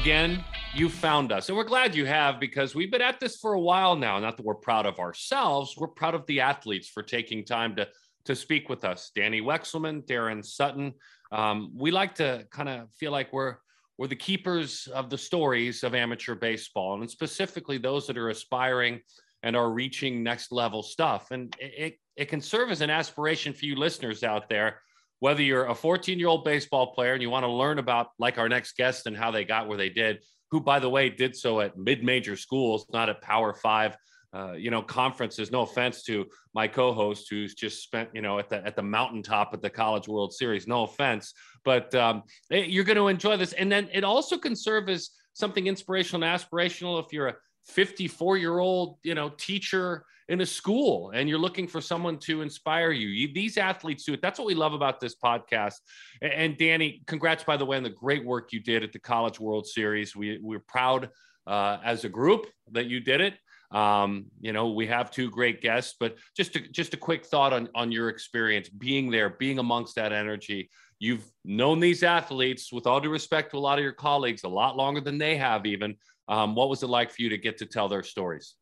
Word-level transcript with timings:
again, 0.00 0.44
you 0.74 0.88
found 0.88 1.32
us. 1.32 1.48
And 1.48 1.58
we're 1.58 1.64
glad 1.64 1.92
you 1.92 2.06
have 2.06 2.38
because 2.38 2.72
we've 2.72 2.90
been 2.90 3.02
at 3.02 3.18
this 3.18 3.36
for 3.36 3.54
a 3.54 3.60
while 3.60 3.96
now. 3.96 4.16
Not 4.20 4.36
that 4.36 4.46
we're 4.46 4.54
proud 4.54 4.86
of 4.86 5.00
ourselves, 5.00 5.74
we're 5.76 5.88
proud 5.88 6.14
of 6.14 6.24
the 6.26 6.40
athletes 6.40 6.88
for 6.88 7.02
taking 7.02 7.44
time 7.44 7.74
to, 7.74 7.88
to 8.26 8.36
speak 8.36 8.68
with 8.68 8.84
us. 8.84 9.10
Dani 9.16 9.42
Wexelman, 9.42 10.06
Daron 10.06 10.44
Sutton. 10.44 10.94
Um, 11.32 11.72
we 11.74 11.90
like 11.90 12.14
to 12.16 12.46
kind 12.52 12.68
of 12.68 12.92
feel 12.92 13.10
like 13.10 13.32
we're 13.32 13.56
we're 13.98 14.06
the 14.06 14.14
keepers 14.14 14.86
of 14.94 15.10
the 15.10 15.18
stories 15.18 15.82
of 15.82 15.96
amateur 15.96 16.36
baseball, 16.36 17.00
and 17.00 17.10
specifically 17.10 17.78
those 17.78 18.06
that 18.06 18.16
are 18.16 18.28
aspiring 18.28 19.00
and 19.42 19.56
are 19.56 19.72
reaching 19.72 20.22
next 20.22 20.52
level 20.52 20.84
stuff. 20.84 21.32
And 21.32 21.52
it, 21.58 21.98
it 22.16 22.26
can 22.26 22.40
serve 22.40 22.70
as 22.70 22.82
an 22.82 22.90
aspiration 22.90 23.52
for 23.52 23.64
you 23.64 23.74
listeners 23.74 24.22
out 24.22 24.48
there 24.48 24.80
whether 25.20 25.42
you're 25.42 25.66
a 25.66 25.74
14 25.74 26.18
year 26.18 26.28
old 26.28 26.44
baseball 26.44 26.92
player 26.94 27.12
and 27.12 27.22
you 27.22 27.30
want 27.30 27.44
to 27.44 27.50
learn 27.50 27.78
about 27.78 28.08
like 28.18 28.38
our 28.38 28.48
next 28.48 28.76
guest 28.76 29.06
and 29.06 29.16
how 29.16 29.30
they 29.30 29.44
got 29.44 29.68
where 29.68 29.78
they 29.78 29.90
did 29.90 30.18
who 30.50 30.60
by 30.60 30.78
the 30.78 30.88
way 30.88 31.10
did 31.10 31.36
so 31.36 31.60
at 31.60 31.76
mid-major 31.76 32.36
schools 32.36 32.86
not 32.92 33.08
at 33.08 33.20
power 33.20 33.52
five 33.52 33.96
uh, 34.34 34.52
you 34.52 34.70
know 34.70 34.82
conferences. 34.82 35.50
No 35.50 35.62
offense 35.62 36.02
to 36.02 36.26
my 36.54 36.68
co-host 36.68 37.28
who's 37.30 37.54
just 37.54 37.82
spent 37.82 38.10
you 38.12 38.20
know 38.20 38.38
at 38.38 38.50
the 38.50 38.64
at 38.66 38.76
the 38.76 38.82
mountaintop 38.82 39.54
at 39.54 39.62
the 39.62 39.70
college 39.70 40.06
world 40.06 40.34
series. 40.34 40.66
No 40.66 40.82
offense 40.82 41.32
but 41.64 41.94
um, 41.94 42.22
you're 42.50 42.84
going 42.84 42.96
to 42.96 43.08
enjoy 43.08 43.36
this. 43.36 43.52
And 43.52 43.70
then 43.70 43.88
it 43.92 44.04
also 44.04 44.38
can 44.38 44.56
serve 44.56 44.88
as 44.88 45.10
something 45.34 45.66
inspirational 45.66 46.26
and 46.26 46.40
aspirational 46.40 47.04
if 47.04 47.12
you're 47.12 47.28
a 47.28 47.34
54 47.66 48.38
year 48.38 48.58
old 48.58 48.98
you 49.02 49.14
know 49.14 49.30
teacher 49.30 50.04
in 50.28 50.40
a 50.42 50.46
school 50.46 51.10
and 51.10 51.28
you're 51.28 51.38
looking 51.38 51.66
for 51.66 51.80
someone 51.80 52.18
to 52.18 52.42
inspire 52.42 52.90
you. 52.90 53.08
you. 53.08 53.32
These 53.32 53.56
athletes 53.56 54.04
do 54.04 54.12
it. 54.12 54.20
That's 54.20 54.38
what 54.38 54.46
we 54.46 54.54
love 54.54 54.74
about 54.74 55.00
this 55.00 55.14
podcast. 55.16 55.74
And, 56.20 56.56
Dani, 56.56 57.06
congrats, 57.06 57.44
by 57.44 57.56
the 57.56 57.64
way, 57.64 57.76
on 57.76 57.82
the 57.82 57.90
great 57.90 58.24
work 58.24 58.52
you 58.52 58.60
did 58.60 58.82
at 58.82 58.92
the 58.92 58.98
College 58.98 59.40
World 59.40 59.66
Series. 59.66 60.14
We, 60.14 60.38
we're 60.42 60.60
proud 60.60 61.10
uh, 61.46 61.78
as 61.82 62.04
a 62.04 62.08
group 62.08 62.46
that 62.72 62.86
you 62.86 63.00
did 63.00 63.20
it. 63.20 63.34
Um, 63.70 64.26
you 64.40 64.52
know, 64.52 64.70
we 64.70 64.86
have 64.86 65.10
two 65.10 65.30
great 65.30 65.60
guests, 65.60 65.94
but 65.98 66.16
just 66.36 66.56
a, 66.56 66.60
just 66.60 66.94
a 66.94 66.96
quick 66.96 67.24
thought 67.24 67.52
on, 67.52 67.68
on 67.74 67.92
your 67.92 68.08
experience 68.08 68.68
being 68.68 69.10
there, 69.10 69.30
being 69.30 69.58
amongst 69.58 69.94
that 69.96 70.12
energy. 70.12 70.70
You've 70.98 71.24
known 71.44 71.78
these 71.78 72.02
athletes, 72.02 72.72
with 72.72 72.86
all 72.86 73.00
due 73.00 73.10
respect 73.10 73.50
to 73.52 73.58
a 73.58 73.60
lot 73.60 73.78
of 73.78 73.84
your 73.84 73.92
colleagues, 73.92 74.44
a 74.44 74.48
lot 74.48 74.76
longer 74.76 75.00
than 75.00 75.16
they 75.16 75.36
have 75.36 75.64
even. 75.64 75.96
Um, 76.28 76.54
what 76.54 76.68
was 76.68 76.82
it 76.82 76.88
like 76.88 77.10
for 77.10 77.22
you 77.22 77.28
to 77.30 77.38
get 77.38 77.58
to 77.58 77.66
tell 77.66 77.88
their 77.88 78.02
stories? 78.02 78.54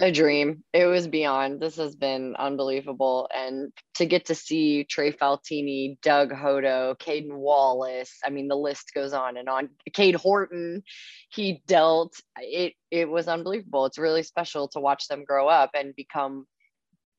A 0.00 0.10
dream. 0.10 0.64
It 0.72 0.86
was 0.86 1.06
beyond. 1.06 1.60
This 1.60 1.76
has 1.76 1.94
been 1.94 2.34
unbelievable. 2.36 3.28
And 3.34 3.70
to 3.96 4.06
get 4.06 4.26
to 4.26 4.34
see 4.34 4.84
Trey 4.84 5.12
Faltine, 5.12 5.98
Doug 6.02 6.32
Hodo, 6.32 6.94
Cayden 6.98 7.36
Wallace, 7.36 8.18
I 8.24 8.30
mean, 8.30 8.48
the 8.48 8.56
list 8.56 8.92
goes 8.94 9.12
on 9.12 9.36
and 9.36 9.48
on. 9.48 9.68
Cade 9.92 10.14
Horton, 10.14 10.82
he 11.28 11.62
dealt, 11.66 12.14
it, 12.38 12.72
it 12.90 13.10
was 13.10 13.28
unbelievable. 13.28 13.84
It's 13.84 13.98
really 13.98 14.22
special 14.22 14.68
to 14.68 14.80
watch 14.80 15.06
them 15.06 15.24
grow 15.24 15.48
up 15.48 15.72
and 15.74 15.94
become 15.94 16.46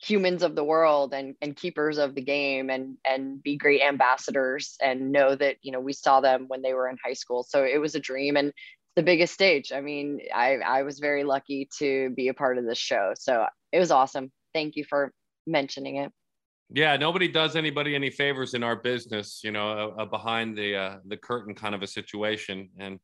humans 0.02 0.42
of 0.42 0.56
the 0.56 0.64
world 0.64 1.14
and, 1.14 1.36
and 1.40 1.56
keepers 1.56 2.00
of 2.00 2.16
the 2.16 2.24
game 2.24 2.72
and, 2.72 2.98
and 3.06 3.44
be 3.44 3.58
great 3.58 3.84
ambassadors 3.84 4.76
and 4.82 5.12
know 5.12 5.36
that, 5.36 5.58
you 5.62 5.72
know, 5.72 5.80
we 5.80 5.94
saw 5.94 6.20
them 6.20 6.46
when 6.48 6.64
they 6.64 6.74
were 6.74 6.90
in 6.90 6.98
high 7.06 7.14
school. 7.14 7.46
So 7.48 7.64
it 7.64 7.78
was 7.78 7.94
a 7.94 8.00
dream. 8.00 8.36
And 8.36 8.52
the 8.96 9.04
biggest 9.04 9.34
stage. 9.34 9.72
I 9.72 9.82
mean, 9.82 10.20
I, 10.34 10.58
I 10.58 10.84
was 10.84 11.00
very 11.00 11.24
lucky 11.24 11.70
to 11.80 12.10
be 12.12 12.28
a 12.28 12.34
part 12.34 12.58
of 12.58 12.66
this 12.66 12.78
show. 12.78 13.14
So 13.18 13.46
it 13.72 13.80
was 13.80 13.92
awesome. 13.92 14.32
Thank 14.54 14.76
you 14.76 14.84
for 14.84 15.12
mentioning 15.48 15.98
it. 15.98 16.12
Yeah, 16.74 16.96
nobody 16.96 17.28
does 17.28 17.58
anybody 17.58 17.96
any 17.96 18.10
favors 18.10 18.54
in 18.54 18.64
our 18.64 18.78
business, 18.78 19.42
you 19.44 19.52
know, 19.52 19.94
a, 19.98 20.04
a 20.04 20.06
behind 20.06 20.58
the 20.58 20.76
uh, 20.76 20.98
the 21.06 21.18
curtain 21.18 21.54
kind 21.54 21.76
of 21.76 21.84
a 21.84 21.88
situation. 21.88 22.70
And 22.80 22.98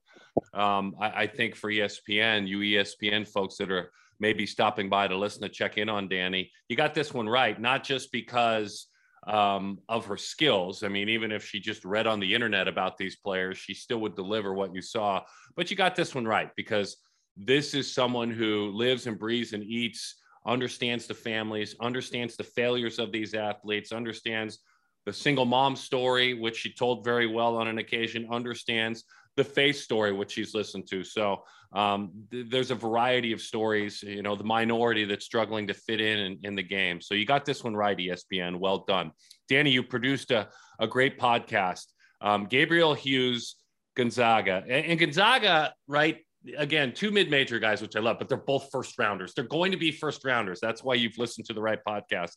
um, 0.53 0.95
I, 1.01 1.23
I, 1.23 1.27
think 1.27 1.53
for 1.55 1.69
ESPN, 1.69 2.47
you 2.47 2.59
ESPN 2.59 3.27
folks 3.27 3.57
that 3.57 3.69
are 3.69 3.91
maybe 4.21 4.45
stopping 4.45 4.87
by 4.87 5.09
to 5.09 5.17
listen 5.17 5.41
to 5.41 5.49
check 5.49 5.77
in 5.77 5.89
on 5.89 6.07
Dani, 6.07 6.49
you 6.69 6.77
got 6.77 6.93
this 6.93 7.13
one 7.13 7.27
right. 7.27 7.59
Not 7.59 7.83
just 7.83 8.09
because 8.13 8.87
um, 9.27 9.79
of 9.89 10.05
her 10.05 10.17
skills. 10.17 10.83
I 10.83 10.87
mean, 10.87 11.09
even 11.09 11.31
if 11.31 11.45
she 11.45 11.59
just 11.59 11.83
read 11.85 12.07
on 12.07 12.19
the 12.19 12.33
internet 12.33 12.67
about 12.67 12.97
these 12.97 13.17
players, 13.17 13.57
she 13.57 13.73
still 13.73 13.99
would 13.99 14.15
deliver 14.15 14.53
what 14.53 14.73
you 14.73 14.81
saw. 14.81 15.21
But 15.55 15.69
you 15.69 15.77
got 15.77 15.95
this 15.95 16.15
one 16.15 16.25
right 16.25 16.49
because 16.55 16.97
this 17.35 17.73
is 17.73 17.93
someone 17.93 18.31
who 18.31 18.71
lives 18.71 19.05
and 19.05 19.19
breathes 19.19 19.53
and 19.53 19.63
eats, 19.63 20.15
understands 20.45 21.07
the 21.07 21.13
families, 21.13 21.75
understands 21.81 22.37
the 22.37 22.43
failures 22.43 22.99
of 22.99 23.11
these 23.11 23.33
athletes, 23.33 23.91
understands 23.91 24.59
the 25.05 25.13
single 25.13 25.45
mom 25.45 25.75
story, 25.75 26.33
which 26.33 26.57
she 26.57 26.73
told 26.73 27.03
very 27.03 27.27
well 27.27 27.57
on 27.57 27.67
an 27.67 27.77
occasion, 27.77 28.27
understands 28.31 29.03
the 29.35 29.43
face 29.43 29.83
story, 29.83 30.11
which 30.11 30.31
she's 30.31 30.53
listened 30.53 30.87
to. 30.87 31.03
So 31.03 31.43
um, 31.73 32.11
th- 32.31 32.47
there's 32.49 32.71
a 32.71 32.75
variety 32.75 33.31
of 33.33 33.41
stories, 33.41 34.01
you 34.03 34.21
know, 34.21 34.35
the 34.35 34.43
minority 34.43 35.05
that's 35.05 35.25
struggling 35.25 35.67
to 35.67 35.73
fit 35.73 35.99
in, 36.01 36.19
in, 36.19 36.39
in 36.43 36.55
the 36.55 36.63
game. 36.63 37.01
So 37.01 37.13
you 37.13 37.25
got 37.25 37.45
this 37.45 37.63
one 37.63 37.75
right, 37.75 37.97
ESPN. 37.97 38.57
Well 38.59 38.85
done. 38.87 39.11
Dani, 39.51 39.71
you 39.71 39.83
produced 39.83 40.31
a, 40.31 40.49
a 40.79 40.87
great 40.87 41.19
podcast. 41.19 41.85
Um, 42.21 42.45
Gabriel 42.45 42.93
Hughes, 42.93 43.55
Gonzaga. 43.95 44.63
And, 44.63 44.85
and 44.85 44.99
Gonzaga, 44.99 45.73
right? 45.87 46.19
Again, 46.57 46.93
two 46.93 47.11
mid 47.11 47.29
major 47.29 47.59
guys, 47.59 47.81
which 47.81 47.95
I 47.95 47.99
love, 47.99 48.17
but 48.19 48.29
they're 48.29 48.37
both 48.37 48.69
first 48.71 48.97
rounders. 48.97 49.33
They're 49.33 49.43
going 49.43 49.71
to 49.71 49.77
be 49.77 49.91
first 49.91 50.23
rounders. 50.23 50.59
That's 50.61 50.83
why 50.83 50.93
you've 50.93 51.17
listened 51.17 51.47
to 51.47 51.53
the 51.53 51.61
right 51.61 51.79
podcast. 51.85 52.31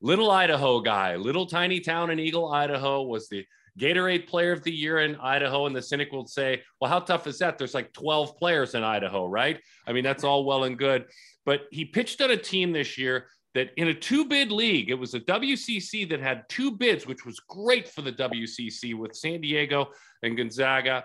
Little 0.00 0.30
Idaho 0.30 0.80
guy, 0.80 1.16
little 1.16 1.46
tiny 1.46 1.80
town 1.80 2.10
in 2.10 2.20
Eagle, 2.20 2.52
Idaho 2.52 3.02
was 3.02 3.28
the 3.28 3.44
Gatorade 3.78 4.26
Player 4.26 4.52
of 4.52 4.62
the 4.62 4.72
Year 4.72 4.98
in 4.98 5.16
Idaho, 5.16 5.66
and 5.66 5.74
the 5.74 5.82
cynic 5.82 6.12
will 6.12 6.26
say, 6.26 6.62
"Well, 6.80 6.90
how 6.90 7.00
tough 7.00 7.26
is 7.26 7.38
that? 7.38 7.58
There's 7.58 7.74
like 7.74 7.92
12 7.92 8.36
players 8.36 8.74
in 8.74 8.82
Idaho, 8.82 9.26
right? 9.26 9.60
I 9.86 9.92
mean, 9.92 10.04
that's 10.04 10.24
all 10.24 10.44
well 10.44 10.64
and 10.64 10.78
good." 10.78 11.06
But 11.46 11.62
he 11.70 11.84
pitched 11.84 12.20
on 12.20 12.30
a 12.30 12.36
team 12.36 12.72
this 12.72 12.98
year 12.98 13.28
that, 13.54 13.70
in 13.76 13.88
a 13.88 13.94
two-bid 13.94 14.52
league, 14.52 14.90
it 14.90 14.94
was 14.94 15.14
a 15.14 15.20
WCC 15.20 16.08
that 16.10 16.20
had 16.20 16.44
two 16.48 16.72
bids, 16.72 17.06
which 17.06 17.24
was 17.24 17.40
great 17.40 17.88
for 17.88 18.02
the 18.02 18.12
WCC 18.12 18.94
with 18.94 19.14
San 19.14 19.40
Diego 19.40 19.88
and 20.22 20.36
Gonzaga. 20.36 21.04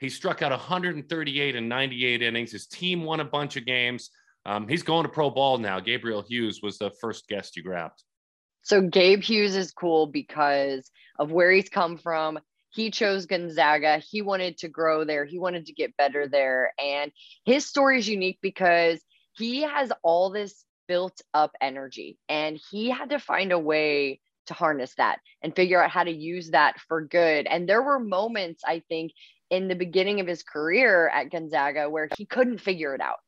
He 0.00 0.08
struck 0.08 0.42
out 0.42 0.50
138 0.50 1.56
and 1.56 1.68
98 1.68 2.22
innings. 2.22 2.52
His 2.52 2.66
team 2.66 3.04
won 3.04 3.20
a 3.20 3.24
bunch 3.24 3.56
of 3.56 3.64
games. 3.64 4.10
Um, 4.46 4.68
he's 4.68 4.82
going 4.82 5.04
to 5.04 5.08
pro 5.08 5.30
ball 5.30 5.58
now. 5.58 5.80
Gabriel 5.80 6.22
Hughes 6.22 6.60
was 6.62 6.78
the 6.78 6.90
first 7.00 7.28
guest 7.28 7.56
you 7.56 7.62
grabbed. 7.62 8.02
So 8.64 8.80
Gabe 8.80 9.22
Hughes 9.22 9.56
is 9.56 9.72
cool 9.72 10.06
because 10.06 10.90
of 11.18 11.30
where 11.30 11.52
he's 11.52 11.68
come 11.68 11.98
from. 11.98 12.38
He 12.70 12.90
chose 12.90 13.26
Gonzaga. 13.26 13.98
He 13.98 14.22
wanted 14.22 14.58
to 14.58 14.68
grow 14.68 15.04
there. 15.04 15.26
He 15.26 15.38
wanted 15.38 15.66
to 15.66 15.74
get 15.74 15.96
better 15.96 16.26
there. 16.26 16.72
And 16.78 17.12
his 17.44 17.66
story 17.66 17.98
is 17.98 18.08
unique 18.08 18.38
because 18.40 19.00
he 19.36 19.62
has 19.62 19.92
all 20.02 20.30
this 20.30 20.64
built 20.88 21.20
up 21.34 21.52
energy 21.60 22.18
and 22.28 22.58
he 22.70 22.90
had 22.90 23.10
to 23.10 23.18
find 23.18 23.52
a 23.52 23.58
way 23.58 24.20
to 24.46 24.54
harness 24.54 24.94
that 24.96 25.18
and 25.42 25.54
figure 25.54 25.82
out 25.82 25.90
how 25.90 26.04
to 26.04 26.10
use 26.10 26.50
that 26.50 26.80
for 26.88 27.02
good. 27.02 27.46
And 27.46 27.68
there 27.68 27.82
were 27.82 28.00
moments, 28.00 28.62
I 28.66 28.82
think, 28.88 29.12
in 29.50 29.68
the 29.68 29.74
beginning 29.74 30.20
of 30.20 30.26
his 30.26 30.42
career 30.42 31.08
at 31.08 31.30
Gonzaga 31.30 31.88
where 31.88 32.08
he 32.16 32.24
couldn't 32.24 32.58
figure 32.58 32.94
it 32.94 33.00
out 33.00 33.18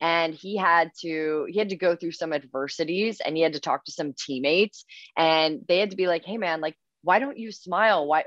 and 0.00 0.34
he 0.34 0.56
had 0.56 0.90
to 1.00 1.46
he 1.48 1.58
had 1.58 1.70
to 1.70 1.76
go 1.76 1.96
through 1.96 2.12
some 2.12 2.32
adversities 2.32 3.20
and 3.24 3.36
he 3.36 3.42
had 3.42 3.54
to 3.54 3.60
talk 3.60 3.84
to 3.84 3.92
some 3.92 4.12
teammates 4.12 4.84
and 5.16 5.60
they 5.68 5.78
had 5.78 5.90
to 5.90 5.96
be 5.96 6.06
like 6.06 6.24
hey 6.24 6.36
man 6.36 6.60
like 6.60 6.76
why 7.04 7.18
don't 7.18 7.38
you 7.38 7.52
smile? 7.52 8.06
Why 8.06 8.24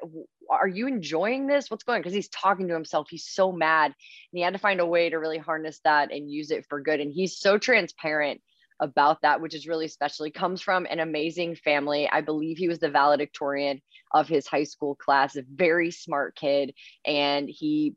are 0.49 0.67
you 0.67 0.87
enjoying 0.87 1.47
this? 1.47 1.69
What's 1.69 1.83
going 1.83 1.99
because 1.99 2.13
he's 2.13 2.29
talking 2.29 2.67
to 2.67 2.75
himself. 2.75 3.07
He's 3.09 3.27
so 3.27 3.51
mad 3.51 3.87
and 3.87 3.93
he 4.37 4.41
had 4.41 4.53
to 4.53 4.59
find 4.59 4.79
a 4.79 4.85
way 4.85 5.09
to 5.09 5.17
really 5.17 5.39
harness 5.39 5.79
that 5.83 6.13
and 6.13 6.31
use 6.31 6.51
it 6.51 6.65
for 6.69 6.79
good. 6.79 6.99
And 6.99 7.11
he's 7.11 7.39
so 7.39 7.57
transparent 7.57 8.39
about 8.79 9.23
that 9.23 9.41
which 9.41 9.55
is 9.55 9.67
really 9.67 9.87
special. 9.87 10.25
He 10.25 10.31
comes 10.31 10.61
from 10.61 10.85
an 10.85 10.99
amazing 10.99 11.55
family. 11.55 12.07
I 12.09 12.21
believe 12.21 12.57
he 12.57 12.67
was 12.67 12.77
the 12.77 12.91
valedictorian 12.91 13.81
of 14.13 14.27
his 14.27 14.45
high 14.45 14.63
school 14.63 14.95
class 14.95 15.35
a 15.35 15.41
very 15.41 15.89
smart 15.89 16.35
kid 16.35 16.73
and 17.05 17.49
he 17.49 17.95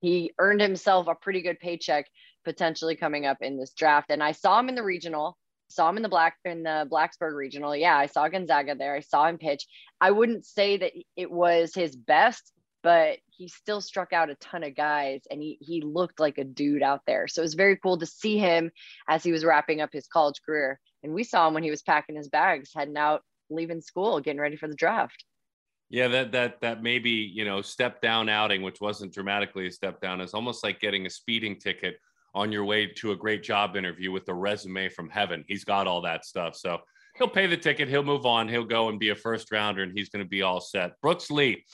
he 0.00 0.32
earned 0.38 0.60
himself 0.60 1.06
a 1.06 1.14
pretty 1.14 1.42
good 1.42 1.60
paycheck 1.60 2.06
potentially 2.44 2.96
coming 2.96 3.26
up 3.26 3.38
in 3.40 3.58
this 3.58 3.72
draft. 3.72 4.10
And 4.10 4.22
I 4.22 4.32
saw 4.32 4.58
him 4.58 4.68
in 4.68 4.74
the 4.74 4.82
regional, 4.82 5.36
saw 5.68 5.88
him 5.88 5.96
in 5.96 6.02
the 6.02 6.08
black 6.08 6.36
in 6.44 6.62
the 6.62 6.88
Blacksburg 6.90 7.34
regional. 7.34 7.74
Yeah, 7.74 7.96
I 7.96 8.06
saw 8.06 8.28
Gonzaga 8.28 8.74
there. 8.74 8.94
I 8.94 9.00
saw 9.00 9.26
him 9.26 9.38
pitch. 9.38 9.66
I 10.00 10.10
wouldn't 10.10 10.46
say 10.46 10.76
that 10.76 10.92
it 11.16 11.30
was 11.30 11.74
his 11.74 11.96
best, 11.96 12.52
but 12.82 13.18
he 13.28 13.48
still 13.48 13.80
struck 13.80 14.12
out 14.12 14.30
a 14.30 14.34
ton 14.36 14.64
of 14.64 14.74
guys 14.74 15.22
and 15.30 15.40
he 15.40 15.58
he 15.60 15.80
looked 15.80 16.20
like 16.20 16.38
a 16.38 16.44
dude 16.44 16.82
out 16.82 17.00
there. 17.06 17.28
So 17.28 17.40
it 17.40 17.44
was 17.44 17.54
very 17.54 17.76
cool 17.76 17.98
to 17.98 18.06
see 18.06 18.38
him 18.38 18.70
as 19.08 19.22
he 19.22 19.32
was 19.32 19.44
wrapping 19.44 19.80
up 19.80 19.90
his 19.92 20.06
college 20.06 20.40
career. 20.44 20.78
And 21.02 21.14
we 21.14 21.24
saw 21.24 21.48
him 21.48 21.54
when 21.54 21.62
he 21.62 21.70
was 21.70 21.82
packing 21.82 22.16
his 22.16 22.28
bags, 22.28 22.70
heading 22.74 22.96
out, 22.96 23.22
leaving 23.50 23.80
school, 23.80 24.20
getting 24.20 24.40
ready 24.40 24.56
for 24.56 24.68
the 24.68 24.74
draft. 24.74 25.24
Yeah, 25.90 26.08
that 26.08 26.32
that 26.32 26.60
that 26.62 26.82
maybe 26.82 27.10
you 27.10 27.44
know 27.44 27.60
step 27.60 28.00
down 28.00 28.28
outing, 28.28 28.62
which 28.62 28.80
wasn't 28.80 29.12
dramatically 29.12 29.66
a 29.66 29.70
step 29.70 30.00
down, 30.00 30.20
is 30.20 30.34
almost 30.34 30.64
like 30.64 30.80
getting 30.80 31.06
a 31.06 31.10
speeding 31.10 31.58
ticket 31.58 31.96
on 32.34 32.52
your 32.52 32.64
way 32.64 32.86
to 32.86 33.12
a 33.12 33.16
great 33.16 33.42
job 33.42 33.76
interview 33.76 34.10
with 34.10 34.28
a 34.28 34.34
resume 34.34 34.88
from 34.88 35.10
heaven. 35.10 35.44
He's 35.48 35.64
got 35.64 35.86
all 35.86 36.02
that 36.02 36.24
stuff. 36.24 36.56
So 36.56 36.78
he'll 37.16 37.28
pay 37.28 37.46
the 37.46 37.56
ticket, 37.56 37.88
he'll 37.88 38.02
move 38.02 38.26
on, 38.26 38.48
he'll 38.48 38.64
go 38.64 38.88
and 38.88 38.98
be 38.98 39.10
a 39.10 39.14
first 39.14 39.52
rounder, 39.52 39.82
and 39.82 39.92
he's 39.94 40.08
going 40.08 40.24
to 40.24 40.28
be 40.28 40.42
all 40.42 40.60
set. 40.60 41.00
Brooks 41.00 41.30
Lee, 41.30 41.64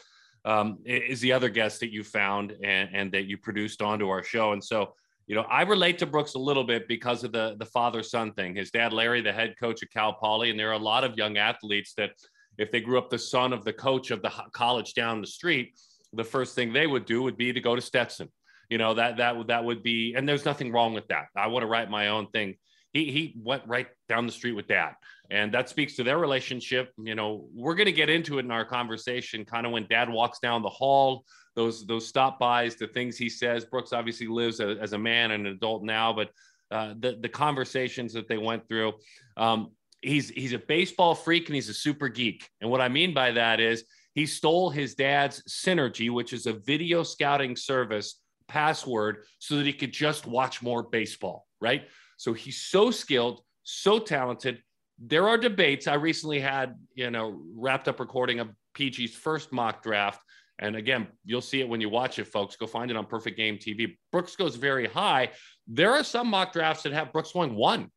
um, 0.45 0.79
is 0.85 1.21
the 1.21 1.33
other 1.33 1.49
guest 1.49 1.81
that 1.81 1.93
you 1.93 2.03
found 2.03 2.53
and, 2.63 2.89
and 2.93 3.13
that 3.13 3.27
you 3.27 3.37
produced 3.37 3.83
onto 3.83 4.09
our 4.09 4.23
show. 4.23 4.53
And 4.53 4.63
so, 4.63 4.95
you 5.27 5.35
know, 5.35 5.43
I 5.43 5.63
relate 5.63 5.99
to 5.99 6.07
Brooks 6.07 6.35
a 6.35 6.39
little 6.39 6.65
bit 6.65 6.89
because 6.89 7.23
of 7.23 7.33
the 7.33 7.55
the 7.59 7.67
father 7.67 8.03
son 8.03 8.33
thing. 8.33 8.57
His 8.57 8.71
dad, 8.71 8.93
Larry, 8.93 9.21
the 9.21 9.33
head 9.33 9.57
coach 9.61 9.83
at 9.83 9.91
Cal 9.91 10.15
Poly, 10.15 10.51
and 10.51 10.59
there 10.59 10.71
are 10.71 10.73
a 10.73 10.79
lot 10.79 11.05
of 11.05 11.19
young 11.19 11.37
athletes 11.37 11.93
that, 11.99 12.13
if 12.57 12.73
they 12.73 12.81
grew 12.81 12.99
up 12.99 13.11
the 13.11 13.19
son 13.19 13.53
of 13.53 13.65
the 13.65 13.73
coach 13.73 14.11
of 14.11 14.23
the 14.23 14.33
college 14.53 14.95
down 14.95 15.21
the 15.21 15.27
street, 15.27 15.79
the 16.13 16.25
first 16.25 16.55
thing 16.55 16.73
they 16.73 16.87
would 16.87 17.05
do 17.05 17.23
would 17.23 17.37
be 17.37 17.53
to 17.53 17.61
go 17.61 17.77
to 17.77 17.83
Stetson. 17.83 18.29
You 18.69 18.79
know 18.79 18.95
that 18.95 19.17
that 19.17 19.47
that 19.47 19.65
would 19.65 19.83
be, 19.83 20.15
and 20.15 20.29
there's 20.29 20.45
nothing 20.45 20.73
wrong 20.73 20.93
with 20.93 21.09
that. 21.09 21.27
I 21.35 21.47
want 21.47 21.63
to 21.63 21.67
write 21.67 21.91
my 21.91 22.09
own 22.09 22.29
thing. 22.29 22.57
He 22.93 23.11
he 23.11 23.35
went 23.43 23.63
right 23.67 23.87
down 24.09 24.27
the 24.27 24.33
street 24.33 24.53
with 24.53 24.69
dad, 24.69 24.93
and 25.31 25.53
that 25.53 25.69
speaks 25.69 25.97
to 25.97 26.05
their 26.05 26.19
relationship. 26.19 26.93
You 26.99 27.15
know, 27.15 27.49
we're 27.55 27.75
going 27.75 27.87
to 27.87 27.93
get 27.93 28.11
into 28.11 28.39
it 28.39 28.45
in 28.45 28.51
our 28.51 28.65
conversation, 28.65 29.45
kind 29.45 29.67
of 29.67 29.73
when 29.73 29.87
dad 29.89 30.11
walks 30.11 30.39
down 30.39 30.63
the 30.63 30.69
hall, 30.69 31.25
those 31.57 31.87
those 31.87 32.07
stop 32.07 32.39
bys, 32.39 32.77
the 32.77 32.89
things 32.89 33.17
he 33.17 33.31
says. 33.31 33.65
Brooks 33.65 33.93
obviously 33.93 34.27
lives 34.27 34.61
as, 34.61 34.79
as 34.79 34.93
a 34.93 34.99
man 34.99 35.31
and 35.31 35.47
an 35.47 35.55
adult 35.55 35.83
now, 35.83 36.13
but 36.13 36.31
uh, 36.71 36.95
the 36.99 37.19
the 37.21 37.29
conversations 37.29 38.13
that 38.13 38.29
they 38.29 38.39
went 38.39 38.69
through. 38.69 38.93
Um, 39.37 39.73
he's 40.03 40.29
he's 40.29 40.53
a 40.53 40.59
baseball 40.59 41.15
freak 41.15 41.47
and 41.49 41.55
he's 41.55 41.71
a 41.71 41.75
super 41.75 42.09
geek, 42.09 42.49
and 42.61 42.71
what 42.71 42.83
I 42.83 42.89
mean 42.89 43.15
by 43.15 43.31
that 43.33 43.61
is 43.61 43.85
he 44.15 44.27
stole 44.27 44.69
his 44.69 44.95
dad's 44.95 45.43
Synergy, 45.49 46.11
which 46.11 46.33
is 46.33 46.47
a 46.47 46.53
video 46.53 47.03
scouting 47.03 47.57
service 47.57 48.21
password, 48.49 49.25
so 49.39 49.57
that 49.57 49.67
he 49.67 49.73
could 49.73 49.93
just 49.93 50.27
watch 50.27 50.63
more 50.63 50.83
baseball, 50.83 51.47
right? 51.61 51.83
So 52.17 52.33
he's 52.33 52.61
so 52.61 52.91
skilled, 52.91 53.43
so 53.63 53.99
talented. 53.99 54.63
There 54.99 55.29
are 55.29 55.39
debates. 55.39 55.87
I 55.87 55.95
recently 55.95 56.41
had, 56.41 56.75
you 56.95 57.11
know, 57.11 57.41
wrapped 57.55 57.87
up 57.87 58.01
recording 58.01 58.41
of 58.41 58.49
PG's 58.77 59.15
first 59.15 59.53
mock 59.53 59.83
draft. 59.83 60.21
And 60.59 60.75
again, 60.75 61.07
you'll 61.25 61.41
see 61.41 61.61
it 61.61 61.69
when 61.69 61.81
you 61.81 61.89
watch 61.89 62.19
it, 62.19 62.25
folks. 62.25 62.57
Go 62.57 62.67
find 62.67 62.91
it 62.91 62.97
on 62.97 63.07
Perfect 63.07 63.37
Game 63.37 63.59
TV. 63.59 63.97
Brooks 64.11 64.35
goes 64.35 64.57
very 64.57 64.89
high. 64.89 65.31
There 65.69 65.93
are 65.93 66.03
some 66.03 66.27
mock 66.27 66.53
drafts 66.53 66.83
that 66.83 66.93
have 66.93 67.13
Brooks 67.13 67.33
going 67.33 67.55
one, 67.55 67.93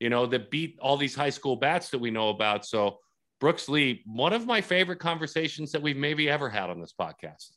you 0.00 0.10
know, 0.10 0.26
that 0.26 0.50
beat 0.50 0.76
all 0.80 0.96
these 0.96 1.14
high 1.14 1.30
school 1.30 1.54
bats 1.54 1.90
that 1.90 2.00
we 2.00 2.10
know 2.10 2.30
about. 2.30 2.66
So 2.66 2.98
Brooks 3.38 3.68
Lee, 3.68 4.02
one 4.06 4.32
of 4.32 4.44
my 4.44 4.60
favorite 4.60 4.98
conversations 4.98 5.70
that 5.70 5.82
we've 5.82 5.96
maybe 5.96 6.28
ever 6.28 6.48
had 6.48 6.68
on 6.68 6.80
this 6.80 6.94
podcast. 6.98 7.50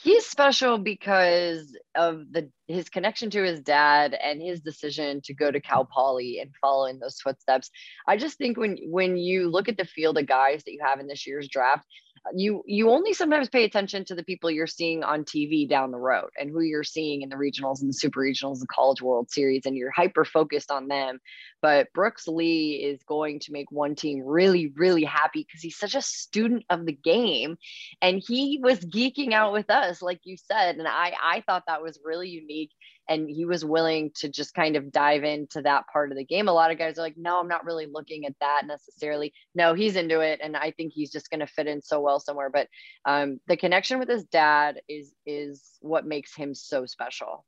He's 0.00 0.26
special 0.26 0.78
because 0.78 1.76
of 1.96 2.30
the 2.30 2.50
his 2.68 2.88
connection 2.88 3.30
to 3.30 3.42
his 3.42 3.60
dad 3.60 4.14
and 4.14 4.40
his 4.40 4.60
decision 4.60 5.20
to 5.24 5.34
go 5.34 5.50
to 5.50 5.60
Cal 5.60 5.86
Poly 5.86 6.38
and 6.38 6.52
follow 6.60 6.86
in 6.86 7.00
those 7.00 7.20
footsteps. 7.20 7.68
I 8.06 8.16
just 8.16 8.38
think 8.38 8.56
when 8.56 8.78
when 8.86 9.16
you 9.16 9.50
look 9.50 9.68
at 9.68 9.76
the 9.76 9.84
field 9.84 10.16
of 10.16 10.26
guys 10.26 10.62
that 10.64 10.72
you 10.72 10.80
have 10.84 11.00
in 11.00 11.08
this 11.08 11.26
year's 11.26 11.48
draft, 11.48 11.84
you 12.34 12.62
you 12.66 12.90
only 12.90 13.12
sometimes 13.12 13.48
pay 13.48 13.64
attention 13.64 14.04
to 14.04 14.14
the 14.14 14.24
people 14.24 14.50
you're 14.50 14.66
seeing 14.66 15.02
on 15.02 15.24
TV 15.24 15.68
down 15.68 15.90
the 15.90 15.98
road 15.98 16.30
and 16.38 16.50
who 16.50 16.60
you're 16.60 16.84
seeing 16.84 17.22
in 17.22 17.28
the 17.28 17.36
regionals 17.36 17.80
and 17.80 17.88
the 17.88 17.94
super 17.94 18.20
regionals, 18.20 18.60
the 18.60 18.66
college 18.66 19.02
world 19.02 19.30
series, 19.30 19.66
and 19.66 19.76
you're 19.76 19.90
hyper 19.90 20.24
focused 20.24 20.70
on 20.70 20.88
them. 20.88 21.18
But 21.60 21.92
Brooks 21.92 22.28
Lee 22.28 22.82
is 22.84 23.02
going 23.04 23.40
to 23.40 23.52
make 23.52 23.70
one 23.70 23.94
team 23.94 24.22
really, 24.24 24.72
really 24.76 25.04
happy 25.04 25.46
because 25.46 25.62
he's 25.62 25.78
such 25.78 25.94
a 25.94 26.02
student 26.02 26.64
of 26.70 26.86
the 26.86 26.92
game. 26.92 27.56
And 28.00 28.22
he 28.24 28.60
was 28.62 28.78
geeking 28.80 29.32
out 29.32 29.52
with 29.52 29.70
us, 29.70 30.02
like 30.02 30.20
you 30.24 30.36
said. 30.36 30.76
And 30.76 30.86
I 30.86 31.14
I 31.22 31.42
thought 31.46 31.64
that 31.66 31.82
was 31.82 31.98
really 32.04 32.28
unique 32.28 32.70
and 33.08 33.28
he 33.28 33.44
was 33.44 33.64
willing 33.64 34.10
to 34.16 34.28
just 34.28 34.54
kind 34.54 34.76
of 34.76 34.92
dive 34.92 35.24
into 35.24 35.62
that 35.62 35.84
part 35.92 36.12
of 36.12 36.18
the 36.18 36.24
game. 36.24 36.48
A 36.48 36.52
lot 36.52 36.70
of 36.70 36.78
guys 36.78 36.98
are 36.98 37.02
like, 37.02 37.16
no, 37.16 37.40
I'm 37.40 37.48
not 37.48 37.64
really 37.64 37.86
looking 37.86 38.26
at 38.26 38.34
that 38.40 38.62
necessarily. 38.66 39.32
No, 39.54 39.74
he's 39.74 39.96
into 39.96 40.20
it, 40.20 40.40
and 40.42 40.56
I 40.56 40.72
think 40.72 40.92
he's 40.92 41.10
just 41.10 41.30
going 41.30 41.40
to 41.40 41.46
fit 41.46 41.66
in 41.66 41.80
so 41.80 42.00
well 42.00 42.20
somewhere. 42.20 42.50
But 42.50 42.68
um, 43.04 43.40
the 43.46 43.56
connection 43.56 43.98
with 43.98 44.08
his 44.08 44.24
dad 44.24 44.80
is 44.88 45.14
is 45.26 45.78
what 45.80 46.06
makes 46.06 46.34
him 46.34 46.54
so 46.54 46.86
special. 46.86 47.44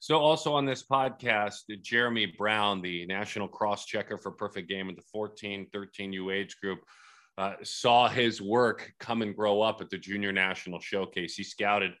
So, 0.00 0.18
also 0.18 0.52
on 0.52 0.66
this 0.66 0.84
podcast, 0.84 1.62
Jeremy 1.80 2.26
Brown, 2.26 2.82
the 2.82 3.06
national 3.06 3.48
cross 3.48 3.86
checker 3.86 4.18
for 4.18 4.30
Perfect 4.30 4.68
Game 4.68 4.90
of 4.90 4.96
the 4.96 5.02
14 5.12 5.68
13 5.72 6.12
U 6.12 6.30
age 6.30 6.56
group, 6.60 6.80
uh, 7.38 7.54
saw 7.62 8.08
his 8.08 8.42
work 8.42 8.92
come 9.00 9.22
and 9.22 9.34
grow 9.34 9.62
up 9.62 9.80
at 9.80 9.88
the 9.88 9.96
Junior 9.96 10.30
National 10.32 10.78
Showcase. 10.78 11.34
He 11.34 11.42
scouted 11.42 11.92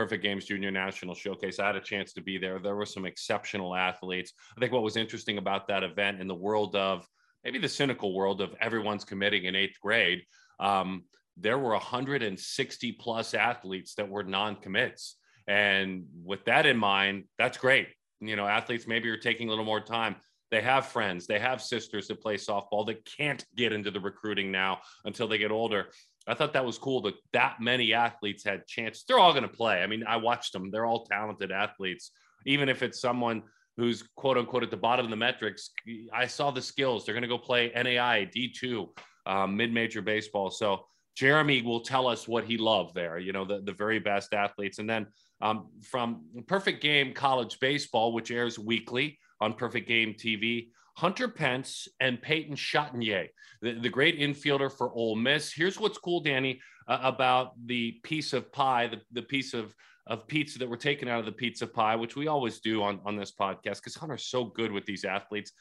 Perfect 0.00 0.22
Games 0.22 0.46
Junior 0.46 0.70
National 0.70 1.14
Showcase. 1.14 1.58
I 1.58 1.66
had 1.66 1.76
a 1.76 1.80
chance 1.80 2.14
to 2.14 2.22
be 2.22 2.38
there. 2.38 2.58
There 2.58 2.74
were 2.74 2.86
some 2.86 3.04
exceptional 3.04 3.74
athletes. 3.76 4.32
I 4.56 4.58
think 4.58 4.72
what 4.72 4.82
was 4.82 4.96
interesting 4.96 5.36
about 5.36 5.68
that 5.68 5.82
event 5.82 6.22
in 6.22 6.26
the 6.26 6.34
world 6.34 6.74
of 6.74 7.06
maybe 7.44 7.58
the 7.58 7.68
cynical 7.68 8.14
world 8.14 8.40
of 8.40 8.54
everyone's 8.62 9.04
committing 9.04 9.44
in 9.44 9.54
eighth 9.54 9.78
grade, 9.78 10.22
um, 10.58 11.04
there 11.36 11.58
were 11.58 11.72
160 11.72 12.92
plus 12.92 13.34
athletes 13.34 13.94
that 13.96 14.08
were 14.08 14.22
non 14.22 14.56
commits. 14.56 15.16
And 15.46 16.06
with 16.24 16.46
that 16.46 16.64
in 16.64 16.78
mind, 16.78 17.24
that's 17.36 17.58
great. 17.58 17.88
You 18.22 18.36
know, 18.36 18.46
athletes 18.46 18.86
maybe 18.86 19.10
are 19.10 19.18
taking 19.18 19.48
a 19.48 19.50
little 19.50 19.66
more 19.66 19.82
time. 19.82 20.16
They 20.50 20.62
have 20.62 20.86
friends, 20.86 21.26
they 21.26 21.38
have 21.40 21.60
sisters 21.60 22.08
that 22.08 22.22
play 22.22 22.38
softball 22.38 22.86
that 22.86 23.04
can't 23.04 23.44
get 23.54 23.74
into 23.74 23.90
the 23.90 24.00
recruiting 24.00 24.50
now 24.50 24.78
until 25.04 25.28
they 25.28 25.36
get 25.36 25.50
older. 25.50 25.88
I 26.30 26.34
thought 26.34 26.52
that 26.52 26.64
was 26.64 26.78
cool 26.78 27.02
that 27.02 27.14
that 27.32 27.56
many 27.60 27.92
athletes 27.92 28.44
had 28.44 28.66
chances. 28.66 29.04
They're 29.06 29.18
all 29.18 29.32
going 29.32 29.42
to 29.42 29.48
play. 29.48 29.82
I 29.82 29.86
mean, 29.86 30.04
I 30.06 30.16
watched 30.16 30.52
them. 30.52 30.70
They're 30.70 30.86
all 30.86 31.04
talented 31.04 31.50
athletes. 31.50 32.12
Even 32.46 32.68
if 32.68 32.82
it's 32.82 33.00
someone 33.00 33.42
who's 33.76 34.02
quote 34.16 34.38
unquote 34.38 34.62
at 34.62 34.70
the 34.70 34.76
bottom 34.76 35.04
of 35.06 35.10
the 35.10 35.16
metrics, 35.16 35.70
I 36.12 36.26
saw 36.26 36.50
the 36.50 36.62
skills. 36.62 37.04
They're 37.04 37.14
going 37.14 37.22
to 37.22 37.28
go 37.28 37.38
play 37.38 37.72
NAI, 37.74 38.30
D2, 38.34 38.88
um, 39.26 39.56
mid 39.56 39.72
major 39.72 40.02
baseball. 40.02 40.50
So 40.50 40.84
Jeremy 41.16 41.62
will 41.62 41.80
tell 41.80 42.06
us 42.06 42.28
what 42.28 42.44
he 42.44 42.56
loved 42.56 42.94
there, 42.94 43.18
you 43.18 43.32
know, 43.32 43.44
the, 43.44 43.60
the 43.60 43.72
very 43.72 43.98
best 43.98 44.32
athletes. 44.32 44.78
And 44.78 44.88
then 44.88 45.06
um, 45.40 45.68
from 45.82 46.22
Perfect 46.46 46.82
Game 46.82 47.12
College 47.12 47.58
Baseball, 47.60 48.12
which 48.12 48.30
airs 48.30 48.58
weekly 48.58 49.18
on 49.40 49.54
Perfect 49.54 49.88
Game 49.88 50.14
TV, 50.14 50.68
Hunter 51.00 51.28
Pence 51.28 51.88
and 52.00 52.20
Peyton 52.20 52.54
Chatagnier, 52.54 53.28
the, 53.62 53.72
the 53.72 53.88
great 53.88 54.20
infielder 54.20 54.70
for 54.70 54.92
Ole 54.92 55.16
Miss. 55.16 55.50
Here's 55.50 55.80
what's 55.80 55.96
cool, 55.96 56.22
Dani, 56.22 56.58
uh, 56.88 56.98
about 57.02 57.52
the 57.64 57.92
piece 58.02 58.34
of 58.34 58.52
pie, 58.52 58.86
the, 58.86 59.00
the 59.10 59.22
piece 59.22 59.54
of, 59.54 59.74
of 60.06 60.26
pizza 60.26 60.58
that 60.58 60.68
we're 60.68 60.76
taking 60.76 61.08
out 61.08 61.18
of 61.18 61.24
the 61.24 61.32
pizza 61.32 61.66
pie, 61.66 61.96
which 61.96 62.16
we 62.16 62.26
always 62.26 62.60
do 62.60 62.82
on, 62.82 63.00
on 63.06 63.16
this 63.16 63.32
podcast 63.32 63.76
because 63.76 63.94
Hunter's 63.94 64.26
so 64.26 64.44
good 64.44 64.70
with 64.70 64.84
these 64.84 65.06
athletes, 65.06 65.52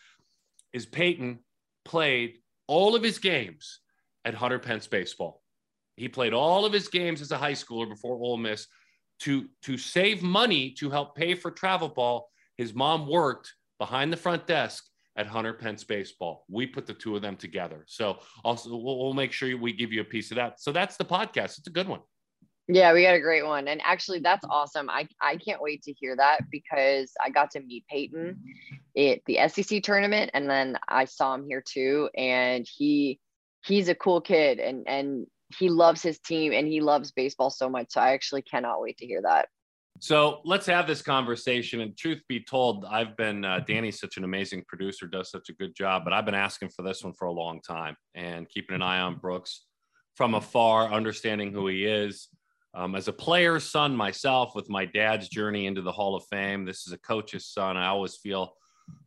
is 0.74 0.86
Peyton 0.86 1.40
played 1.86 2.40
all 2.68 2.94
of 2.94 3.02
his 3.02 3.18
games 3.18 3.80
at 4.26 4.34
Hunter 4.34 4.60
Pence 4.60 4.88
Baseball. 4.88 5.42
He 5.96 6.10
played 6.10 6.34
all 6.34 6.66
of 6.66 6.74
his 6.74 6.90
games 6.90 7.22
as 7.22 7.32
a 7.32 7.38
high 7.38 7.54
schooler 7.54 7.88
before 7.88 8.18
Ole 8.18 8.36
Miss 8.36 8.68
to, 9.22 9.48
to 9.62 9.78
save 9.78 10.22
money 10.22 10.72
to 10.80 10.90
help 10.90 11.16
pay 11.16 11.34
for 11.34 11.50
travel 11.50 11.88
ball. 11.88 12.30
His 12.58 12.74
mom 12.74 13.08
worked 13.08 13.54
behind 13.78 14.12
the 14.12 14.18
front 14.18 14.46
desk 14.46 14.89
at 15.20 15.28
Hunter 15.28 15.54
Pence 15.54 15.84
Baseball. 15.84 16.46
We 16.48 16.66
put 16.66 16.88
the 16.88 16.94
two 16.94 17.14
of 17.18 17.22
them 17.22 17.36
together. 17.36 17.84
So 17.88 18.20
also 18.46 18.70
we'll, 18.70 18.98
we'll 18.98 19.14
make 19.14 19.34
sure 19.34 19.56
we 19.58 19.74
give 19.74 19.92
you 19.92 20.00
a 20.00 20.06
piece 20.06 20.32
of 20.32 20.36
that. 20.38 20.62
So 20.62 20.72
that's 20.72 20.96
the 20.96 21.04
podcast. 21.04 21.60
It's 21.60 21.68
a 21.68 21.72
good 21.72 21.90
one. 21.90 22.00
Yeah, 22.70 22.94
we 22.94 23.02
got 23.02 23.16
a 23.16 23.20
great 23.20 23.46
one. 23.46 23.68
And 23.68 23.82
actually 23.84 24.20
that's 24.20 24.46
awesome. 24.50 24.90
I, 24.90 25.10
I 25.22 25.36
can't 25.36 25.62
wait 25.62 25.84
to 25.84 25.94
hear 25.94 26.16
that 26.16 26.50
because 26.50 27.12
I 27.22 27.32
got 27.32 27.52
to 27.52 27.60
meet 27.60 27.86
Peyton 27.88 28.40
at 28.98 29.20
the 29.26 29.40
SEC 29.50 29.84
tournament 29.84 30.32
and 30.34 30.50
then 30.50 30.78
I 30.88 31.04
saw 31.04 31.36
him 31.36 31.46
here 31.46 31.64
too. 31.68 32.10
And 32.16 32.66
he 32.66 33.20
he's 33.66 33.90
a 33.90 33.96
cool 33.96 34.22
kid 34.22 34.60
and 34.60 34.88
and 34.88 35.28
he 35.58 35.68
loves 35.68 36.02
his 36.02 36.20
team 36.20 36.54
and 36.54 36.66
he 36.66 36.80
loves 36.80 37.12
baseball 37.12 37.50
so 37.50 37.70
much. 37.70 37.88
So 37.90 38.00
I 38.00 38.12
actually 38.12 38.44
cannot 38.44 38.82
wait 38.82 39.00
to 39.00 39.06
hear 39.06 39.24
that. 39.24 39.50
So 40.02 40.40
let's 40.46 40.66
have 40.68 40.88
this 40.88 41.02
conversation. 41.02 41.82
And 41.82 41.96
truth 41.98 42.22
be 42.30 42.40
told, 42.40 42.86
I've 42.86 43.18
been 43.18 43.44
uh, 43.44 43.60
Dani's 43.68 44.00
such 44.00 44.16
an 44.18 44.24
amazing 44.24 44.64
producer, 44.68 45.08
does 45.08 45.30
such 45.30 45.50
a 45.50 45.54
good 45.54 45.76
job, 45.76 46.04
but 46.06 46.14
I've 46.14 46.26
been 46.26 46.36
asking 46.36 46.70
for 46.70 46.84
this 46.84 47.04
one 47.04 47.14
for 47.14 47.26
a 47.26 47.32
long 47.32 47.62
time 47.62 47.96
and 48.16 48.48
keeping 48.48 48.76
an 48.76 48.82
eye 48.82 49.02
on 49.02 49.18
Brooks 49.18 49.66
from 50.16 50.36
afar, 50.36 50.92
understanding 50.92 51.52
who 51.52 51.68
he 51.68 51.86
is. 51.86 52.30
Um, 52.74 52.96
as 52.96 53.08
a 53.08 53.14
player's 53.14 53.70
son 53.70 53.96
myself, 53.96 54.56
with 54.56 54.70
my 54.70 54.86
dad's 54.86 55.28
journey 55.28 55.66
into 55.66 55.82
the 55.82 55.92
Hall 55.92 56.16
of 56.16 56.24
Fame, 56.30 56.66
this 56.66 56.88
is 56.88 56.94
a 56.94 56.98
coach's 57.00 57.48
son. 57.48 57.76
I 57.76 57.88
always 57.88 58.16
feel 58.16 58.54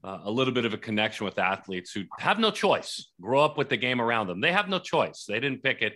uh, 0.05 0.19
a 0.25 0.31
little 0.31 0.53
bit 0.53 0.65
of 0.65 0.75
a 0.75 0.79
connection 0.79 1.25
with 1.25 1.39
athletes 1.39 1.93
who 1.93 2.03
have 2.19 2.39
no 2.39 2.51
choice, 2.51 3.13
grow 3.21 3.43
up 3.43 3.57
with 3.57 3.69
the 3.69 3.77
game 3.77 4.01
around 4.01 4.27
them. 4.27 4.41
They 4.41 4.53
have 4.53 4.69
no 4.69 4.79
choice. 4.79 5.25
They 5.29 5.41
didn't 5.41 5.63
pick 5.63 5.81
it, 5.81 5.95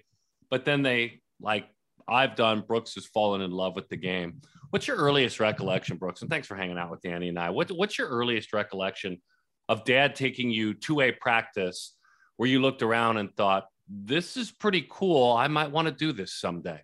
but 0.49 0.65
then 0.65 0.83
they, 0.83 1.21
like 1.41 1.67
I've 2.09 2.37
done, 2.37 2.63
Brooks 2.67 2.95
has 2.95 3.07
fallen 3.07 3.41
in 3.41 3.51
love 3.51 3.75
with 3.75 3.89
the 3.89 3.97
game. 3.97 4.41
What's 4.71 4.89
your 4.89 4.97
earliest 4.97 5.41
recollection, 5.41 5.97
Brooks? 5.97 6.23
And 6.23 6.31
thanks 6.31 6.47
for 6.47 6.57
hanging 6.57 6.79
out 6.79 6.91
with 6.91 7.01
Dani 7.03 7.29
and 7.29 7.39
I. 7.39 7.51
What, 7.51 7.71
what's 7.71 7.99
your 7.99 8.09
earliest 8.09 8.53
recollection 8.53 9.21
of 9.69 9.85
dad 9.85 10.15
taking 10.15 10.51
you 10.51 10.75
to 10.75 11.01
a 11.01 11.13
practice 11.13 11.95
where 12.37 12.49
you 12.49 12.61
looked 12.61 12.83
around 12.83 13.17
and 13.17 13.35
thought, 13.37 13.67
this 13.89 14.37
is 14.37 14.51
pretty 14.51 14.87
cool. 14.91 15.33
I 15.33 15.47
might 15.49 15.71
want 15.71 15.87
to 15.87 15.95
do 15.95 16.13
this 16.13 16.35
someday? 16.35 16.83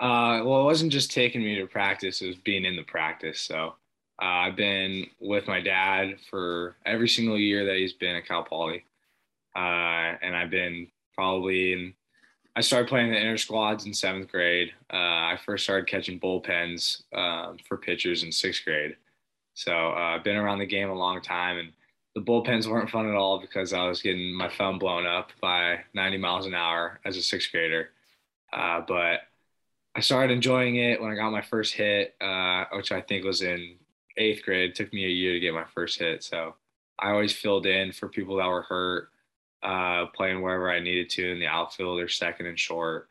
Uh, 0.00 0.40
well, 0.44 0.62
it 0.62 0.64
wasn't 0.64 0.92
just 0.92 1.10
taking 1.10 1.42
me 1.42 1.56
to 1.56 1.66
practice, 1.66 2.22
it 2.22 2.26
was 2.28 2.36
being 2.36 2.64
in 2.64 2.76
the 2.76 2.82
practice. 2.84 3.40
So 3.40 3.74
uh, 4.22 4.24
I've 4.24 4.56
been 4.56 5.06
with 5.18 5.46
my 5.46 5.60
dad 5.60 6.16
for 6.30 6.76
every 6.86 7.08
single 7.08 7.38
year 7.38 7.64
that 7.66 7.76
he's 7.76 7.92
been 7.92 8.16
at 8.16 8.26
Cal 8.26 8.44
Poly. 8.44 8.84
Uh, 9.54 10.16
and 10.22 10.36
I've 10.36 10.50
been 10.50 10.86
probably 11.14 11.72
in, 11.72 11.94
I 12.60 12.62
started 12.62 12.90
playing 12.90 13.10
the 13.10 13.16
inter 13.16 13.38
squads 13.38 13.86
in 13.86 13.94
seventh 13.94 14.30
grade. 14.30 14.72
Uh, 14.92 14.96
I 15.32 15.38
first 15.46 15.64
started 15.64 15.88
catching 15.88 16.20
bullpens 16.20 17.04
um, 17.16 17.56
for 17.66 17.78
pitchers 17.78 18.22
in 18.22 18.30
sixth 18.30 18.66
grade. 18.66 18.96
So 19.54 19.72
uh, 19.72 19.94
I've 20.14 20.24
been 20.24 20.36
around 20.36 20.58
the 20.58 20.66
game 20.66 20.90
a 20.90 20.94
long 20.94 21.22
time, 21.22 21.56
and 21.56 21.72
the 22.14 22.20
bullpens 22.20 22.66
weren't 22.66 22.90
fun 22.90 23.08
at 23.08 23.14
all 23.14 23.40
because 23.40 23.72
I 23.72 23.86
was 23.86 24.02
getting 24.02 24.36
my 24.36 24.50
thumb 24.50 24.78
blown 24.78 25.06
up 25.06 25.30
by 25.40 25.78
90 25.94 26.18
miles 26.18 26.44
an 26.44 26.52
hour 26.52 27.00
as 27.06 27.16
a 27.16 27.22
sixth 27.22 27.50
grader. 27.50 27.92
Uh, 28.52 28.82
but 28.86 29.20
I 29.94 30.00
started 30.00 30.30
enjoying 30.30 30.76
it 30.76 31.00
when 31.00 31.10
I 31.10 31.14
got 31.14 31.32
my 31.32 31.40
first 31.40 31.72
hit, 31.72 32.14
uh, 32.20 32.66
which 32.74 32.92
I 32.92 33.00
think 33.00 33.24
was 33.24 33.40
in 33.40 33.76
eighth 34.18 34.44
grade. 34.44 34.68
It 34.68 34.76
took 34.76 34.92
me 34.92 35.06
a 35.06 35.08
year 35.08 35.32
to 35.32 35.40
get 35.40 35.54
my 35.54 35.64
first 35.74 35.98
hit. 35.98 36.22
So 36.22 36.56
I 36.98 37.12
always 37.12 37.32
filled 37.32 37.64
in 37.64 37.92
for 37.92 38.10
people 38.10 38.36
that 38.36 38.48
were 38.48 38.60
hurt, 38.68 39.08
uh, 39.62 40.06
playing 40.14 40.42
wherever 40.42 40.70
I 40.70 40.80
needed 40.80 41.10
to 41.10 41.30
in 41.30 41.38
the 41.38 41.46
outfield 41.46 42.00
or 42.00 42.08
second 42.08 42.46
and 42.46 42.58
short. 42.58 43.08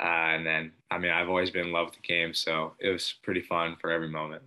Uh, 0.00 0.34
and 0.34 0.46
then, 0.46 0.72
I 0.90 0.98
mean, 0.98 1.12
I've 1.12 1.28
always 1.28 1.50
been 1.50 1.66
in 1.66 1.72
love 1.72 1.86
with 1.86 1.94
the 1.94 2.00
game. 2.00 2.34
So 2.34 2.74
it 2.80 2.90
was 2.90 3.14
pretty 3.22 3.42
fun 3.42 3.76
for 3.80 3.90
every 3.90 4.08
moment. 4.08 4.42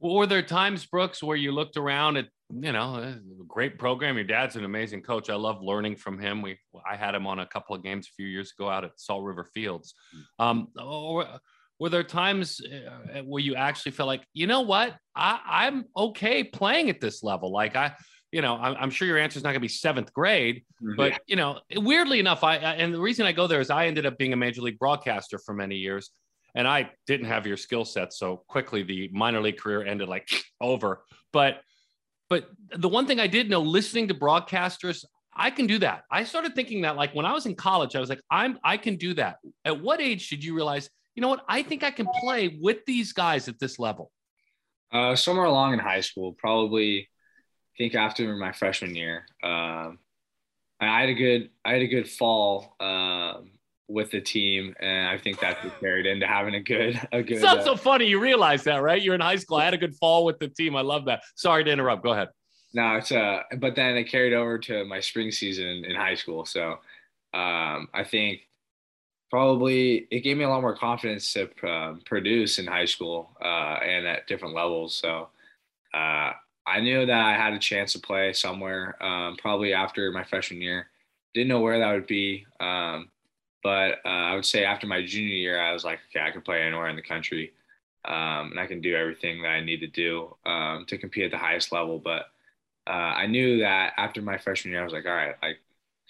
Well, 0.00 0.16
were 0.16 0.26
there 0.26 0.42
times, 0.42 0.84
Brooks, 0.84 1.22
where 1.22 1.36
you 1.36 1.52
looked 1.52 1.76
around 1.76 2.16
at 2.16 2.26
you 2.50 2.72
know, 2.72 2.96
a 2.96 3.18
great 3.48 3.78
program. 3.78 4.16
Your 4.16 4.24
dad's 4.24 4.56
an 4.56 4.64
amazing 4.64 5.02
coach. 5.02 5.30
I 5.30 5.34
love 5.34 5.62
learning 5.62 5.96
from 5.96 6.18
him. 6.18 6.42
We, 6.42 6.58
I 6.88 6.96
had 6.96 7.14
him 7.14 7.26
on 7.26 7.40
a 7.40 7.46
couple 7.46 7.74
of 7.74 7.82
games 7.82 8.08
a 8.08 8.14
few 8.14 8.26
years 8.26 8.52
ago 8.56 8.68
out 8.68 8.84
at 8.84 8.92
Salt 8.96 9.24
River 9.24 9.44
Fields. 9.44 9.94
Mm. 10.14 10.44
Um, 10.44 10.68
or, 10.78 11.26
were 11.80 11.88
there 11.88 12.04
times 12.04 12.60
uh, 12.64 13.22
where 13.22 13.42
you 13.42 13.56
actually 13.56 13.92
felt 13.92 14.06
like, 14.06 14.24
you 14.32 14.46
know 14.46 14.60
what, 14.60 14.96
I, 15.16 15.40
I, 15.44 15.66
am 15.66 15.86
okay 15.96 16.44
playing 16.44 16.88
at 16.88 17.00
this 17.00 17.24
level? 17.24 17.50
Like 17.50 17.74
I, 17.74 17.92
you 18.34 18.42
know, 18.42 18.56
I'm, 18.56 18.74
I'm 18.80 18.90
sure 18.90 19.06
your 19.06 19.16
answer 19.16 19.38
is 19.38 19.44
not 19.44 19.50
going 19.50 19.60
to 19.60 19.60
be 19.60 19.68
seventh 19.68 20.12
grade, 20.12 20.64
mm-hmm. 20.82 20.96
but 20.96 21.20
you 21.26 21.36
know, 21.36 21.60
weirdly 21.76 22.18
enough, 22.18 22.42
I, 22.42 22.56
and 22.56 22.92
the 22.92 23.00
reason 23.00 23.26
I 23.26 23.32
go 23.32 23.46
there 23.46 23.60
is 23.60 23.70
I 23.70 23.86
ended 23.86 24.06
up 24.06 24.18
being 24.18 24.32
a 24.32 24.36
major 24.36 24.60
league 24.60 24.80
broadcaster 24.80 25.38
for 25.38 25.54
many 25.54 25.76
years, 25.76 26.10
and 26.56 26.66
I 26.66 26.90
didn't 27.06 27.26
have 27.26 27.46
your 27.46 27.56
skill 27.56 27.84
set, 27.84 28.12
so 28.12 28.42
quickly 28.48 28.82
the 28.82 29.08
minor 29.12 29.40
league 29.40 29.58
career 29.58 29.86
ended 29.86 30.08
like 30.08 30.28
over. 30.60 31.04
But 31.32 31.60
but 32.28 32.50
the 32.76 32.88
one 32.88 33.06
thing 33.06 33.20
I 33.20 33.28
did 33.28 33.48
know 33.48 33.60
listening 33.60 34.08
to 34.08 34.14
broadcasters, 34.14 35.04
I 35.32 35.52
can 35.52 35.68
do 35.68 35.78
that. 35.78 36.02
I 36.10 36.24
started 36.24 36.56
thinking 36.56 36.80
that 36.82 36.96
like 36.96 37.14
when 37.14 37.26
I 37.26 37.32
was 37.34 37.46
in 37.46 37.54
college, 37.54 37.94
I 37.94 38.00
was 38.00 38.08
like, 38.08 38.20
I'm 38.32 38.58
I 38.64 38.78
can 38.78 38.96
do 38.96 39.14
that. 39.14 39.36
At 39.64 39.80
what 39.80 40.00
age 40.00 40.28
did 40.28 40.42
you 40.42 40.56
realize, 40.56 40.90
you 41.14 41.20
know 41.20 41.28
what, 41.28 41.44
I 41.48 41.62
think 41.62 41.84
I 41.84 41.92
can 41.92 42.08
play 42.20 42.58
with 42.60 42.84
these 42.84 43.12
guys 43.12 43.46
at 43.46 43.60
this 43.60 43.78
level? 43.78 44.10
Uh, 44.90 45.14
somewhere 45.14 45.46
along 45.46 45.74
in 45.74 45.78
high 45.78 46.00
school, 46.00 46.32
probably 46.32 47.08
I 47.13 47.13
think 47.76 47.94
after 47.94 48.34
my 48.36 48.52
freshman 48.52 48.94
year. 48.94 49.26
Um, 49.42 49.98
I 50.80 51.00
had 51.00 51.08
a 51.08 51.14
good 51.14 51.50
I 51.64 51.72
had 51.72 51.82
a 51.82 51.86
good 51.86 52.08
fall 52.08 52.76
um, 52.80 53.52
with 53.88 54.10
the 54.10 54.20
team, 54.20 54.74
and 54.80 55.08
I 55.08 55.18
think 55.18 55.40
that 55.40 55.58
carried 55.80 56.06
into 56.06 56.26
having 56.26 56.54
a 56.54 56.60
good 56.60 57.00
a 57.12 57.22
good. 57.22 57.36
It's 57.36 57.42
not 57.42 57.58
uh, 57.58 57.64
so 57.64 57.76
funny. 57.76 58.06
You 58.06 58.20
realize 58.20 58.64
that, 58.64 58.82
right? 58.82 59.00
You're 59.00 59.14
in 59.14 59.20
high 59.20 59.36
school. 59.36 59.58
I 59.58 59.64
had 59.64 59.74
a 59.74 59.78
good 59.78 59.94
fall 59.96 60.24
with 60.24 60.38
the 60.38 60.48
team. 60.48 60.76
I 60.76 60.82
love 60.82 61.04
that. 61.06 61.22
Sorry 61.36 61.64
to 61.64 61.70
interrupt. 61.70 62.02
Go 62.02 62.12
ahead. 62.12 62.28
No, 62.74 62.96
it's 62.96 63.12
uh, 63.12 63.42
but 63.58 63.76
then 63.76 63.96
it 63.96 64.04
carried 64.04 64.34
over 64.34 64.58
to 64.58 64.84
my 64.84 65.00
spring 65.00 65.30
season 65.30 65.84
in 65.84 65.94
high 65.94 66.16
school. 66.16 66.44
So 66.44 66.78
um, 67.32 67.88
I 67.94 68.04
think 68.04 68.40
probably 69.30 70.06
it 70.10 70.20
gave 70.20 70.36
me 70.36 70.44
a 70.44 70.48
lot 70.48 70.60
more 70.60 70.76
confidence 70.76 71.32
to 71.32 71.48
uh, 71.66 71.94
produce 72.04 72.58
in 72.58 72.66
high 72.66 72.84
school 72.84 73.36
uh, 73.42 73.78
and 73.82 74.06
at 74.06 74.26
different 74.26 74.54
levels. 74.54 74.94
So 74.94 75.28
uh, 75.92 76.32
I 76.66 76.80
knew 76.80 77.06
that 77.06 77.20
I 77.20 77.34
had 77.36 77.52
a 77.52 77.58
chance 77.58 77.92
to 77.92 77.98
play 77.98 78.32
somewhere, 78.32 79.02
um, 79.02 79.36
probably 79.36 79.74
after 79.74 80.10
my 80.12 80.24
freshman 80.24 80.62
year. 80.62 80.88
Didn't 81.34 81.48
know 81.48 81.60
where 81.60 81.78
that 81.78 81.92
would 81.92 82.06
be. 82.06 82.46
Um, 82.60 83.10
but 83.62 83.98
uh, 84.04 84.08
I 84.08 84.34
would 84.34 84.44
say 84.44 84.64
after 84.64 84.86
my 84.86 85.04
junior 85.04 85.34
year, 85.34 85.60
I 85.60 85.72
was 85.72 85.84
like, 85.84 85.98
okay, 86.10 86.24
I 86.24 86.30
can 86.30 86.42
play 86.42 86.62
anywhere 86.62 86.88
in 86.88 86.96
the 86.96 87.02
country, 87.02 87.52
um, 88.04 88.50
and 88.52 88.60
I 88.60 88.66
can 88.66 88.80
do 88.80 88.94
everything 88.94 89.42
that 89.42 89.48
I 89.48 89.64
need 89.64 89.80
to 89.80 89.86
do 89.86 90.36
um, 90.44 90.84
to 90.88 90.98
compete 90.98 91.24
at 91.24 91.30
the 91.30 91.38
highest 91.38 91.72
level. 91.72 91.98
But 91.98 92.26
uh, 92.86 92.90
I 92.90 93.26
knew 93.26 93.60
that 93.60 93.94
after 93.96 94.20
my 94.20 94.36
freshman 94.36 94.72
year, 94.72 94.82
I 94.82 94.84
was 94.84 94.92
like, 94.92 95.06
all 95.06 95.12
right, 95.14 95.34
like 95.42 95.60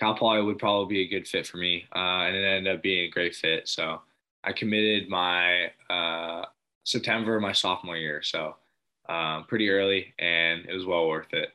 Cal 0.01 0.17
Poly 0.17 0.43
would 0.43 0.59
probably 0.59 0.95
be 0.95 1.03
a 1.03 1.09
good 1.09 1.29
fit 1.29 1.47
for 1.47 1.57
me, 1.59 1.85
uh, 1.95 2.27
and 2.27 2.37
it 2.37 2.45
ended 2.45 2.75
up 2.77 2.83
being 2.83 3.05
a 3.05 3.11
great 3.11 3.37
fit. 3.37 3.69
So 3.69 4.03
I 4.43 4.53
committed 4.53 5.09
my 5.09 5.71
uh, 5.89 6.47
September 6.83 7.39
my 7.41 7.53
sophomore 7.53 7.97
year, 7.97 8.23
so 8.23 8.57
um, 9.09 9.45
pretty 9.49 9.71
early, 9.71 10.15
and 10.19 10.67
it 10.67 10.73
was 10.73 10.87
well 10.87 11.09
worth 11.09 11.33
it 11.33 11.51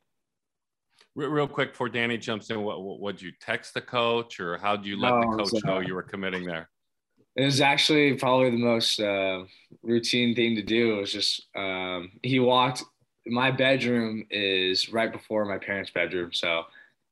real 1.28 1.48
quick 1.48 1.72
before 1.72 1.90
Dani 1.90 2.20
jumps 2.20 2.50
in, 2.50 2.62
what 2.62 3.00
would 3.00 3.22
you 3.22 3.32
text 3.40 3.74
the 3.74 3.82
coach 3.82 4.40
or 4.40 4.58
how 4.58 4.76
did 4.76 4.86
you 4.86 5.00
let 5.00 5.12
the 5.20 5.28
coach 5.28 5.64
know 5.64 5.80
you 5.80 5.94
were 5.94 6.04
committing 6.04 6.46
there? 6.46 6.70
It 7.36 7.46
was 7.46 7.62
actually 7.62 8.16
probably 8.16 8.52
the 8.52 8.58
most 8.58 9.00
uh, 9.00 9.44
routine 9.84 10.36
thing 10.36 10.56
to 10.56 10.62
do. 10.62 10.98
It 10.98 11.02
was 11.02 11.14
just 11.14 11.48
um, 11.56 12.12
he 12.24 12.40
walked. 12.40 12.84
My 13.26 13.52
bedroom 13.52 14.26
is 14.30 14.92
right 14.92 15.12
before 15.12 15.46
my 15.46 15.58
parents' 15.58 15.92
bedroom, 15.92 16.34
so 16.34 16.64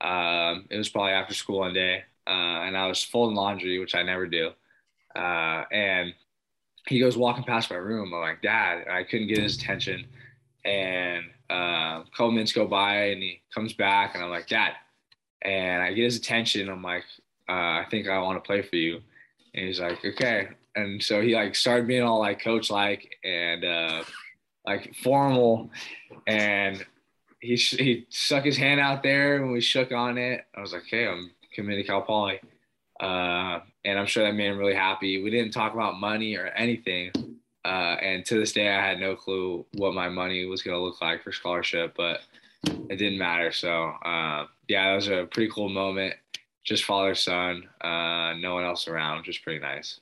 um, 0.01 0.65
it 0.69 0.77
was 0.77 0.89
probably 0.89 1.11
after 1.11 1.33
school 1.33 1.59
one 1.59 1.73
day, 1.73 2.03
uh, 2.25 2.29
and 2.65 2.75
I 2.75 2.87
was 2.87 3.03
folding 3.03 3.35
laundry, 3.35 3.79
which 3.79 3.95
I 3.95 4.03
never 4.03 4.25
do. 4.25 4.51
Uh, 5.15 5.63
and 5.71 6.13
he 6.87 6.99
goes 6.99 7.15
walking 7.15 7.43
past 7.43 7.69
my 7.69 7.77
room. 7.77 8.13
I'm 8.13 8.19
like, 8.19 8.41
Dad. 8.41 8.85
I 8.89 9.03
couldn't 9.03 9.27
get 9.27 9.43
his 9.43 9.55
attention, 9.55 10.07
and 10.67 11.23
uh, 11.49 12.01
a 12.01 12.05
couple 12.11 12.31
minutes 12.31 12.51
go 12.51 12.67
by 12.67 13.05
and 13.07 13.23
he 13.23 13.41
comes 13.53 13.73
back 13.73 14.13
and 14.13 14.23
I'm 14.23 14.29
like, 14.29 14.47
Dad. 14.47 14.73
And 15.41 15.81
I 15.81 15.93
get 15.93 16.03
his 16.03 16.17
attention. 16.17 16.67
I'm 16.67 16.83
like, 16.83 17.05
uh, 17.47 17.51
I 17.51 17.85
think 17.89 18.07
I 18.07 18.19
want 18.19 18.43
to 18.43 18.45
play 18.45 18.61
for 18.61 18.75
you. 18.75 18.99
And 19.53 19.65
he's 19.65 19.79
like, 19.79 20.03
okay. 20.03 20.49
And 20.75 21.01
so 21.01 21.21
he 21.21 21.35
like 21.35 21.55
started 21.55 21.87
being 21.87 22.03
all 22.03 22.19
like 22.19 22.41
coach 22.41 22.69
like 22.69 23.15
and 23.23 23.63
uh, 23.63 24.03
like 24.65 24.93
formal. 25.01 25.71
And 26.27 26.85
he, 27.39 27.55
he 27.55 28.05
stuck 28.09 28.43
his 28.43 28.57
hand 28.57 28.81
out 28.81 29.03
there 29.03 29.37
and 29.37 29.51
we 29.51 29.61
shook 29.61 29.93
on 29.93 30.17
it. 30.17 30.45
I 30.55 30.59
was 30.59 30.73
like, 30.73 30.83
hey, 30.89 31.07
I'm 31.07 31.31
committed 31.53 31.85
to 31.85 31.87
Cal 31.87 32.01
Poly. 32.01 32.41
Uh, 32.99 33.61
and 33.85 33.97
I'm 33.97 34.05
sure 34.05 34.25
that 34.25 34.35
made 34.35 34.47
him 34.47 34.57
really 34.57 34.75
happy. 34.75 35.23
We 35.23 35.29
didn't 35.29 35.51
talk 35.51 35.73
about 35.73 35.99
money 35.99 36.35
or 36.35 36.47
anything. 36.47 37.11
Uh, 37.67 37.97
and 38.01 38.25
to 38.25 38.39
this 38.39 38.53
day, 38.53 38.69
I 38.69 38.81
had 38.81 38.97
no 38.97 39.13
clue 39.13 39.65
what 39.73 39.93
my 39.93 40.07
money 40.07 40.45
was 40.45 40.61
going 40.61 40.75
to 40.75 40.81
look 40.81 41.01
like 41.01 41.21
for 41.21 41.33
scholarship, 41.33 41.93
but 41.97 42.21
it 42.63 42.95
didn't 42.95 43.17
matter. 43.17 43.51
So, 43.51 43.89
uh, 44.05 44.45
yeah, 44.69 44.89
that 44.89 44.95
was 44.95 45.09
a 45.09 45.27
pretty 45.29 45.51
cool 45.51 45.67
moment. 45.67 46.13
Just 46.63 46.85
father 46.85 47.13
son, 47.13 47.67
uh, 47.81 48.35
no 48.39 48.53
one 48.53 48.63
else 48.63 48.87
around, 48.87 49.25
just 49.25 49.43
pretty 49.43 49.59
nice. 49.59 49.99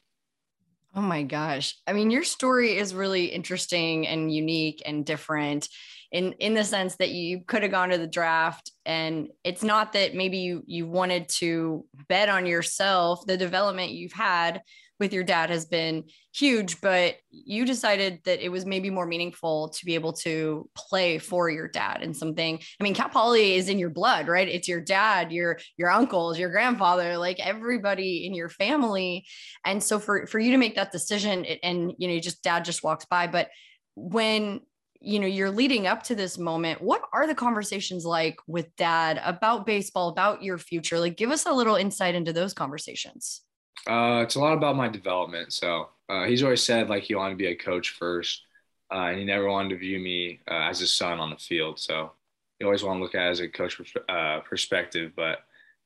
Oh 0.96 1.02
my 1.02 1.24
gosh. 1.24 1.76
I 1.88 1.94
mean, 1.94 2.12
your 2.12 2.24
story 2.24 2.78
is 2.78 2.94
really 2.94 3.26
interesting 3.26 4.08
and 4.08 4.34
unique 4.34 4.84
and 4.86 5.04
different 5.04 5.68
in 6.12 6.34
in 6.34 6.54
the 6.54 6.64
sense 6.64 6.96
that 6.98 7.10
you 7.10 7.42
could 7.42 7.64
have 7.64 7.72
gone 7.72 7.90
to 7.90 7.98
the 7.98 8.08
draft 8.08 8.72
and 8.86 9.28
it's 9.44 9.64
not 9.64 9.92
that 9.94 10.14
maybe 10.14 10.38
you 10.38 10.64
you 10.68 10.88
wanted 10.88 11.28
to 11.28 11.84
bet 12.08 12.30
on 12.30 12.46
yourself 12.46 13.26
the 13.26 13.36
development 13.36 13.92
you've 13.92 14.14
had 14.14 14.62
with 15.00 15.14
your 15.14 15.24
dad 15.24 15.50
has 15.50 15.66
been 15.66 16.06
huge, 16.34 16.80
but 16.82 17.16
you 17.30 17.66
decided 17.66 18.20
that 18.25 18.44
it 18.44 18.50
was 18.50 18.66
maybe 18.66 18.90
more 18.90 19.06
meaningful 19.06 19.70
to 19.70 19.86
be 19.86 19.96
able 19.96 20.14
to 20.14 20.70
play 20.75 21.18
for 21.18 21.50
your 21.50 21.68
dad 21.68 22.02
and 22.02 22.16
something. 22.16 22.60
I 22.80 22.84
mean, 22.84 22.94
Cal 22.94 23.10
Poly 23.10 23.56
is 23.56 23.70
in 23.70 23.80
your 23.80 23.90
blood, 23.90 24.28
right? 24.28 24.48
It's 24.48 24.68
your 24.68 24.82
dad, 24.82 25.32
your 25.32 25.60
your 25.78 25.92
uncles, 25.92 26.40
your 26.40 26.50
grandfather, 26.50 27.18
like 27.18 27.40
everybody 27.40 28.25
in 28.25 28.34
your 28.34 28.50
family. 28.50 29.25
And 29.66 29.84
so 29.84 30.00
for 30.00 30.28
for 30.28 30.40
you 30.40 30.52
to 30.52 30.58
make 30.58 30.75
that 30.75 30.92
decision 30.92 31.46
and 31.46 31.94
you 31.98 32.08
know, 32.08 32.20
just 32.20 32.44
dad 32.44 32.66
just 32.66 32.84
walks 32.84 33.06
by, 33.06 33.28
but 33.28 33.50
when 33.96 34.62
you 35.02 35.20
know 35.20 35.28
you're 35.28 35.52
leading 35.52 35.88
up 35.88 36.04
to 36.04 36.16
this 36.16 36.38
moment 36.38 36.82
what 36.82 37.02
are 37.14 37.28
the 37.28 37.36
conversations 37.36 38.06
like 38.06 38.38
with 38.48 38.75
dad 38.75 39.22
about 39.24 39.66
baseball 39.66 40.10
about 40.10 40.42
your 40.42 40.58
future 40.58 41.00
like 41.00 41.16
give 41.16 41.30
us 41.30 41.46
a 41.46 41.54
little 41.54 41.75
insight 41.75 42.16
into 42.16 42.34
those 42.34 42.54
conversations 42.54 43.45
uh, 43.88 44.22
it's 44.24 44.36
a 44.36 44.39
lot 44.39 44.58
about 44.58 44.75
my 44.75 44.88
development. 44.88 45.53
So 45.53 45.89
uh, 46.10 46.25
he's 46.25 46.44
always 46.44 46.63
said 46.63 46.89
like 46.89 47.03
he 47.03 47.15
wanted 47.15 47.32
to 47.32 47.38
be 47.38 47.48
a 47.48 47.55
coach 47.55 47.91
first, 47.91 48.44
uh, 48.91 49.08
and 49.08 49.20
he 49.20 49.25
never 49.25 49.50
wanted 49.50 49.70
to 49.70 49.77
view 49.77 50.00
me 50.00 50.39
uh, 50.50 50.70
as 50.70 50.79
his 50.79 50.94
son 50.94 51.20
on 51.20 51.29
the 51.29 51.38
field. 51.38 51.79
So 51.79 52.12
he 52.60 52.65
always 52.65 52.84
wanted 52.84 53.00
to 53.00 53.03
look 53.03 53.15
at 53.15 53.27
it 53.27 53.32
as 53.32 53.39
a 53.39 53.48
coach 53.48 53.79
uh, 54.10 54.39
perspective. 54.41 55.12
But 55.15 55.39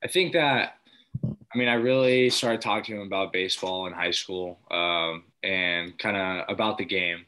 I 0.03 0.07
think 0.07 0.33
that 0.33 0.77
I 1.23 1.57
mean 1.57 1.67
I 1.67 1.73
really 1.73 2.29
started 2.29 2.61
talking 2.61 2.95
to 2.95 3.01
him 3.01 3.07
about 3.07 3.33
baseball 3.33 3.87
in 3.87 3.93
high 3.93 4.11
school 4.11 4.59
um, 4.71 5.23
and 5.43 5.97
kind 5.97 6.17
of 6.17 6.45
about 6.53 6.77
the 6.77 6.85
game. 6.85 7.25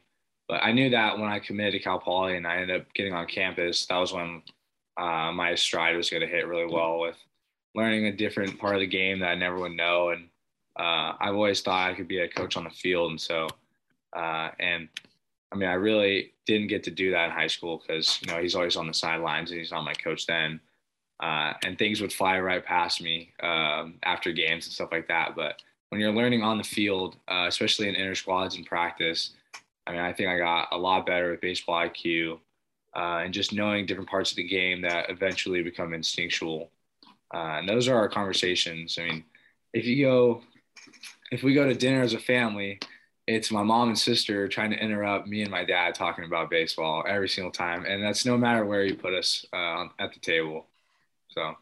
But 0.48 0.62
I 0.62 0.72
knew 0.72 0.90
that 0.90 1.18
when 1.18 1.30
I 1.30 1.38
committed 1.38 1.74
to 1.74 1.78
Cal 1.80 1.98
Poly 1.98 2.36
and 2.36 2.46
I 2.46 2.56
ended 2.56 2.80
up 2.80 2.92
getting 2.94 3.14
on 3.14 3.26
campus, 3.26 3.86
that 3.86 3.96
was 3.96 4.12
when 4.12 4.42
uh, 4.98 5.32
my 5.32 5.54
stride 5.54 5.96
was 5.96 6.10
going 6.10 6.20
to 6.20 6.26
hit 6.26 6.46
really 6.46 6.70
well 6.70 6.98
with 6.98 7.16
learning 7.74 8.06
a 8.06 8.12
different 8.12 8.58
part 8.58 8.74
of 8.74 8.80
the 8.80 8.86
game 8.86 9.20
that 9.20 9.28
I 9.28 9.34
never 9.34 9.58
would 9.58 9.72
know 9.72 10.10
and 10.10 10.28
uh, 10.78 11.12
I've 11.20 11.34
always 11.34 11.60
thought 11.60 11.90
I 11.90 11.94
could 11.94 12.08
be 12.08 12.20
a 12.20 12.28
coach 12.28 12.56
on 12.56 12.64
the 12.64 12.70
field. 12.70 13.10
And 13.10 13.20
so, 13.20 13.48
uh, 14.16 14.50
and 14.58 14.88
I 15.52 15.56
mean, 15.56 15.68
I 15.68 15.74
really 15.74 16.32
didn't 16.46 16.68
get 16.68 16.82
to 16.84 16.90
do 16.90 17.10
that 17.10 17.26
in 17.26 17.30
high 17.30 17.46
school 17.46 17.82
because, 17.86 18.18
you 18.22 18.32
know, 18.32 18.40
he's 18.40 18.54
always 18.54 18.76
on 18.76 18.86
the 18.86 18.94
sidelines 18.94 19.50
and 19.50 19.60
he's 19.60 19.70
not 19.70 19.84
my 19.84 19.94
coach 19.94 20.26
then. 20.26 20.60
Uh, 21.20 21.52
and 21.64 21.78
things 21.78 22.00
would 22.00 22.12
fly 22.12 22.40
right 22.40 22.64
past 22.64 23.00
me 23.00 23.32
um, 23.42 23.94
after 24.02 24.32
games 24.32 24.66
and 24.66 24.72
stuff 24.72 24.90
like 24.90 25.06
that. 25.08 25.36
But 25.36 25.62
when 25.90 26.00
you're 26.00 26.12
learning 26.12 26.42
on 26.42 26.58
the 26.58 26.64
field, 26.64 27.16
uh, 27.28 27.44
especially 27.46 27.88
in 27.88 27.94
inter 27.94 28.14
squads 28.14 28.56
and 28.56 28.66
practice, 28.66 29.30
I 29.86 29.92
mean, 29.92 30.00
I 30.00 30.12
think 30.12 30.28
I 30.28 30.38
got 30.38 30.68
a 30.72 30.78
lot 30.78 31.06
better 31.06 31.30
with 31.30 31.40
baseball 31.40 31.86
IQ 31.86 32.38
uh, 32.96 33.20
and 33.24 33.34
just 33.34 33.52
knowing 33.52 33.86
different 33.86 34.08
parts 34.08 34.30
of 34.30 34.36
the 34.36 34.48
game 34.48 34.80
that 34.82 35.10
eventually 35.10 35.62
become 35.62 35.92
instinctual. 35.94 36.70
Uh, 37.32 37.58
and 37.58 37.68
those 37.68 37.88
are 37.88 37.96
our 37.96 38.08
conversations. 38.08 38.98
I 38.98 39.04
mean, 39.04 39.24
if 39.72 39.84
you 39.86 40.04
go, 40.04 40.42
if 41.32 41.42
we 41.42 41.54
go 41.54 41.66
to 41.66 41.74
dinner 41.74 42.02
as 42.02 42.12
a 42.12 42.18
family, 42.18 42.78
it's 43.26 43.50
my 43.50 43.62
mom 43.62 43.88
and 43.88 43.98
sister 43.98 44.46
trying 44.46 44.70
to 44.70 44.76
interrupt 44.76 45.26
me 45.26 45.40
and 45.40 45.50
my 45.50 45.64
dad 45.64 45.94
talking 45.94 46.26
about 46.26 46.50
baseball 46.50 47.02
every 47.08 47.28
single 47.28 47.50
time, 47.50 47.86
and 47.86 48.04
that's 48.04 48.26
no 48.26 48.36
matter 48.36 48.66
where 48.66 48.84
you 48.84 48.94
put 48.94 49.14
us 49.14 49.46
uh, 49.52 49.86
at 49.98 50.12
the 50.12 50.20
table. 50.20 50.66
So. 51.30 51.54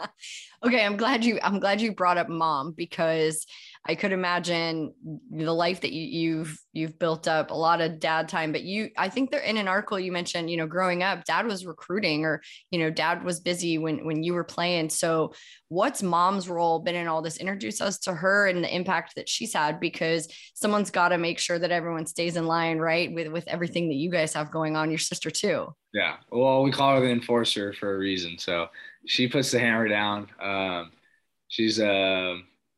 okay, 0.64 0.84
I'm 0.84 0.96
glad 0.96 1.24
you 1.24 1.40
I'm 1.42 1.58
glad 1.58 1.80
you 1.80 1.92
brought 1.92 2.18
up 2.18 2.28
mom 2.28 2.70
because 2.72 3.46
I 3.88 3.94
could 3.94 4.12
imagine 4.12 4.92
the 5.30 5.52
life 5.52 5.80
that 5.82 5.92
you, 5.92 6.02
you've 6.02 6.58
you've 6.72 6.98
built 6.98 7.28
up 7.28 7.50
a 7.50 7.54
lot 7.54 7.80
of 7.80 8.00
dad 8.00 8.28
time. 8.28 8.52
But 8.52 8.62
you, 8.62 8.90
I 8.96 9.08
think 9.08 9.30
they're 9.30 9.40
in 9.40 9.56
an 9.56 9.68
article 9.68 9.98
you 9.98 10.12
mentioned. 10.12 10.50
You 10.50 10.56
know, 10.56 10.66
growing 10.66 11.02
up, 11.02 11.24
dad 11.24 11.46
was 11.46 11.64
recruiting, 11.64 12.24
or 12.24 12.42
you 12.70 12.78
know, 12.78 12.90
dad 12.90 13.24
was 13.24 13.40
busy 13.40 13.78
when 13.78 14.04
when 14.04 14.22
you 14.22 14.34
were 14.34 14.44
playing. 14.44 14.90
So, 14.90 15.32
what's 15.68 16.02
mom's 16.02 16.48
role 16.48 16.80
been 16.80 16.94
in 16.94 17.06
all 17.06 17.22
this? 17.22 17.36
Introduce 17.36 17.80
us 17.80 17.98
to 18.00 18.14
her 18.14 18.46
and 18.46 18.62
the 18.62 18.74
impact 18.74 19.14
that 19.16 19.28
she's 19.28 19.54
had, 19.54 19.78
because 19.78 20.28
someone's 20.54 20.90
got 20.90 21.08
to 21.08 21.18
make 21.18 21.38
sure 21.38 21.58
that 21.58 21.70
everyone 21.70 22.06
stays 22.06 22.36
in 22.36 22.46
line, 22.46 22.78
right? 22.78 23.12
With 23.14 23.28
with 23.28 23.46
everything 23.48 23.88
that 23.88 23.94
you 23.94 24.10
guys 24.10 24.34
have 24.34 24.50
going 24.50 24.76
on. 24.76 24.90
Your 24.90 24.98
sister 24.98 25.30
too. 25.30 25.74
Yeah. 25.92 26.16
Well, 26.30 26.62
we 26.62 26.72
call 26.72 26.96
her 26.96 27.00
the 27.00 27.10
enforcer 27.10 27.72
for 27.72 27.94
a 27.94 27.98
reason. 27.98 28.38
So 28.38 28.68
she 29.06 29.28
puts 29.28 29.50
the 29.50 29.60
hammer 29.60 29.88
down. 29.88 30.28
Um, 30.40 30.92
she's 31.48 31.80
uh, 31.80 32.34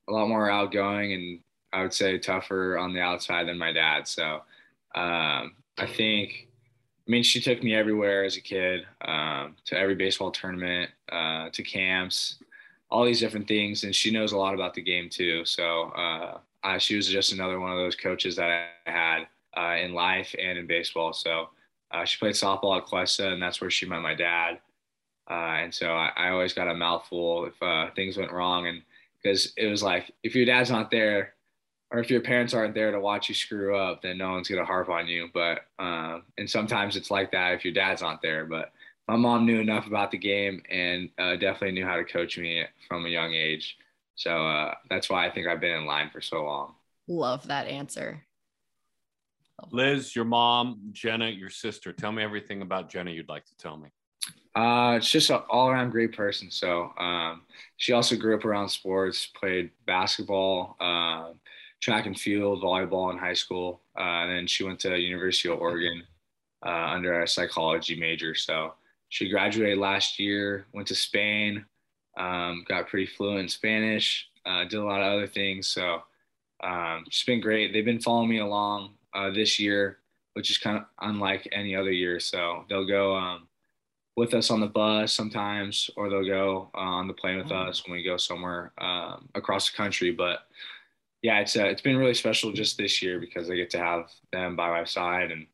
a 0.09 0.13
lot 0.13 0.29
more 0.29 0.51
outgoing 0.51 1.13
and 1.13 1.41
I 1.73 1.83
would 1.83 1.93
say 1.93 2.19
tougher 2.19 2.79
on 2.79 2.95
the 2.95 3.01
outside 3.01 3.47
than 3.47 3.59
my 3.59 3.73
dad. 3.73 4.09
So 4.09 4.43
um, 4.95 5.55
I 5.77 5.87
think, 5.87 6.49
I 7.07 7.11
mean, 7.11 7.23
she 7.23 7.41
took 7.41 7.63
me 7.63 7.75
everywhere 7.75 8.25
as 8.25 8.37
a 8.37 8.41
kid 8.41 8.87
um, 9.03 9.57
to 9.67 9.79
every 9.79 9.95
baseball 9.95 10.31
tournament, 10.31 10.91
uh, 11.11 11.51
to 11.51 11.63
camps, 11.63 12.43
all 12.91 13.05
these 13.05 13.21
different 13.21 13.49
things. 13.49 13.85
And 13.85 13.95
she 13.95 14.11
knows 14.11 14.33
a 14.33 14.39
lot 14.39 14.55
about 14.55 14.75
the 14.75 14.83
game 14.83 15.11
too. 15.11 15.45
So 15.45 15.91
uh, 15.91 16.39
I, 16.63 16.79
she 16.79 16.97
was 16.97 17.07
just 17.07 17.33
another 17.33 17.61
one 17.61 17.71
of 17.71 17.79
those 17.79 17.97
coaches 17.97 18.37
that 18.37 18.71
I 18.87 18.91
had 18.91 19.27
uh, 19.57 19.77
in 19.77 19.93
life 19.93 20.35
and 20.39 20.59
in 20.59 20.67
baseball. 20.67 21.13
So 21.13 21.51
uh, 21.91 22.05
she 22.05 22.19
played 22.19 22.35
softball 22.35 22.77
at 22.77 22.87
Cuesta, 22.87 23.31
and 23.31 23.43
that's 23.43 23.61
where 23.61 23.71
she 23.71 23.87
met 23.87 24.01
my 24.01 24.15
dad. 24.15 24.59
Uh, 25.31 25.59
and 25.63 25.75
so 25.75 25.93
I, 25.93 26.11
I, 26.17 26.31
always 26.31 26.55
got 26.55 26.71
a 26.71 26.75
mouthful 26.75 27.45
if 27.45 27.63
uh, 27.63 27.91
things 27.95 28.17
went 28.17 28.33
wrong. 28.33 28.67
And 28.67 28.83
because 29.23 29.53
it 29.57 29.67
was 29.67 29.83
like 29.83 30.13
if 30.23 30.35
your 30.35 30.47
dad's 30.47 30.71
not 30.71 30.91
there 30.91 31.35
or 31.91 31.99
if 32.01 32.11
your 32.11 32.21
parents 32.21 32.53
aren't 32.55 32.75
there 32.75 32.93
to 32.93 33.01
watch 33.01 33.29
you 33.29 33.35
screw 33.35 33.77
up 33.77 34.03
then 34.03 34.19
no 34.19 34.31
one's 34.31 34.49
going 34.49 34.61
to 34.61 34.67
harp 34.67 34.89
on 34.89 35.07
you. 35.07 35.29
But 35.33 35.61
uh, 35.79 36.21
and 36.37 36.49
sometimes 36.49 36.97
it's 36.97 37.11
like 37.11 37.33
that 37.33 37.55
if 37.55 37.65
your 37.65 37.75
dad's 37.75 38.03
not 38.03 38.23
there. 38.23 38.45
But 38.45 38.73
my 39.07 39.17
mom 39.17 39.47
knew 39.47 39.61
enough 39.61 39.87
about 39.87 40.11
the 40.11 40.19
game 40.19 40.63
and 40.71 41.09
uh, 41.19 41.37
definitely 41.37 41.73
knew 41.73 41.87
how 41.87 41.97
to 41.97 42.05
coach 42.05 42.39
me 42.39 42.65
from 42.89 43.07
a 43.07 43.09
young 43.09 43.33
age. 43.33 43.79
So 44.15 44.47
uh, 44.47 44.75
that's 44.91 45.09
why 45.09 45.27
i 45.27 45.31
think 45.31 45.47
i've 45.47 45.61
been 45.61 45.77
in 45.77 45.87
line 45.87 46.11
for 46.11 46.21
so 46.21 46.45
long. 46.45 46.75
Love 47.07 47.47
that 47.47 47.67
answer. 47.67 48.25
Liz 49.71 50.15
your 50.15 50.25
mom 50.25 50.81
jenna 50.93 51.29
your 51.29 51.51
sister 51.51 51.93
tell 51.93 52.13
me 52.13 52.23
everything 52.23 52.63
about 52.63 52.89
jenna 52.89 53.11
you'd 53.11 53.29
like 53.29 53.45
to 53.45 53.57
tell 53.57 53.77
me 53.77 53.89
uh, 54.59 54.97
it's 54.97 55.09
just 55.09 55.31
an 55.31 55.41
all 55.49 55.71
around 55.71 55.91
great 55.91 56.13
person. 56.13 56.51
So 56.51 56.93
um, 56.99 57.43
she 57.77 57.93
also 57.93 58.17
grew 58.17 58.35
up 58.35 58.45
around 58.45 58.69
sports, 58.69 59.27
played 59.27 59.71
basketball, 59.87 60.77
uh, 60.81 61.31
track 61.81 62.07
and 62.07 62.19
field, 62.19 62.61
volleyball 62.61 63.13
in 63.13 63.19
high 63.19 63.35
school. 63.35 63.83
Uh, 63.97 64.23
and 64.23 64.33
then 64.33 64.47
she 64.49 64.65
went 64.65 64.81
to 64.81 64.99
University 64.99 65.49
of 65.49 65.61
Oregon 65.61 66.03
uh, 66.67 66.87
under 66.91 67.23
a 67.23 67.29
psychology 67.29 68.01
major. 68.01 68.35
So 68.35 68.75
she 69.11 69.29
graduated 69.29 69.79
last 69.79 70.19
year, 70.19 70.67
went 70.75 70.89
to 70.89 70.97
Spain, 70.97 71.65
um, 72.19 72.65
got 72.67 72.89
pretty 72.89 73.07
fluent 73.07 73.39
in 73.39 73.49
Spanish, 73.49 74.29
uh, 74.45 74.65
did 74.65 74.81
a 74.81 74.85
lot 74.85 75.01
of 75.01 75.13
other 75.13 75.29
things. 75.29 75.69
So 75.69 76.03
um, 76.65 77.05
it's 77.07 77.23
been 77.23 77.41
great. 77.41 77.73
They've 77.73 77.85
been 77.85 78.01
following 78.01 78.31
me 78.31 78.41
along 78.41 78.95
uh, 79.15 79.31
this 79.31 79.61
year, 79.61 79.99
which 80.33 80.51
is 80.51 80.59
kind 80.59 80.79
of 80.79 80.85
unlike 81.01 81.47
any 81.53 81.77
other 81.77 81.93
year. 81.93 82.19
So 82.19 82.65
they'll 82.69 82.89
go. 82.89 83.39
With 84.19 84.35
us 84.35 84.51
on 84.51 84.61
the 84.61 84.67
bus 84.67 85.15
sometimes, 85.15 85.91
or 85.97 86.11
they'll 86.11 86.27
go 86.27 86.71
uh, 86.75 86.79
on 86.79 87.07
the 87.09 87.15
plane 87.15 87.39
with 87.39 87.53
us 87.53 87.87
when 87.87 87.97
we 87.97 88.03
go 88.03 88.17
somewhere 88.17 88.73
um, 88.79 89.29
across 89.35 89.71
the 89.71 89.77
country. 89.77 90.11
But 90.11 90.41
yeah, 91.23 91.41
it's 91.41 91.57
uh, 91.57 91.67
it's 91.67 91.83
been 91.83 91.97
really 91.97 92.15
special 92.15 92.53
just 92.53 92.79
this 92.79 93.03
year 93.03 93.21
because 93.21 93.51
I 93.51 93.57
get 93.57 93.71
to 93.71 93.79
have 93.79 94.11
them 94.33 94.57
by 94.57 94.71
my 94.71 94.85
side 94.85 95.31
and 95.33 95.47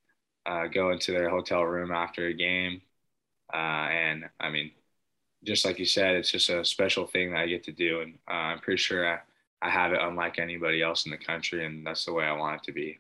uh, 0.47 0.67
go 0.69 0.93
into 0.93 1.13
their 1.13 1.31
hotel 1.31 1.63
room 1.65 1.93
after 1.93 2.27
a 2.29 2.35
game. 2.35 2.83
Uh, 3.53 3.89
and 3.91 4.25
I 4.41 4.51
mean, 4.51 4.73
just 5.45 5.65
like 5.67 5.79
you 5.79 5.87
said, 5.87 6.17
it's 6.17 6.31
just 6.33 6.51
a 6.51 6.65
special 6.65 7.07
thing 7.07 7.33
that 7.33 7.41
I 7.41 7.47
get 7.49 7.65
to 7.65 7.73
do, 7.73 8.01
and 8.03 8.19
uh, 8.29 8.33
I'm 8.33 8.61
pretty 8.61 8.79
sure 8.79 9.07
I, 9.15 9.21
I 9.63 9.71
have 9.71 9.93
it 9.93 10.01
unlike 10.03 10.39
anybody 10.39 10.83
else 10.83 11.07
in 11.07 11.13
the 11.13 11.19
country, 11.19 11.67
and 11.67 11.87
that's 11.87 12.07
the 12.07 12.15
way 12.15 12.25
I 12.25 12.33
want 12.33 12.63
it 12.63 12.65
to 12.67 12.73
be. 12.73 12.99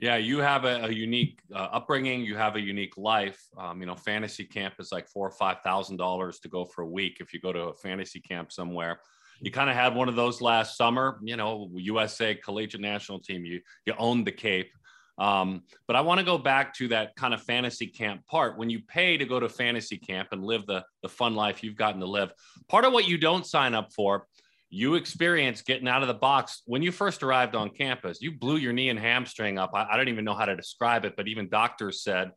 Yeah, 0.00 0.16
you 0.16 0.38
have 0.38 0.64
a, 0.64 0.84
a 0.84 0.90
unique 0.90 1.40
uh, 1.52 1.68
upbringing. 1.72 2.22
You 2.22 2.36
have 2.36 2.54
a 2.54 2.60
unique 2.60 2.96
life. 2.96 3.40
Um, 3.56 3.80
you 3.80 3.86
know, 3.86 3.96
fantasy 3.96 4.44
camp 4.44 4.74
is 4.78 4.92
like 4.92 5.08
four 5.08 5.26
or 5.26 5.32
five 5.32 5.60
thousand 5.64 5.96
dollars 5.96 6.38
to 6.40 6.48
go 6.48 6.64
for 6.64 6.82
a 6.82 6.86
week 6.86 7.16
if 7.20 7.32
you 7.32 7.40
go 7.40 7.52
to 7.52 7.60
a 7.62 7.74
fantasy 7.74 8.20
camp 8.20 8.52
somewhere. 8.52 9.00
You 9.40 9.50
kind 9.50 9.68
of 9.68 9.74
had 9.74 9.96
one 9.96 10.08
of 10.08 10.14
those 10.14 10.40
last 10.40 10.76
summer. 10.76 11.18
You 11.24 11.36
know, 11.36 11.68
USA 11.74 12.36
collegiate 12.36 12.80
national 12.80 13.18
team. 13.18 13.44
You 13.44 13.60
you 13.86 13.94
owned 13.98 14.24
the 14.24 14.32
Cape. 14.32 14.70
Um, 15.18 15.64
but 15.88 15.96
I 15.96 16.00
want 16.00 16.20
to 16.20 16.24
go 16.24 16.38
back 16.38 16.74
to 16.74 16.86
that 16.88 17.16
kind 17.16 17.34
of 17.34 17.42
fantasy 17.42 17.88
camp 17.88 18.24
part. 18.26 18.56
When 18.56 18.70
you 18.70 18.80
pay 18.80 19.16
to 19.16 19.24
go 19.24 19.40
to 19.40 19.48
fantasy 19.48 19.96
camp 19.96 20.28
and 20.30 20.44
live 20.44 20.64
the 20.66 20.84
the 21.02 21.08
fun 21.08 21.34
life 21.34 21.64
you've 21.64 21.76
gotten 21.76 22.00
to 22.02 22.06
live, 22.06 22.32
part 22.68 22.84
of 22.84 22.92
what 22.92 23.08
you 23.08 23.18
don't 23.18 23.44
sign 23.44 23.74
up 23.74 23.92
for 23.92 24.26
you 24.70 24.96
experienced 24.96 25.66
getting 25.66 25.88
out 25.88 26.02
of 26.02 26.08
the 26.08 26.14
box 26.14 26.62
when 26.66 26.82
you 26.82 26.92
first 26.92 27.22
arrived 27.22 27.54
on 27.54 27.70
campus. 27.70 28.20
You 28.20 28.32
blew 28.32 28.56
your 28.56 28.72
knee 28.72 28.90
and 28.90 28.98
hamstring 28.98 29.58
up. 29.58 29.70
I, 29.74 29.86
I, 29.90 29.96
don't 29.96 30.08
even 30.08 30.24
know 30.24 30.34
how 30.34 30.44
to 30.44 30.54
describe 30.54 31.04
it, 31.04 31.16
but 31.16 31.26
even 31.26 31.48
doctors 31.48 32.02
said 32.02 32.32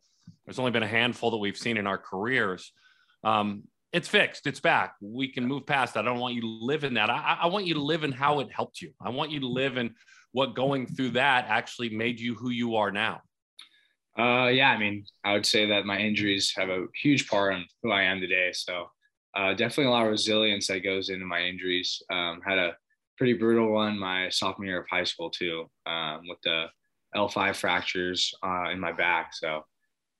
there's 0.46 0.58
only 0.58 0.70
been 0.70 0.82
a 0.82 0.88
handful 0.88 1.30
that 1.32 1.36
we've 1.36 1.56
seen 1.56 1.76
in 1.76 1.86
our 1.86 1.98
careers. 1.98 2.72
Um, 3.22 3.64
it's 3.92 4.08
fixed. 4.08 4.46
It's 4.46 4.60
back. 4.60 4.94
We 5.02 5.28
can 5.28 5.46
move 5.46 5.66
past 5.66 5.94
that. 5.94 6.00
I 6.00 6.08
don't 6.08 6.18
want 6.18 6.34
you 6.34 6.40
to 6.40 6.46
live 6.46 6.84
in 6.84 6.94
that. 6.94 7.10
I, 7.10 7.38
I 7.42 7.46
want 7.48 7.66
you 7.66 7.74
to 7.74 7.82
live 7.82 8.04
in 8.04 8.12
how 8.12 8.40
it 8.40 8.50
helped 8.50 8.80
you. 8.80 8.92
I 9.00 9.10
want 9.10 9.30
you 9.30 9.40
to 9.40 9.48
live 9.48 9.76
in 9.76 9.94
what 10.32 10.54
going 10.54 10.86
through 10.86 11.10
that 11.10 11.44
actually 11.48 11.90
made 11.90 12.18
you 12.18 12.34
who 12.34 12.48
you 12.48 12.76
are 12.76 12.90
now. 12.90 13.20
Uh, 14.18 14.48
yeah, 14.48 14.70
I 14.70 14.78
mean, 14.78 15.04
I 15.24 15.34
would 15.34 15.46
say 15.46 15.66
that 15.68 15.84
my 15.84 15.98
injuries 15.98 16.52
have 16.56 16.70
a 16.70 16.86
huge 17.02 17.28
part 17.28 17.54
on 17.54 17.66
who 17.82 17.90
I 17.90 18.02
am 18.02 18.20
today. 18.20 18.50
So 18.52 18.90
uh, 19.34 19.50
definitely 19.54 19.86
a 19.86 19.90
lot 19.90 20.04
of 20.04 20.10
resilience 20.10 20.66
that 20.66 20.84
goes 20.84 21.08
into 21.08 21.24
my 21.24 21.42
injuries. 21.42 22.02
Um, 22.10 22.40
had 22.44 22.58
a 22.58 22.76
pretty 23.16 23.34
brutal 23.34 23.72
one 23.72 23.98
my 23.98 24.28
sophomore 24.30 24.66
year 24.66 24.80
of 24.80 24.86
high 24.90 25.04
school 25.04 25.30
too, 25.30 25.70
um, 25.86 26.22
with 26.28 26.38
the 26.42 26.66
L5 27.14 27.56
fractures 27.56 28.32
uh, 28.42 28.70
in 28.70 28.80
my 28.80 28.92
back. 28.92 29.34
So 29.34 29.64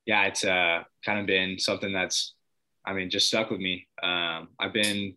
yeah, 0.07 0.25
it's 0.25 0.45
uh, 0.45 0.83
kind 1.05 1.21
of 1.21 1.27
been 1.27 1.59
something 1.59 1.93
that's, 1.93 2.35
I 2.87 2.93
mean, 2.93 3.11
just 3.11 3.29
stuck 3.29 3.51
with 3.51 3.61
me. 3.61 3.87
Um, 4.03 4.49
I've 4.59 4.73
been 4.73 5.15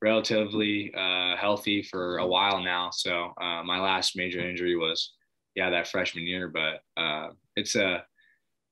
relatively 0.00 0.92
uh, 0.96 1.36
healthy 1.36 1.82
for 1.82 2.18
a 2.18 2.26
while 2.26 2.62
now. 2.62 2.90
So 2.90 3.32
uh, 3.40 3.62
my 3.64 3.80
last 3.80 4.16
major 4.16 4.40
injury 4.40 4.76
was, 4.76 5.14
yeah, 5.54 5.70
that 5.70 5.88
freshman 5.88 6.24
year. 6.26 6.48
But 6.48 6.82
uh, 7.00 7.30
it's 7.56 7.74
a, 7.74 8.04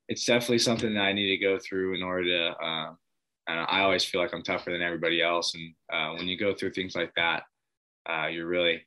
it's 0.08 0.24
definitely 0.24 0.58
something 0.58 0.94
that 0.94 1.00
I 1.00 1.12
need 1.12 1.36
to 1.36 1.44
go 1.44 1.58
through 1.58 1.94
in 1.94 2.02
order 2.02 2.24
to 2.24 2.64
uh, 2.64 2.92
and 3.48 3.60
I 3.60 3.80
always 3.80 4.04
feel 4.04 4.20
like 4.20 4.34
I'm 4.34 4.42
tougher 4.42 4.72
than 4.72 4.82
everybody 4.82 5.22
else. 5.22 5.54
And 5.54 5.74
uh, 5.92 6.16
when 6.16 6.26
you 6.26 6.36
go 6.38 6.54
through 6.54 6.72
things 6.72 6.96
like 6.96 7.12
that, 7.16 7.44
uh, 8.08 8.26
you're 8.26 8.46
really, 8.46 8.82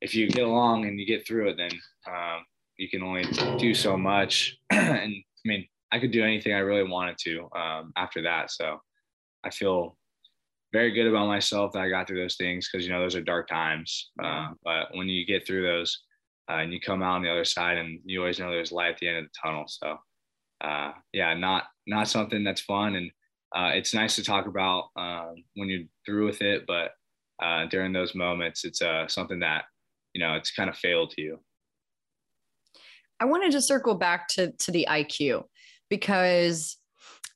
if 0.00 0.14
you 0.14 0.28
get 0.28 0.44
along 0.44 0.86
and 0.86 0.98
you 0.98 1.06
get 1.06 1.26
through 1.26 1.48
it, 1.48 1.56
then 1.56 1.70
um, 2.06 2.44
you 2.76 2.88
can 2.88 3.02
only 3.02 3.24
do 3.58 3.74
so 3.74 3.96
much. 3.96 4.58
and 4.70 5.12
I 5.12 5.24
mean, 5.44 5.66
I 5.90 5.98
could 5.98 6.12
do 6.12 6.22
anything 6.22 6.52
I 6.52 6.58
really 6.58 6.88
wanted 6.88 7.16
to 7.18 7.48
um, 7.56 7.92
after 7.96 8.22
that. 8.22 8.50
So 8.50 8.78
I 9.44 9.50
feel 9.50 9.96
very 10.72 10.92
good 10.92 11.06
about 11.06 11.26
myself 11.26 11.72
that 11.72 11.82
I 11.82 11.88
got 11.88 12.06
through 12.06 12.20
those 12.20 12.36
things 12.36 12.68
because, 12.70 12.86
you 12.86 12.92
know, 12.92 13.00
those 13.00 13.16
are 13.16 13.22
dark 13.22 13.48
times. 13.48 14.10
Uh, 14.22 14.48
but 14.64 14.88
when 14.92 15.08
you 15.08 15.24
get 15.24 15.46
through 15.46 15.62
those 15.62 16.02
uh, 16.50 16.56
and 16.56 16.72
you 16.72 16.80
come 16.80 17.02
out 17.02 17.14
on 17.14 17.22
the 17.22 17.30
other 17.30 17.44
side 17.44 17.78
and 17.78 18.00
you 18.04 18.20
always 18.20 18.38
know 18.38 18.50
there's 18.50 18.72
light 18.72 18.92
at 18.92 18.98
the 18.98 19.08
end 19.08 19.18
of 19.18 19.24
the 19.24 19.30
tunnel. 19.42 19.64
So 19.66 19.96
uh, 20.60 20.92
yeah, 21.14 21.32
not, 21.32 21.64
not 21.86 22.08
something 22.08 22.44
that's 22.44 22.60
fun. 22.60 22.96
And 22.96 23.10
uh, 23.54 23.70
it's 23.74 23.94
nice 23.94 24.16
to 24.16 24.24
talk 24.24 24.46
about 24.46 24.90
um, 24.96 25.36
when 25.54 25.68
you're 25.68 25.84
through 26.04 26.26
with 26.26 26.42
it, 26.42 26.64
but 26.66 26.92
uh, 27.42 27.66
during 27.66 27.92
those 27.92 28.14
moments, 28.14 28.64
it's 28.64 28.82
uh, 28.82 29.06
something 29.08 29.38
that 29.40 29.64
you 30.12 30.20
know 30.20 30.34
it's 30.34 30.50
kind 30.50 30.68
of 30.68 30.76
failed 30.76 31.10
to 31.10 31.22
you. 31.22 31.38
I 33.20 33.24
wanted 33.24 33.52
to 33.52 33.62
circle 33.62 33.94
back 33.94 34.28
to 34.28 34.52
to 34.52 34.70
the 34.70 34.86
IQ 34.90 35.44
because 35.88 36.76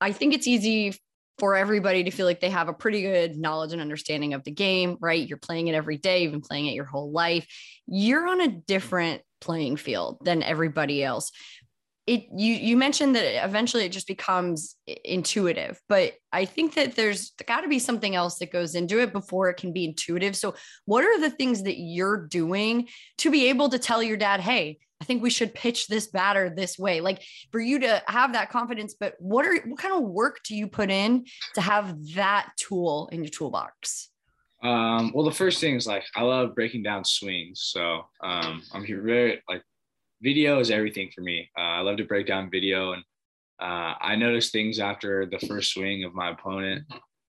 I 0.01 0.13
think 0.13 0.35
it's 0.35 0.47
easy 0.47 0.95
for 1.39 1.57
everybody 1.57 2.05
to 2.05 2.11
feel 2.11 2.27
like 2.27 2.41
they 2.41 2.51
have 2.51 2.69
a 2.69 2.73
pretty 2.73 3.03
good 3.03 3.37
knowledge 3.37 3.73
and 3.73 3.81
understanding 3.81 4.35
of 4.35 4.45
the 4.45 4.51
game, 4.51 4.97
right? 5.01 5.27
You're 5.27 5.39
playing 5.39 5.69
it 5.69 5.75
every 5.75 5.97
day, 5.97 6.23
you've 6.23 6.33
been 6.33 6.41
playing 6.41 6.67
it 6.67 6.75
your 6.75 6.85
whole 6.85 7.11
life. 7.11 7.47
You're 7.87 8.29
on 8.29 8.41
a 8.41 8.49
different 8.49 9.23
playing 9.41 9.77
field 9.77 10.19
than 10.25 10.43
everybody 10.43 11.03
else. 11.03 11.33
It 12.07 12.25
you 12.37 12.55
you 12.55 12.77
mentioned 12.77 13.15
that 13.15 13.45
eventually 13.45 13.85
it 13.85 13.93
just 13.93 14.09
becomes 14.09 14.77
intuitive, 15.05 15.81
but 15.89 16.15
I 16.33 16.45
think 16.45 16.75
that 16.75 16.97
there's 16.97 17.33
got 17.47 17.61
to 17.61 17.69
be 17.69 17.79
something 17.79 18.15
else 18.17 18.39
that 18.39 18.53
goes 18.53 18.75
into 18.75 19.01
it 19.01 19.13
before 19.13 19.51
it 19.51 19.57
can 19.57 19.73
be 19.73 19.85
intuitive. 19.85 20.37
So, 20.37 20.55
what 20.85 21.05
are 21.05 21.21
the 21.21 21.31
things 21.31 21.63
that 21.63 21.79
you're 21.79 22.27
doing 22.27 22.89
to 23.19 23.31
be 23.31 23.49
able 23.51 23.69
to 23.69 23.79
tell 23.79 24.03
your 24.03 24.17
dad, 24.17 24.41
"Hey, 24.41 24.79
I 25.03 25.05
think 25.05 25.21
we 25.21 25.31
should 25.31 25.53
pitch 25.53 25.89
this 25.89 26.07
batter 26.07 26.49
this 26.49 26.79
way. 26.79 27.01
Like 27.01 27.23
for 27.51 27.59
you 27.59 27.81
to 27.81 28.01
have 28.07 28.35
that 28.35 28.51
confidence, 28.51 28.95
but 28.95 29.15
what 29.19 29.45
are 29.45 29.57
what 29.67 29.77
kind 29.77 29.97
of 29.97 30.03
work 30.03 30.39
do 30.45 30.55
you 30.55 30.69
put 30.69 30.93
in 30.93 31.25
to 31.57 31.61
have 31.61 31.97
that 32.15 32.53
tool 32.57 33.09
in 33.11 33.25
your 33.25 33.31
toolbox? 33.31 34.11
Um, 34.63 35.11
well, 35.13 35.25
the 35.25 35.33
first 35.33 35.61
thing 35.61 35.75
is 35.75 35.89
like 35.89 36.05
I 36.15 36.23
love 36.23 36.55
breaking 36.55 36.85
down 36.85 37.05
swings. 37.05 37.63
So 37.73 38.03
um, 38.23 38.63
I'm 38.73 38.85
here 38.85 39.03
very 39.03 39.43
like 39.49 39.65
video 40.23 40.61
is 40.61 40.71
everything 40.71 41.11
for 41.15 41.21
me. 41.21 41.51
Uh, 41.59 41.63
I 41.63 41.81
love 41.81 41.97
to 41.99 42.05
break 42.05 42.27
down 42.27 42.51
video, 42.51 42.93
and 42.93 43.03
uh, 43.61 43.95
I 44.01 44.17
notice 44.17 44.51
things 44.51 44.79
after 44.79 45.27
the 45.27 45.45
first 45.47 45.73
swing 45.73 46.05
of 46.05 46.15
my 46.15 46.31
opponent, 46.31 46.85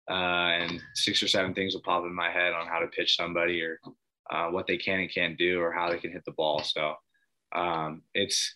uh, 0.10 0.14
and 0.14 0.82
six 0.94 1.22
or 1.24 1.28
seven 1.28 1.54
things 1.54 1.74
will 1.74 1.82
pop 1.82 2.04
in 2.04 2.14
my 2.14 2.30
head 2.30 2.54
on 2.54 2.68
how 2.68 2.80
to 2.80 2.88
pitch 2.88 3.16
somebody 3.16 3.62
or 3.62 3.80
uh, 4.32 4.50
what 4.50 4.68
they 4.68 4.78
can 4.78 5.00
and 5.00 5.14
can't 5.14 5.38
do 5.38 5.60
or 5.60 5.72
how 5.72 5.90
they 5.90 5.98
can 5.98 6.12
hit 6.12 6.24
the 6.26 6.32
ball. 6.32 6.64
So 6.64 6.96
um, 7.54 8.04
it's 8.14 8.56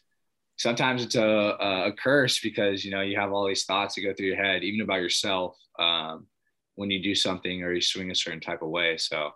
sometimes 0.58 1.04
it's 1.04 1.16
a, 1.16 1.22
a 1.22 1.94
curse 1.98 2.40
because 2.40 2.84
you 2.84 2.92
know 2.92 3.02
you 3.02 3.18
have 3.18 3.32
all 3.32 3.48
these 3.48 3.66
thoughts 3.66 3.96
that 3.96 4.02
go 4.02 4.14
through 4.14 4.28
your 4.28 4.44
head 4.44 4.64
even 4.64 4.82
about 4.82 5.02
yourself 5.02 5.56
um, 5.80 6.28
when 6.76 6.90
you 6.90 7.02
do 7.02 7.16
something 7.16 7.64
or 7.64 7.74
you 7.74 7.82
swing 7.82 8.12
a 8.12 8.16
certain 8.16 8.40
type 8.40 8.62
of 8.62 8.70
way 8.70 8.98
so 8.98 9.32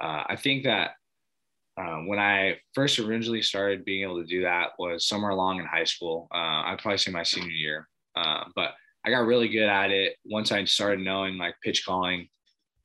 uh, 0.00 0.24
i 0.26 0.36
think 0.36 0.64
that 0.64 0.92
um, 1.78 2.06
when 2.06 2.18
i 2.18 2.56
first 2.74 2.98
originally 2.98 3.42
started 3.42 3.84
being 3.84 4.02
able 4.02 4.20
to 4.20 4.26
do 4.26 4.42
that 4.42 4.70
was 4.78 5.06
somewhere 5.06 5.30
along 5.30 5.58
in 5.58 5.66
high 5.66 5.84
school 5.84 6.28
uh, 6.34 6.62
i'd 6.66 6.78
probably 6.78 6.98
say 6.98 7.10
my 7.10 7.22
senior 7.22 7.50
year 7.50 7.88
uh, 8.16 8.44
but 8.54 8.72
i 9.04 9.10
got 9.10 9.26
really 9.26 9.48
good 9.48 9.68
at 9.68 9.90
it 9.90 10.16
once 10.24 10.52
i 10.52 10.64
started 10.64 11.04
knowing 11.04 11.36
like 11.36 11.54
pitch 11.62 11.84
calling 11.84 12.28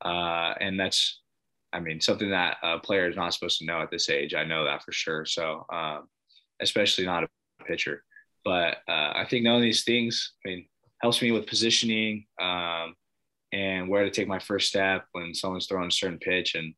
uh, 0.04 0.54
and 0.60 0.78
that's 0.78 1.22
I 1.72 1.80
mean, 1.80 2.00
something 2.00 2.30
that 2.30 2.58
a 2.62 2.78
player 2.78 3.08
is 3.08 3.16
not 3.16 3.32
supposed 3.32 3.58
to 3.58 3.64
know 3.64 3.80
at 3.80 3.90
this 3.90 4.10
age. 4.10 4.34
I 4.34 4.44
know 4.44 4.64
that 4.64 4.82
for 4.82 4.92
sure. 4.92 5.24
So, 5.24 5.64
um, 5.72 6.08
especially 6.60 7.06
not 7.06 7.24
a 7.24 7.28
pitcher. 7.64 8.04
But 8.44 8.78
uh, 8.88 9.12
I 9.14 9.26
think 9.28 9.44
knowing 9.44 9.62
these 9.62 9.84
things, 9.84 10.34
I 10.44 10.50
mean, 10.50 10.66
helps 11.00 11.22
me 11.22 11.32
with 11.32 11.46
positioning 11.46 12.26
um, 12.40 12.94
and 13.52 13.88
where 13.88 14.04
to 14.04 14.10
take 14.10 14.28
my 14.28 14.38
first 14.38 14.68
step 14.68 15.06
when 15.12 15.34
someone's 15.34 15.66
throwing 15.66 15.88
a 15.88 15.92
certain 15.92 16.18
pitch, 16.18 16.54
and 16.54 16.74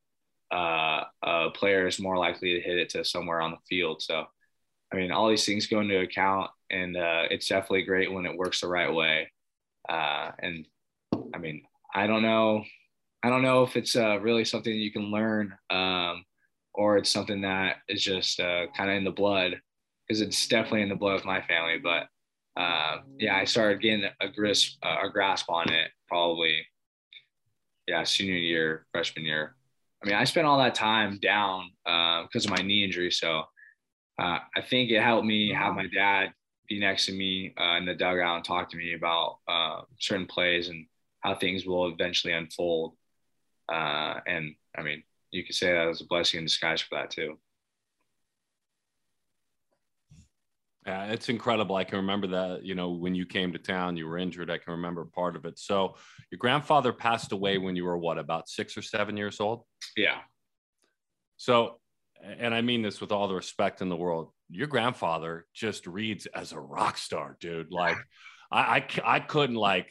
uh, 0.55 1.05
a 1.23 1.51
player 1.51 1.87
is 1.87 1.99
more 1.99 2.17
likely 2.17 2.55
to 2.55 2.61
hit 2.61 2.79
it 2.79 2.91
to 2.91 3.05
somewhere 3.05 3.41
on 3.41 3.51
the 3.51 3.59
field. 3.69 4.03
So, 4.03 4.25
I 4.93 4.97
mean, 4.97 5.11
all 5.11 5.29
these 5.29 5.47
things 5.47 5.67
go 5.67 5.81
into 5.81 6.01
account, 6.01 6.51
and 6.71 6.97
uh, 6.97 7.25
it's 7.31 7.49
definitely 7.49 7.83
great 7.83 8.13
when 8.13 8.27
it 8.27 8.37
works 8.37 8.61
the 8.61 8.69
right 8.69 8.93
way. 8.93 9.31
Uh, 9.89 10.31
and 10.39 10.67
I 11.35 11.39
mean, 11.39 11.63
I 11.95 12.07
don't 12.07 12.23
know 12.23 12.65
I 13.25 13.31
don't 13.31 13.41
know 13.41 13.63
if 13.63 13.75
it's 13.75 13.97
uh, 13.97 14.21
really 14.21 14.45
something 14.45 14.71
you 14.71 14.93
can 14.93 15.11
learn 15.11 15.57
um, 15.71 16.27
or 16.75 16.99
it's 16.99 17.09
something 17.09 17.41
that 17.41 17.77
is 17.89 18.05
just 18.05 18.39
uh, 18.39 18.67
kind 18.77 18.91
of 18.91 18.97
in 18.99 19.05
the 19.05 19.11
blood 19.11 19.59
because 20.07 20.21
it's 20.21 20.47
definitely 20.47 20.83
in 20.83 20.91
the 20.91 20.95
blood 20.95 21.21
of 21.21 21.25
my 21.25 21.41
family. 21.41 21.79
But 21.83 22.09
uh, 22.61 22.99
yeah, 23.19 23.35
I 23.35 23.45
started 23.45 23.81
getting 23.81 24.05
a 24.21 24.29
grasp, 24.29 24.77
a 24.83 25.09
grasp 25.09 25.49
on 25.49 25.73
it 25.73 25.91
probably, 26.07 26.67
yeah, 27.89 28.05
senior 28.05 28.35
year, 28.35 28.85
freshman 28.93 29.25
year. 29.25 29.57
I 30.05 30.09
mean, 30.09 30.17
I 30.17 30.25
spent 30.25 30.47
all 30.47 30.59
that 30.59 30.75
time 30.75 31.19
down 31.19 31.71
because 31.85 32.47
uh, 32.47 32.53
of 32.53 32.59
my 32.59 32.65
knee 32.65 32.85
injury. 32.85 33.11
So 33.11 33.45
uh, 34.19 34.39
I 34.57 34.61
think 34.69 34.91
it 34.91 35.01
helped 35.01 35.27
me 35.27 35.53
have 35.53 35.75
my 35.75 35.87
dad 35.87 36.35
be 36.69 36.79
next 36.79 37.07
to 37.07 37.13
me 37.13 37.55
uh, 37.59 37.77
in 37.77 37.87
the 37.87 37.95
dugout 37.95 38.37
and 38.37 38.45
talk 38.45 38.71
to 38.71 38.77
me 38.77 38.95
about 38.95 39.39
certain 39.99 40.27
plays 40.27 40.69
and 40.69 40.87
how 41.21 41.35
things 41.35 41.65
will 41.65 41.89
eventually 41.89 42.35
unfold. 42.35 42.95
Uh, 43.73 44.21
and 44.27 44.55
I 44.77 44.83
mean, 44.83 45.03
you 45.31 45.43
could 45.45 45.55
say 45.55 45.73
that 45.73 45.87
was 45.87 46.03
a 46.03 46.07
blessing 46.07 46.39
in 46.39 46.45
disguise 46.45 46.83
for 46.83 46.97
that 46.97 47.11
too. 47.11 47.39
Yeah, 50.87 51.07
it's 51.07 51.31
incredible. 51.31 51.77
I 51.77 51.85
can 51.85 51.97
remember 51.97 52.27
that, 52.29 52.65
you 52.65 52.75
know, 52.75 52.91
when 52.91 53.15
you 53.15 53.25
came 53.25 53.53
to 53.53 53.59
town, 53.59 53.97
you 53.97 54.07
were 54.07 54.19
injured. 54.19 54.51
I 54.51 54.59
can 54.59 54.73
remember 54.73 55.07
part 55.07 55.35
of 55.35 55.47
it. 55.47 55.59
So 55.59 55.95
your 56.31 56.39
grandfather 56.39 56.93
passed 56.93 57.33
away 57.33 57.57
when 57.57 57.75
you 57.75 57.85
were 57.85 57.97
what, 57.97 58.19
about 58.19 58.51
six 58.51 58.77
or 58.77 58.83
seven 58.83 59.17
years 59.17 59.41
old? 59.41 59.63
Yeah. 59.97 60.19
So, 61.39 61.81
and 62.23 62.55
I 62.55 62.61
mean 62.61 62.83
this 62.83 63.01
with 63.01 63.13
all 63.13 63.29
the 63.29 63.35
respect 63.35 63.81
in 63.81 63.89
the 63.89 63.97
world, 63.97 64.31
your 64.51 64.67
grandfather 64.67 65.47
just 65.55 65.87
reads 65.87 66.27
as 66.27 66.53
a 66.53 66.61
rock 66.61 66.99
star, 66.99 67.37
dude. 67.41 67.73
Like, 67.73 67.97
I, 68.53 68.61
I, 68.61 68.87
I 69.05 69.21
couldn't 69.21 69.57
like 69.57 69.91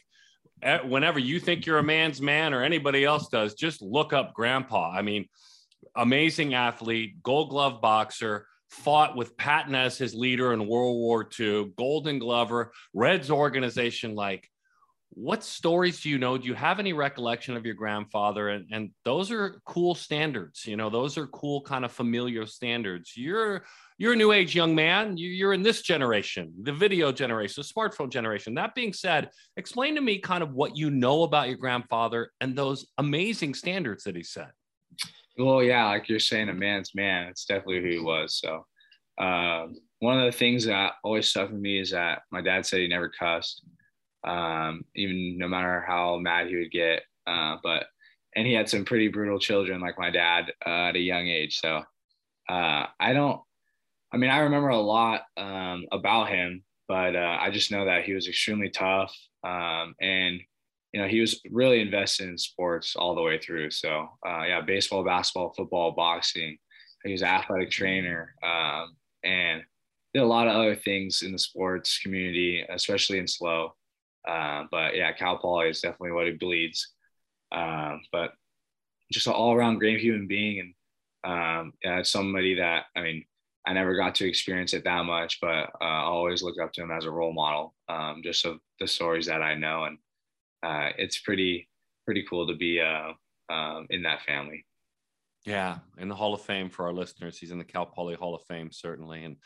eh, 0.62 0.78
whenever 0.78 1.18
you 1.18 1.40
think 1.40 1.66
you're 1.66 1.78
a 1.78 1.82
man's 1.82 2.20
man 2.20 2.54
or 2.54 2.62
anybody 2.62 3.04
else 3.04 3.28
does, 3.28 3.54
just 3.54 3.82
look 3.82 4.12
up 4.12 4.32
grandpa. 4.32 4.92
I 4.92 5.02
mean, 5.02 5.26
amazing 5.96 6.54
athlete, 6.54 7.22
gold 7.22 7.50
glove 7.50 7.80
boxer, 7.80 8.46
fought 8.74 9.16
with 9.16 9.36
Patton 9.36 9.74
as 9.74 9.96
his 9.96 10.14
leader 10.14 10.52
in 10.52 10.66
World 10.66 10.96
War 10.96 11.28
II, 11.38 11.72
Golden 11.76 12.18
Glover, 12.18 12.72
Reds 12.92 13.30
organization. 13.30 14.14
Like, 14.14 14.50
what 15.10 15.44
stories 15.44 16.00
do 16.00 16.10
you 16.10 16.18
know? 16.18 16.36
Do 16.36 16.48
you 16.48 16.54
have 16.54 16.80
any 16.80 16.92
recollection 16.92 17.56
of 17.56 17.64
your 17.64 17.76
grandfather? 17.76 18.48
And, 18.48 18.66
and 18.72 18.90
those 19.04 19.30
are 19.30 19.60
cool 19.64 19.94
standards. 19.94 20.66
You 20.66 20.76
know, 20.76 20.90
those 20.90 21.16
are 21.16 21.28
cool, 21.28 21.62
kind 21.62 21.84
of 21.84 21.92
familiar 21.92 22.46
standards. 22.46 23.16
You're 23.16 23.64
you're 23.96 24.14
a 24.14 24.16
new 24.16 24.32
age 24.32 24.56
young 24.56 24.74
man. 24.74 25.16
You're 25.16 25.52
in 25.52 25.62
this 25.62 25.82
generation, 25.82 26.52
the 26.62 26.72
video 26.72 27.12
generation, 27.12 27.62
the 27.62 27.80
smartphone 27.80 28.10
generation. 28.10 28.54
That 28.54 28.74
being 28.74 28.92
said, 28.92 29.30
explain 29.56 29.94
to 29.94 30.00
me 30.00 30.18
kind 30.18 30.42
of 30.42 30.52
what 30.52 30.76
you 30.76 30.90
know 30.90 31.22
about 31.22 31.46
your 31.46 31.58
grandfather 31.58 32.32
and 32.40 32.56
those 32.56 32.86
amazing 32.98 33.54
standards 33.54 34.02
that 34.04 34.16
he 34.16 34.24
set. 34.24 34.50
Well, 35.38 35.62
yeah, 35.62 35.86
like 35.86 36.08
you're 36.08 36.20
saying, 36.20 36.48
a 36.48 36.54
man's 36.54 36.94
man. 36.94 37.28
It's 37.28 37.44
definitely 37.44 37.80
who 37.82 37.88
he 37.88 37.98
was. 37.98 38.38
So, 38.38 38.66
um, 39.18 39.76
one 39.98 40.18
of 40.18 40.30
the 40.30 40.36
things 40.36 40.64
that 40.66 40.94
always 41.02 41.28
stuck 41.28 41.50
with 41.50 41.60
me 41.60 41.80
is 41.80 41.90
that 41.90 42.22
my 42.30 42.40
dad 42.40 42.66
said 42.66 42.80
he 42.80 42.88
never 42.88 43.08
cussed 43.08 43.64
um, 44.24 44.84
even 44.94 45.38
no 45.38 45.48
matter 45.48 45.84
how 45.86 46.18
mad 46.18 46.48
he 46.48 46.56
would 46.56 46.70
get. 46.70 47.02
Uh, 47.26 47.56
but 47.62 47.84
and 48.36 48.46
he 48.46 48.52
had 48.52 48.68
some 48.68 48.84
pretty 48.84 49.08
brutal 49.08 49.38
children 49.38 49.80
like 49.80 49.98
my 49.98 50.10
dad 50.10 50.52
uh, 50.66 50.88
at 50.88 50.96
a 50.96 51.00
young 51.00 51.28
age. 51.28 51.60
So 51.60 51.82
uh, 52.48 52.86
I 52.98 53.12
don't. 53.12 53.40
I 54.12 54.16
mean, 54.16 54.30
I 54.30 54.38
remember 54.40 54.68
a 54.68 54.78
lot 54.78 55.22
um, 55.36 55.86
about 55.90 56.28
him, 56.28 56.62
but 56.86 57.16
uh, 57.16 57.36
I 57.40 57.50
just 57.50 57.72
know 57.72 57.84
that 57.86 58.04
he 58.04 58.12
was 58.14 58.28
extremely 58.28 58.70
tough, 58.70 59.12
um, 59.42 59.94
and 60.00 60.40
you 60.94 61.00
know 61.00 61.08
he 61.08 61.20
was 61.20 61.40
really 61.50 61.80
invested 61.80 62.28
in 62.28 62.38
sports 62.38 62.94
all 62.94 63.16
the 63.16 63.20
way 63.20 63.36
through. 63.36 63.68
So 63.72 64.10
uh, 64.24 64.44
yeah, 64.46 64.60
baseball, 64.60 65.02
basketball, 65.02 65.52
football, 65.56 65.90
boxing. 65.90 66.56
He 67.04 67.10
was 67.10 67.22
an 67.22 67.28
athletic 67.28 67.72
trainer, 67.72 68.36
um, 68.44 68.94
and 69.24 69.62
did 70.14 70.22
a 70.22 70.26
lot 70.26 70.46
of 70.46 70.54
other 70.54 70.76
things 70.76 71.22
in 71.22 71.32
the 71.32 71.38
sports 71.38 71.98
community, 71.98 72.64
especially 72.70 73.18
in 73.18 73.26
SLO. 73.26 73.74
Uh, 74.26 74.64
but 74.70 74.94
yeah, 74.94 75.10
Cal 75.12 75.36
Poly 75.36 75.68
is 75.68 75.80
definitely 75.80 76.12
what 76.12 76.26
he 76.26 76.32
bleeds. 76.34 76.94
Um, 77.50 78.00
but 78.12 78.30
just 79.12 79.26
an 79.26 79.32
all 79.32 79.52
around 79.52 79.80
great 79.80 80.00
human 80.00 80.28
being. 80.28 80.74
And 81.24 81.32
um, 81.32 81.72
yeah, 81.82 82.02
somebody 82.02 82.54
that, 82.54 82.84
I 82.94 83.02
mean, 83.02 83.24
I 83.66 83.72
never 83.72 83.96
got 83.96 84.14
to 84.16 84.28
experience 84.28 84.74
it 84.74 84.84
that 84.84 85.04
much, 85.04 85.40
but 85.40 85.70
uh, 85.80 85.84
I 85.84 86.02
always 86.02 86.42
look 86.42 86.60
up 86.62 86.72
to 86.74 86.82
him 86.82 86.92
as 86.92 87.04
a 87.04 87.10
role 87.10 87.32
model, 87.32 87.74
um, 87.88 88.20
just 88.22 88.44
of 88.44 88.60
the 88.78 88.86
stories 88.86 89.26
that 89.26 89.42
I 89.42 89.56
know. 89.56 89.84
And 89.84 89.98
uh, 90.64 90.90
it's 90.98 91.20
pretty, 91.20 91.68
pretty 92.04 92.24
cool 92.28 92.46
to 92.46 92.56
be 92.56 92.80
uh, 92.80 93.12
um, 93.52 93.86
in 93.90 94.02
that 94.02 94.22
family. 94.22 94.64
Yeah, 95.44 95.78
in 95.98 96.08
the 96.08 96.14
Hall 96.14 96.32
of 96.32 96.40
Fame 96.40 96.70
for 96.70 96.86
our 96.86 96.92
listeners, 96.92 97.38
he's 97.38 97.50
in 97.50 97.58
the 97.58 97.64
Cal 97.64 97.84
Poly 97.84 98.14
Hall 98.14 98.34
of 98.34 98.42
Fame 98.44 98.70
certainly. 98.72 99.24
And 99.24 99.36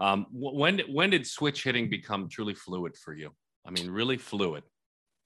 um, 0.00 0.26
when 0.32 0.80
when 0.90 1.10
did 1.10 1.26
switch 1.26 1.62
hitting 1.64 1.90
become 1.90 2.28
truly 2.28 2.54
fluid 2.54 2.96
for 2.96 3.12
you? 3.12 3.30
I 3.66 3.70
mean, 3.70 3.90
really 3.90 4.16
fluid. 4.16 4.64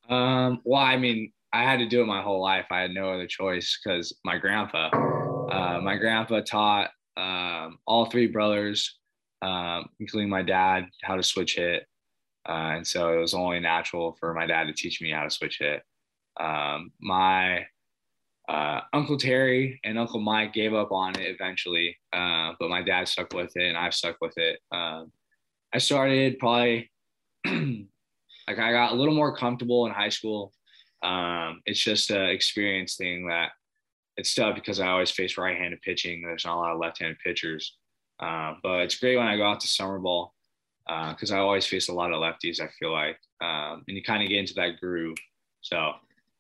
Um, 0.08 0.60
well, 0.64 0.82
I 0.82 0.96
mean, 0.96 1.32
I 1.52 1.62
had 1.62 1.78
to 1.78 1.86
do 1.88 2.02
it 2.02 2.06
my 2.06 2.22
whole 2.22 2.42
life. 2.42 2.66
I 2.70 2.80
had 2.80 2.90
no 2.90 3.10
other 3.10 3.26
choice 3.26 3.78
because 3.82 4.12
my 4.24 4.36
grandpa, 4.36 4.90
uh, 5.50 5.80
my 5.80 5.96
grandpa 5.96 6.40
taught 6.40 6.90
um, 7.16 7.78
all 7.86 8.06
three 8.06 8.26
brothers, 8.26 8.98
um, 9.42 9.86
including 10.00 10.28
my 10.28 10.42
dad, 10.42 10.86
how 11.02 11.16
to 11.16 11.22
switch 11.22 11.56
hit. 11.56 11.86
Uh, 12.48 12.76
and 12.76 12.86
so 12.86 13.12
it 13.12 13.18
was 13.18 13.34
only 13.34 13.58
natural 13.58 14.16
for 14.20 14.32
my 14.32 14.46
dad 14.46 14.64
to 14.64 14.72
teach 14.72 15.00
me 15.00 15.10
how 15.10 15.24
to 15.24 15.30
switch 15.30 15.58
hit. 15.58 15.82
Um, 16.38 16.92
my 17.00 17.66
uh, 18.48 18.80
Uncle 18.92 19.16
Terry 19.18 19.80
and 19.84 19.98
Uncle 19.98 20.20
Mike 20.20 20.52
gave 20.52 20.72
up 20.72 20.92
on 20.92 21.18
it 21.18 21.28
eventually, 21.28 21.96
uh, 22.12 22.52
but 22.60 22.70
my 22.70 22.82
dad 22.82 23.08
stuck 23.08 23.32
with 23.32 23.50
it 23.56 23.68
and 23.68 23.76
I've 23.76 23.94
stuck 23.94 24.16
with 24.20 24.36
it. 24.38 24.60
Um, 24.70 25.10
I 25.72 25.78
started 25.78 26.38
probably 26.38 26.90
like 27.46 28.58
I 28.58 28.70
got 28.70 28.92
a 28.92 28.94
little 28.94 29.14
more 29.14 29.36
comfortable 29.36 29.86
in 29.86 29.92
high 29.92 30.10
school 30.10 30.52
Um, 31.02 31.62
it's 31.66 31.82
just 31.82 32.10
an 32.10 32.26
experience 32.26 32.96
thing 32.96 33.26
that 33.28 33.50
it's 34.16 34.34
tough 34.34 34.54
because 34.54 34.78
I 34.78 34.88
always 34.88 35.10
face 35.10 35.36
right-handed 35.36 35.82
pitching. 35.82 36.22
There's 36.22 36.44
not 36.44 36.56
a 36.56 36.60
lot 36.60 36.72
of 36.72 36.80
left-handed 36.80 37.18
pitchers, 37.18 37.76
uh, 38.20 38.54
but 38.62 38.82
it's 38.82 38.98
great 38.98 39.16
when 39.16 39.26
I 39.26 39.36
go 39.36 39.44
out 39.46 39.60
to 39.60 39.66
summer 39.66 39.98
ball 39.98 40.35
because 40.86 41.32
uh, 41.32 41.36
I 41.36 41.38
always 41.38 41.66
face 41.66 41.88
a 41.88 41.92
lot 41.92 42.12
of 42.12 42.20
lefties. 42.20 42.60
I 42.60 42.68
feel 42.78 42.92
like, 42.92 43.18
um, 43.40 43.82
and 43.88 43.96
you 43.96 44.02
kind 44.02 44.22
of 44.22 44.28
get 44.28 44.38
into 44.38 44.54
that 44.54 44.80
groove. 44.80 45.16
So, 45.60 45.92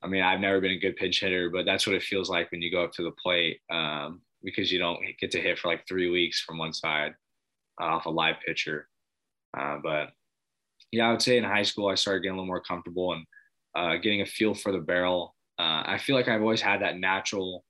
I 0.02 0.06
mean, 0.06 0.22
I've 0.22 0.40
never 0.40 0.60
been 0.60 0.72
a 0.72 0.78
good 0.78 0.96
pinch 0.96 1.20
hitter, 1.20 1.50
but 1.50 1.66
that's 1.66 1.86
what 1.86 1.96
it 1.96 2.02
feels 2.02 2.30
like 2.30 2.50
when 2.50 2.62
you 2.62 2.70
go 2.70 2.84
up 2.84 2.92
to 2.92 3.02
the 3.02 3.10
plate 3.22 3.60
um, 3.70 4.20
because 4.42 4.70
you 4.70 4.78
don't 4.78 5.00
get 5.20 5.32
to 5.32 5.40
hit 5.40 5.58
for 5.58 5.68
like 5.68 5.86
three 5.88 6.10
weeks 6.10 6.40
from 6.40 6.58
one 6.58 6.72
side 6.72 7.14
uh, 7.80 7.86
off 7.86 8.06
a 8.06 8.10
live 8.10 8.36
pitcher. 8.46 8.88
Uh, 9.58 9.78
but 9.82 10.10
yeah, 10.92 11.08
I 11.08 11.10
would 11.10 11.22
say 11.22 11.36
in 11.36 11.44
high 11.44 11.62
school 11.62 11.88
I 11.88 11.96
started 11.96 12.22
getting 12.22 12.34
a 12.34 12.40
little 12.40 12.46
more 12.46 12.62
comfortable 12.62 13.14
and 13.14 13.24
uh, 13.74 13.96
getting 14.00 14.20
a 14.20 14.26
feel 14.26 14.54
for 14.54 14.70
the 14.70 14.78
barrel. 14.78 15.34
Uh, 15.58 15.82
I 15.86 15.98
feel 15.98 16.14
like 16.14 16.28
I've 16.28 16.42
always 16.42 16.60
had 16.60 16.82
that 16.82 16.98
natural 16.98 17.64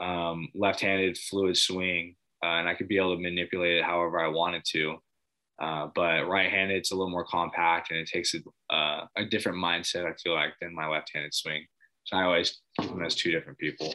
um, 0.00 0.48
left-handed 0.54 1.18
fluid 1.18 1.56
swing, 1.56 2.16
uh, 2.44 2.58
and 2.58 2.68
I 2.68 2.74
could 2.74 2.88
be 2.88 2.98
able 2.98 3.16
to 3.16 3.22
manipulate 3.22 3.78
it 3.78 3.84
however 3.84 4.20
I 4.20 4.28
wanted 4.28 4.64
to. 4.72 4.98
Uh, 5.60 5.88
but 5.94 6.26
right-handed, 6.26 6.76
it's 6.76 6.90
a 6.90 6.94
little 6.94 7.10
more 7.10 7.24
compact, 7.24 7.90
and 7.90 8.00
it 8.00 8.08
takes 8.08 8.34
a, 8.34 8.74
uh, 8.74 9.06
a 9.16 9.24
different 9.24 9.58
mindset. 9.58 10.04
I 10.04 10.14
feel 10.14 10.34
like 10.34 10.54
than 10.60 10.74
my 10.74 10.88
left-handed 10.88 11.32
swing. 11.32 11.64
So 12.04 12.16
I 12.16 12.24
always 12.24 12.60
keep 12.80 12.90
them 12.90 13.04
as 13.04 13.14
two 13.14 13.30
different 13.30 13.58
people. 13.58 13.94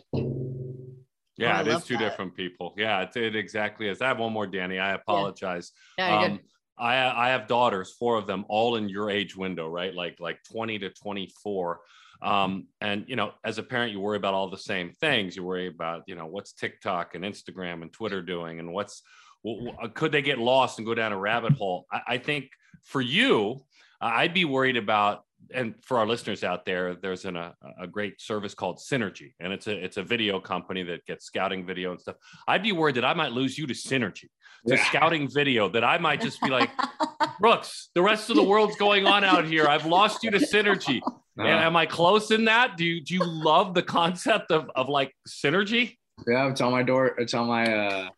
Yeah, 1.38 1.58
oh, 1.58 1.62
it 1.62 1.67
is 1.67 1.84
two 1.86 1.98
that. 1.98 2.10
different 2.10 2.36
people. 2.36 2.74
Yeah, 2.78 3.02
it, 3.02 3.15
it 3.15 3.36
exactly 3.36 3.88
is. 3.88 4.02
I 4.02 4.08
have 4.08 4.19
one 4.19 4.34
more, 4.34 4.48
Dani. 4.48 4.80
I 4.80 4.93
apologize. 4.93 5.72
Yeah. 5.98 6.10
No, 6.10 6.26
um, 6.26 6.39
I 6.78 7.28
I 7.28 7.30
have 7.30 7.48
daughters, 7.48 7.91
four 7.91 8.17
of 8.17 8.28
them, 8.28 8.45
all 8.50 8.76
in 8.76 8.89
your 8.89 9.10
age 9.10 9.36
window, 9.36 9.67
right? 9.67 9.93
Like 9.93 10.17
like 10.19 10.39
20 10.52 10.80
to 10.80 10.89
24. 10.89 11.80
Um, 12.22 12.67
and 12.82 13.06
you 13.08 13.15
know, 13.15 13.32
as 13.45 13.58
a 13.58 13.63
parent, 13.63 13.93
you 13.93 14.00
worry 14.00 14.17
about 14.17 14.34
all 14.34 14.50
the 14.50 14.58
same 14.58 14.91
things. 14.91 15.36
You 15.36 15.43
worry 15.43 15.67
about, 15.67 16.04
you 16.08 16.15
know, 16.15 16.26
what's 16.26 16.52
TikTok 16.52 17.15
and 17.15 17.24
Instagram 17.24 17.82
and 17.82 17.93
Twitter 17.93 18.22
doing, 18.22 18.60
and 18.60 18.74
what's 18.74 19.02
well, 19.43 19.89
could 19.93 20.12
they 20.12 20.21
get 20.21 20.39
lost 20.39 20.80
and 20.80 20.86
go 20.86 20.93
down 20.93 21.12
a 21.12 21.17
rabbit 21.17 21.54
hole? 21.54 21.86
I, 21.91 22.02
I 22.08 22.17
think 22.17 22.49
for 22.84 23.02
you, 23.02 23.62
I'd 24.02 24.34
be 24.34 24.45
worried 24.45 24.78
about 24.78 25.23
and 25.54 25.73
for 25.84 25.97
our 25.97 26.08
listeners 26.08 26.43
out 26.43 26.65
there, 26.65 26.95
there's 26.95 27.25
an, 27.25 27.36
a, 27.36 27.56
a 27.80 27.88
great 27.88 28.21
service 28.21 28.54
called 28.54 28.78
Synergy, 28.78 29.34
and 29.39 29.52
it's 29.52 29.67
a 29.67 29.84
it's 29.84 29.97
a 29.97 30.04
video 30.04 30.39
company 30.39 30.84
that 30.84 31.06
gets 31.06 31.25
scouting 31.25 31.65
video 31.65 31.91
and 31.91 31.99
stuff. 31.99 32.17
I'd 32.47 32.63
be 32.63 32.71
worried 32.71 32.95
that 32.95 33.06
I 33.06 33.13
might 33.13 33.32
lose 33.32 33.58
you 33.58 33.65
to 33.67 33.73
Synergy, 33.73 34.28
to 34.67 34.75
yeah. 34.75 34.86
scouting 34.86 35.30
video, 35.30 35.69
that 35.69 35.84
I 35.84 35.97
might 35.97 36.21
just 36.21 36.41
be 36.41 36.49
like, 36.49 36.69
Brooks, 37.39 37.89
the 37.95 38.02
rest 38.02 38.30
of 38.30 38.36
the 38.36 38.43
world's 38.43 38.75
going 38.75 39.08
on 39.08 39.23
out 39.23 39.45
here. 39.45 39.67
I've 39.67 39.86
lost 39.86 40.23
you 40.23 40.32
to 40.32 40.39
Synergy. 40.39 41.02
Uh, 41.06 41.43
and 41.43 41.63
am 41.63 41.75
I 41.75 41.86
close 41.86 42.32
in 42.32 42.45
that? 42.45 42.78
Do 42.78 42.86
you 42.86 43.02
do 43.02 43.13
you 43.15 43.21
love 43.23 43.73
the 43.73 43.84
concept 43.84 44.52
of 44.52 44.69
of 44.75 44.89
like 44.89 45.15
Synergy? 45.28 45.97
Yeah, 46.28 46.49
it's 46.49 46.62
on 46.62 46.71
my 46.71 46.84
door. 46.84 47.15
It's 47.17 47.34
on 47.34 47.47
my 47.47 47.63
uh, 47.73 48.10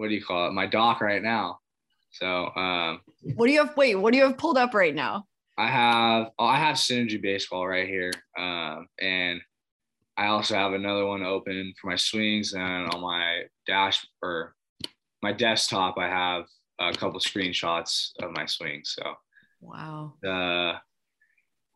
what 0.00 0.08
do 0.08 0.14
you 0.14 0.24
call 0.24 0.48
it? 0.48 0.52
My 0.52 0.66
dock 0.66 1.02
right 1.02 1.22
now. 1.22 1.58
So 2.12 2.50
um, 2.56 3.00
what 3.34 3.46
do 3.46 3.52
you 3.52 3.62
have? 3.62 3.76
Wait, 3.76 3.94
what 3.96 4.12
do 4.12 4.18
you 4.18 4.24
have 4.24 4.38
pulled 4.38 4.56
up 4.56 4.72
right 4.72 4.94
now? 4.94 5.26
I 5.58 5.66
have 5.66 6.30
oh, 6.38 6.46
I 6.46 6.56
have 6.56 6.76
Synergy 6.76 7.20
Baseball 7.20 7.68
right 7.68 7.86
here, 7.86 8.10
um, 8.38 8.88
and 8.98 9.42
I 10.16 10.28
also 10.28 10.54
have 10.54 10.72
another 10.72 11.04
one 11.04 11.22
open 11.22 11.74
for 11.78 11.88
my 11.88 11.96
swings, 11.96 12.54
and 12.54 12.88
on 12.94 13.02
my 13.02 13.42
dash 13.66 14.06
or 14.22 14.54
my 15.22 15.34
desktop, 15.34 15.98
I 15.98 16.08
have 16.08 16.44
a 16.78 16.96
couple 16.96 17.20
screenshots 17.20 18.12
of 18.22 18.32
my 18.32 18.46
swings. 18.46 18.96
So 18.98 19.12
wow. 19.60 20.14
Uh, 20.26 20.78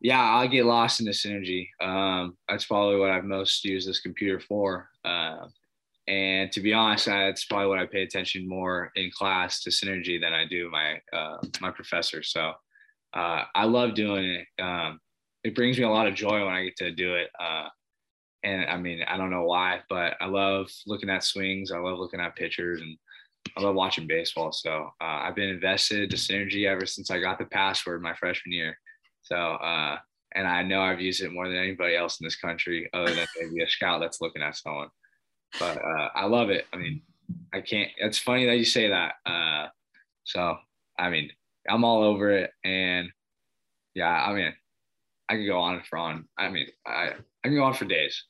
yeah, 0.01 0.35
I 0.35 0.47
get 0.47 0.65
lost 0.65 0.99
in 0.99 1.05
the 1.05 1.11
Synergy. 1.11 1.67
Um, 1.79 2.35
that's 2.49 2.65
probably 2.65 2.99
what 2.99 3.11
I've 3.11 3.23
most 3.23 3.63
used 3.63 3.87
this 3.87 3.99
computer 3.99 4.39
for. 4.39 4.89
Uh, 5.05 5.45
and 6.07 6.51
to 6.51 6.59
be 6.59 6.73
honest, 6.73 7.07
that's 7.07 7.45
probably 7.45 7.67
what 7.67 7.79
I 7.79 7.85
pay 7.85 8.03
attention 8.03 8.47
more 8.47 8.91
in 8.95 9.09
class 9.11 9.61
to 9.61 9.69
Synergy 9.69 10.21
than 10.21 10.33
I 10.33 10.45
do 10.45 10.69
my 10.69 10.99
uh, 11.11 11.37
my 11.61 11.71
professor. 11.71 12.21
So 12.21 12.53
uh, 13.13 13.43
I 13.55 13.65
love 13.65 13.95
doing 13.95 14.25
it. 14.25 14.61
Um, 14.61 14.99
it 15.43 15.55
brings 15.55 15.77
me 15.77 15.83
a 15.83 15.89
lot 15.89 16.07
of 16.07 16.15
joy 16.15 16.45
when 16.45 16.53
I 16.53 16.65
get 16.65 16.75
to 16.77 16.91
do 16.91 17.15
it. 17.15 17.29
Uh, 17.39 17.69
and 18.43 18.65
I 18.65 18.77
mean, 18.77 19.01
I 19.07 19.17
don't 19.17 19.31
know 19.31 19.45
why, 19.45 19.81
but 19.89 20.15
I 20.21 20.27
love 20.27 20.69
looking 20.85 21.09
at 21.09 21.23
swings. 21.23 21.71
I 21.71 21.79
love 21.79 21.97
looking 21.97 22.19
at 22.19 22.35
pitchers, 22.35 22.81
and 22.81 22.97
I 23.57 23.61
love 23.61 23.73
watching 23.73 24.05
baseball. 24.05 24.51
So 24.51 24.89
uh, 25.01 25.03
I've 25.23 25.35
been 25.35 25.49
invested 25.49 26.11
to 26.11 26.17
Synergy 26.17 26.67
ever 26.67 26.85
since 26.85 27.09
I 27.09 27.19
got 27.19 27.39
the 27.39 27.45
password 27.45 28.03
my 28.03 28.13
freshman 28.13 28.53
year. 28.53 28.77
So 29.23 29.35
uh, 29.35 29.97
and 30.35 30.47
I 30.47 30.61
know 30.61 30.81
I've 30.81 31.01
used 31.01 31.23
it 31.23 31.31
more 31.31 31.47
than 31.47 31.57
anybody 31.57 31.95
else 31.95 32.19
in 32.19 32.25
this 32.25 32.35
country, 32.35 32.89
other 32.93 33.15
than 33.15 33.25
maybe 33.39 33.63
a 33.63 33.69
scout 33.69 34.01
that's 34.01 34.21
looking 34.21 34.43
at 34.43 34.55
someone. 34.55 34.89
But 35.59 35.77
uh, 35.77 36.09
I 36.15 36.25
love 36.25 36.49
it. 36.49 36.65
I 36.73 36.77
mean, 36.77 37.01
I 37.53 37.61
can't. 37.61 37.89
It's 37.97 38.19
funny 38.19 38.45
that 38.45 38.57
you 38.57 38.65
say 38.65 38.89
that. 38.89 39.13
Uh, 39.25 39.67
so 40.23 40.57
I 40.97 41.09
mean, 41.09 41.31
I'm 41.69 41.83
all 41.83 42.03
over 42.03 42.31
it. 42.31 42.51
And 42.63 43.09
yeah, 43.93 44.11
I 44.11 44.33
mean, 44.33 44.53
I 45.29 45.35
could 45.35 45.47
go 45.47 45.59
on 45.59 45.75
and 45.75 45.83
on. 45.93 46.25
I 46.37 46.49
mean, 46.49 46.67
I, 46.85 47.11
I 47.43 47.47
can 47.47 47.55
go 47.55 47.63
on 47.63 47.73
for 47.73 47.85
days. 47.85 48.23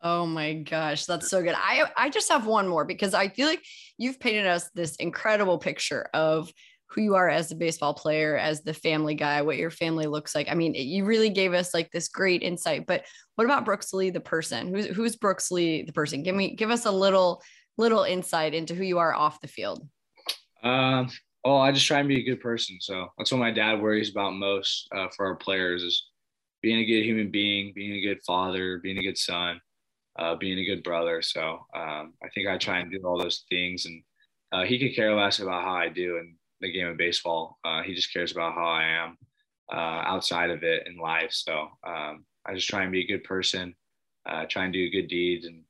Oh 0.00 0.26
my 0.26 0.54
gosh, 0.54 1.06
that's 1.06 1.28
so 1.28 1.42
good. 1.42 1.56
I 1.56 1.84
I 1.96 2.08
just 2.08 2.30
have 2.30 2.46
one 2.46 2.68
more 2.68 2.84
because 2.84 3.14
I 3.14 3.28
feel 3.28 3.48
like 3.48 3.64
you've 3.96 4.20
painted 4.20 4.46
us 4.46 4.70
this 4.74 4.94
incredible 4.96 5.58
picture 5.58 6.06
of 6.14 6.52
who 6.90 7.02
you 7.02 7.14
are 7.14 7.28
as 7.28 7.50
a 7.50 7.56
baseball 7.56 7.92
player, 7.92 8.36
as 8.36 8.62
the 8.62 8.72
family 8.72 9.14
guy, 9.14 9.42
what 9.42 9.58
your 9.58 9.70
family 9.70 10.06
looks 10.06 10.34
like. 10.34 10.48
I 10.50 10.54
mean, 10.54 10.74
you 10.74 11.04
really 11.04 11.28
gave 11.28 11.52
us 11.52 11.74
like 11.74 11.90
this 11.90 12.08
great 12.08 12.42
insight. 12.42 12.86
But 12.86 13.04
what 13.34 13.44
about 13.44 13.64
Brooks 13.64 13.92
Lee, 13.92 14.10
the 14.10 14.20
person? 14.20 14.74
Who's 14.74 14.86
who's 14.86 15.16
Brooks 15.16 15.50
Lee, 15.50 15.82
the 15.82 15.92
person? 15.92 16.22
Give 16.22 16.34
me 16.34 16.54
give 16.56 16.70
us 16.70 16.86
a 16.86 16.90
little 16.90 17.42
little 17.76 18.04
insight 18.04 18.54
into 18.54 18.74
who 18.74 18.84
you 18.84 18.98
are 18.98 19.14
off 19.14 19.40
the 19.40 19.48
field. 19.48 19.86
Um, 20.62 21.08
oh, 21.44 21.58
I 21.58 21.72
just 21.72 21.86
try 21.86 22.00
and 22.00 22.08
be 22.08 22.20
a 22.20 22.24
good 22.24 22.40
person. 22.40 22.78
So 22.80 23.08
that's 23.16 23.30
what 23.30 23.38
my 23.38 23.50
dad 23.50 23.80
worries 23.80 24.10
about 24.10 24.34
most 24.34 24.88
uh, 24.94 25.08
for 25.14 25.26
our 25.26 25.36
players 25.36 25.82
is 25.82 26.06
being 26.62 26.78
a 26.78 26.84
good 26.84 27.04
human 27.04 27.30
being, 27.30 27.72
being 27.74 27.92
a 27.92 28.02
good 28.02 28.20
father, 28.26 28.78
being 28.78 28.98
a 28.98 29.02
good 29.02 29.18
son, 29.18 29.60
uh, 30.18 30.34
being 30.34 30.58
a 30.58 30.64
good 30.64 30.82
brother. 30.82 31.22
So 31.22 31.66
um, 31.74 32.14
I 32.22 32.28
think 32.34 32.48
I 32.48 32.58
try 32.58 32.78
and 32.80 32.90
do 32.90 33.00
all 33.04 33.18
those 33.18 33.44
things, 33.48 33.86
and 33.86 34.02
uh, 34.52 34.64
he 34.64 34.78
could 34.78 34.96
care 34.96 35.14
less 35.14 35.38
about 35.38 35.62
how 35.62 35.74
I 35.74 35.88
do 35.88 36.16
in 36.16 36.34
the 36.60 36.72
game 36.72 36.86
of 36.88 36.96
baseball. 36.96 37.58
Uh, 37.64 37.82
he 37.82 37.94
just 37.94 38.12
cares 38.12 38.32
about 38.32 38.54
how 38.54 38.66
I 38.66 38.84
am 38.84 39.18
uh, 39.72 40.02
outside 40.06 40.50
of 40.50 40.62
it 40.62 40.86
in 40.86 40.96
life. 40.96 41.32
So 41.32 41.68
um, 41.86 42.24
I 42.46 42.54
just 42.54 42.68
try 42.68 42.82
and 42.82 42.92
be 42.92 43.04
a 43.04 43.06
good 43.06 43.24
person, 43.24 43.74
uh, 44.28 44.44
try 44.48 44.64
and 44.64 44.72
do 44.72 44.90
good 44.90 45.08
deeds, 45.08 45.46
and 45.46 45.64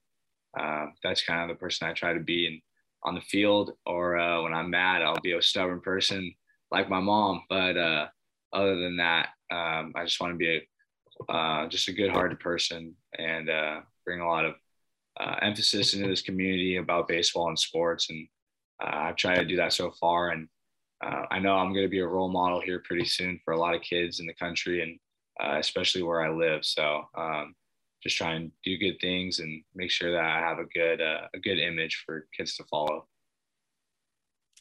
that's 1.02 1.24
kind 1.24 1.42
of 1.42 1.48
the 1.48 1.60
person 1.60 1.88
I 1.88 1.92
try 1.92 2.12
to 2.12 2.20
be. 2.20 2.46
And 2.46 2.60
on 3.04 3.14
the 3.14 3.20
field 3.20 3.72
or 3.86 4.18
uh, 4.18 4.42
when 4.42 4.54
I'm 4.54 4.70
mad, 4.70 5.02
I'll 5.02 5.20
be 5.20 5.32
a 5.32 5.42
stubborn 5.42 5.80
person 5.80 6.34
like 6.70 6.88
my 6.88 7.00
mom. 7.00 7.42
But 7.48 7.76
uh, 7.76 8.06
other 8.52 8.76
than 8.76 8.96
that, 8.96 9.28
um, 9.50 9.92
I 9.94 10.04
just 10.04 10.20
want 10.20 10.34
to 10.34 10.36
be 10.36 10.56
a, 10.56 11.32
uh, 11.32 11.68
just 11.68 11.88
a 11.88 11.92
good-hearted 11.92 12.40
person 12.40 12.94
and 13.18 13.48
uh, 13.50 13.80
bring 14.04 14.20
a 14.20 14.26
lot 14.26 14.44
of 14.44 14.54
uh, 15.20 15.36
emphasis 15.42 15.94
into 15.94 16.08
this 16.08 16.22
community 16.22 16.76
about 16.76 17.08
baseball 17.08 17.48
and 17.48 17.58
sports. 17.58 18.10
And 18.10 18.28
uh, 18.82 18.96
I've 18.96 19.16
tried 19.16 19.36
to 19.36 19.44
do 19.44 19.56
that 19.56 19.72
so 19.72 19.90
far. 20.00 20.30
And 20.30 20.48
I 21.02 21.38
know 21.38 21.56
I'm 21.56 21.72
going 21.72 21.84
to 21.84 21.90
be 21.90 22.00
a 22.00 22.06
role 22.06 22.28
model 22.28 22.60
here 22.60 22.82
pretty 22.84 23.04
soon 23.04 23.40
for 23.44 23.54
a 23.54 23.58
lot 23.58 23.74
of 23.74 23.82
kids 23.82 24.20
in 24.20 24.26
the 24.26 24.34
country 24.34 24.82
and 24.82 24.98
especially 25.58 26.02
where 26.02 26.22
I 26.22 26.30
live. 26.30 26.64
So 26.64 27.02
um, 27.16 27.54
just 28.02 28.16
try 28.16 28.34
and 28.34 28.50
do 28.64 28.76
good 28.78 28.98
things 29.00 29.40
and 29.40 29.62
make 29.74 29.90
sure 29.90 30.12
that 30.12 30.24
I 30.24 30.40
have 30.40 30.58
a 30.58 30.64
good 30.64 31.00
uh, 31.00 31.26
a 31.34 31.38
good 31.38 31.58
image 31.58 32.02
for 32.06 32.26
kids 32.36 32.56
to 32.56 32.64
follow. 32.64 33.06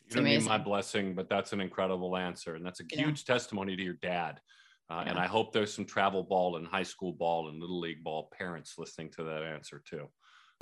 You 0.10 0.16
don't 0.16 0.24
need 0.24 0.44
my 0.46 0.58
blessing, 0.58 1.14
but 1.16 1.30
that's 1.30 1.52
an 1.52 1.60
incredible 1.60 2.16
answer, 2.16 2.56
and 2.56 2.66
that's 2.66 2.80
a 2.80 2.84
yeah. 2.90 3.06
huge 3.06 3.26
testimony 3.26 3.76
to 3.76 3.84
your 3.84 3.98
dad. 4.02 4.40
Uh, 4.90 5.04
yeah. 5.04 5.12
And 5.12 5.20
I 5.20 5.28
hope 5.28 5.52
there's 5.52 5.74
some 5.74 5.86
travel 5.86 6.24
ball 6.24 6.56
and 6.56 6.66
high 6.66 6.84
school 6.84 7.12
ball 7.12 7.50
and 7.50 7.60
little 7.60 7.80
league 7.80 8.04
ball 8.04 8.30
parents 8.38 8.76
listening 8.78 9.12
to 9.18 9.24
that 9.26 9.44
answer 9.44 9.84
too. 9.86 10.08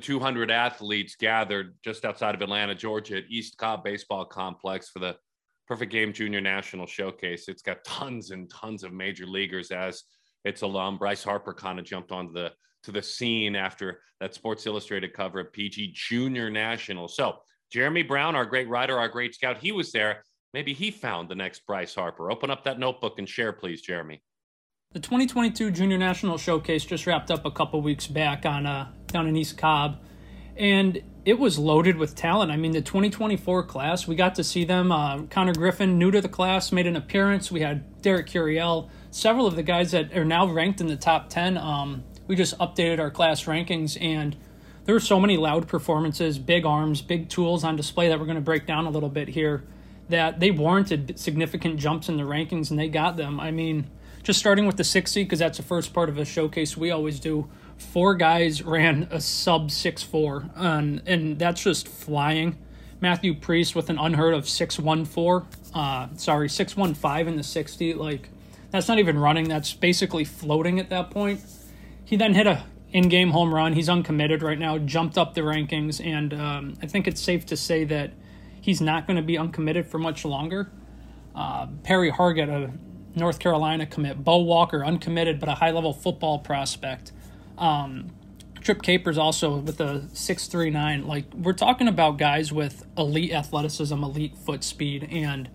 200 0.01 0.49
athletes 0.49 1.15
gathered 1.15 1.75
just 1.83 2.05
outside 2.05 2.33
of 2.33 2.41
Atlanta, 2.41 2.73
Georgia, 2.73 3.17
at 3.17 3.25
East 3.29 3.57
Cobb 3.57 3.83
Baseball 3.83 4.25
Complex 4.25 4.89
for 4.89 4.99
the 4.99 5.15
Perfect 5.67 5.91
Game 5.91 6.13
Junior 6.13 6.41
National 6.41 6.85
Showcase. 6.85 7.47
It's 7.47 7.61
got 7.61 7.83
tons 7.83 8.31
and 8.31 8.49
tons 8.49 8.83
of 8.83 8.93
major 8.93 9.25
leaguers 9.25 9.71
as 9.71 10.03
its 10.43 10.61
alum. 10.61 10.97
Bryce 10.97 11.23
Harper 11.23 11.53
kind 11.53 11.79
of 11.79 11.85
jumped 11.85 12.11
onto 12.11 12.33
the 12.33 12.51
to 12.83 12.91
the 12.91 13.01
scene 13.01 13.55
after 13.55 14.01
that 14.19 14.35
Sports 14.35 14.67
Illustrated 14.67 15.11
cover 15.13 15.39
of 15.39 15.51
PG 15.51 15.93
Junior 15.95 16.51
National. 16.51 17.07
So 17.07 17.37
Jeremy 17.71 18.03
Brown, 18.03 18.35
our 18.35 18.45
great 18.45 18.69
writer, 18.69 18.97
our 18.99 19.09
great 19.09 19.33
scout, 19.33 19.57
he 19.57 19.71
was 19.71 19.91
there. 19.91 20.23
Maybe 20.53 20.73
he 20.73 20.91
found 20.91 21.27
the 21.27 21.35
next 21.35 21.65
Bryce 21.65 21.95
Harper. 21.95 22.31
Open 22.31 22.51
up 22.51 22.63
that 22.63 22.79
notebook 22.79 23.17
and 23.17 23.27
share, 23.27 23.51
please, 23.51 23.81
Jeremy. 23.81 24.21
The 24.93 24.99
2022 24.99 25.71
Junior 25.71 25.97
National 25.97 26.37
Showcase 26.37 26.85
just 26.85 27.05
wrapped 27.05 27.31
up 27.31 27.43
a 27.45 27.51
couple 27.51 27.81
weeks 27.81 28.07
back 28.07 28.45
on 28.45 28.65
uh, 28.65 28.93
down 29.07 29.27
in 29.27 29.35
East 29.35 29.57
Cobb, 29.57 29.99
and 30.55 31.01
it 31.25 31.39
was 31.39 31.57
loaded 31.57 31.97
with 31.97 32.15
talent. 32.15 32.51
I 32.51 32.57
mean, 32.57 32.71
the 32.71 32.81
2024 32.81 33.63
class, 33.63 34.07
we 34.07 34.15
got 34.15 34.35
to 34.35 34.43
see 34.43 34.63
them. 34.63 34.91
Uh, 34.91 35.23
Connor 35.23 35.53
Griffin, 35.53 35.97
new 35.97 36.11
to 36.11 36.21
the 36.21 36.29
class, 36.29 36.71
made 36.71 36.85
an 36.85 36.95
appearance. 36.95 37.51
We 37.51 37.61
had 37.61 38.01
Derek 38.03 38.27
Curiel, 38.27 38.89
several 39.09 39.47
of 39.47 39.55
the 39.55 39.63
guys 39.63 39.91
that 39.91 40.15
are 40.15 40.23
now 40.23 40.45
ranked 40.45 40.81
in 40.81 40.87
the 40.87 40.95
top 40.95 41.29
10. 41.29 41.57
Um, 41.57 42.03
we 42.27 42.35
just 42.35 42.55
updated 42.59 42.99
our 42.99 43.09
class 43.09 43.45
rankings, 43.45 43.99
and 43.99 44.35
there 44.85 44.93
were 44.93 44.99
so 44.99 45.19
many 45.19 45.35
loud 45.35 45.67
performances, 45.67 46.37
big 46.37 46.63
arms, 46.63 47.01
big 47.01 47.27
tools 47.27 47.63
on 47.63 47.75
display 47.75 48.07
that 48.09 48.19
we're 48.19 48.25
going 48.25 48.35
to 48.35 48.41
break 48.41 48.67
down 48.67 48.85
a 48.85 48.91
little 48.91 49.09
bit 49.09 49.29
here 49.29 49.63
that 50.09 50.39
they 50.39 50.51
warranted 50.51 51.19
significant 51.19 51.79
jumps 51.79 52.07
in 52.07 52.17
the 52.17 52.23
rankings, 52.23 52.69
and 52.69 52.77
they 52.77 52.87
got 52.87 53.17
them. 53.17 53.39
I 53.39 53.49
mean, 53.49 53.89
just 54.21 54.37
starting 54.37 54.67
with 54.67 54.77
the 54.77 54.83
60, 54.83 55.23
because 55.23 55.39
that's 55.39 55.57
the 55.57 55.63
first 55.63 55.91
part 55.91 56.09
of 56.09 56.19
a 56.19 56.25
showcase 56.25 56.77
we 56.77 56.91
always 56.91 57.19
do 57.19 57.49
four 57.77 58.15
guys 58.15 58.61
ran 58.63 59.07
a 59.11 59.21
sub 59.21 59.71
six 59.71 60.03
four, 60.03 60.49
and 60.55 61.01
and 61.05 61.39
that's 61.39 61.63
just 61.63 61.87
flying. 61.87 62.57
Matthew 63.01 63.35
Priest 63.35 63.75
with 63.75 63.89
an 63.89 63.97
unheard 63.99 64.33
of 64.33 64.47
six 64.47 64.79
one 64.79 65.05
four, 65.05 65.45
uh, 65.73 66.07
sorry 66.15 66.49
six 66.49 66.75
one 66.75 66.93
five 66.93 67.27
in 67.27 67.35
the 67.35 67.43
sixty. 67.43 67.93
Like 67.93 68.29
that's 68.71 68.87
not 68.87 68.99
even 68.99 69.17
running. 69.17 69.47
That's 69.47 69.73
basically 69.73 70.25
floating 70.25 70.79
at 70.79 70.89
that 70.89 71.11
point. 71.11 71.41
He 72.03 72.15
then 72.15 72.33
hit 72.33 72.47
a 72.47 72.63
in-game 72.91 73.31
home 73.31 73.53
run. 73.53 73.73
He's 73.73 73.89
uncommitted 73.89 74.41
right 74.41 74.57
now. 74.57 74.77
Jumped 74.77 75.17
up 75.17 75.33
the 75.33 75.41
rankings, 75.41 76.03
and 76.03 76.33
um, 76.33 76.73
I 76.81 76.87
think 76.87 77.07
it's 77.07 77.19
safe 77.21 77.45
to 77.47 77.57
say 77.57 77.83
that 77.83 78.13
he's 78.61 78.79
not 78.79 79.05
going 79.05 79.17
to 79.17 79.23
be 79.23 79.37
uncommitted 79.37 79.85
for 79.87 79.99
much 79.99 80.23
longer. 80.23 80.71
Uh, 81.35 81.67
Perry 81.83 82.11
Hargett, 82.11 82.47
a 82.47 82.71
North 83.19 83.39
Carolina 83.39 83.85
commit. 83.85 84.23
Bo 84.23 84.37
Walker, 84.37 84.83
uncommitted 84.85 85.39
but 85.39 85.49
a 85.49 85.55
high-level 85.55 85.93
football 85.93 86.39
prospect. 86.39 87.11
Um, 87.57 88.11
Trip 88.65 88.81
Capers 88.81 89.17
also 89.17 89.57
with 89.57 89.79
a 89.79 90.07
639. 90.13 91.05
Like 91.05 91.31
we're 91.35 91.53
talking 91.53 91.87
about 91.87 92.17
guys 92.17 92.51
with 92.51 92.83
elite 92.97 93.31
athleticism, 93.31 94.03
elite 94.03 94.35
foot 94.35 94.63
speed, 94.63 95.07
and 95.11 95.49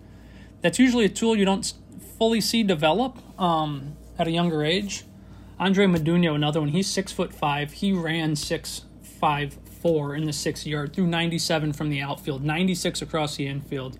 that's 0.61 0.79
usually 0.79 1.03
a 1.05 1.09
tool 1.09 1.35
you 1.35 1.43
don't 1.43 1.73
fully 2.17 2.39
see 2.39 2.63
develop 2.63 3.17
um, 3.37 3.97
at 4.17 4.27
a 4.27 4.31
younger 4.31 4.63
age. 4.63 5.03
Andre 5.59 5.87
Modugno, 5.87 6.33
another 6.33 6.61
one. 6.61 6.69
He's 6.69 6.87
six 6.87 7.11
foot 7.11 7.33
five. 7.33 7.73
He 7.73 7.91
ran 7.91 8.37
six 8.37 8.85
five 9.03 9.57
four 9.81 10.15
in 10.15 10.25
the 10.25 10.33
six 10.33 10.65
yard 10.65 10.93
through 10.93 11.07
97 11.07 11.73
from 11.73 11.89
the 11.89 12.01
outfield, 12.01 12.43
96 12.43 13.01
across 13.01 13.35
the 13.35 13.47
infield. 13.47 13.97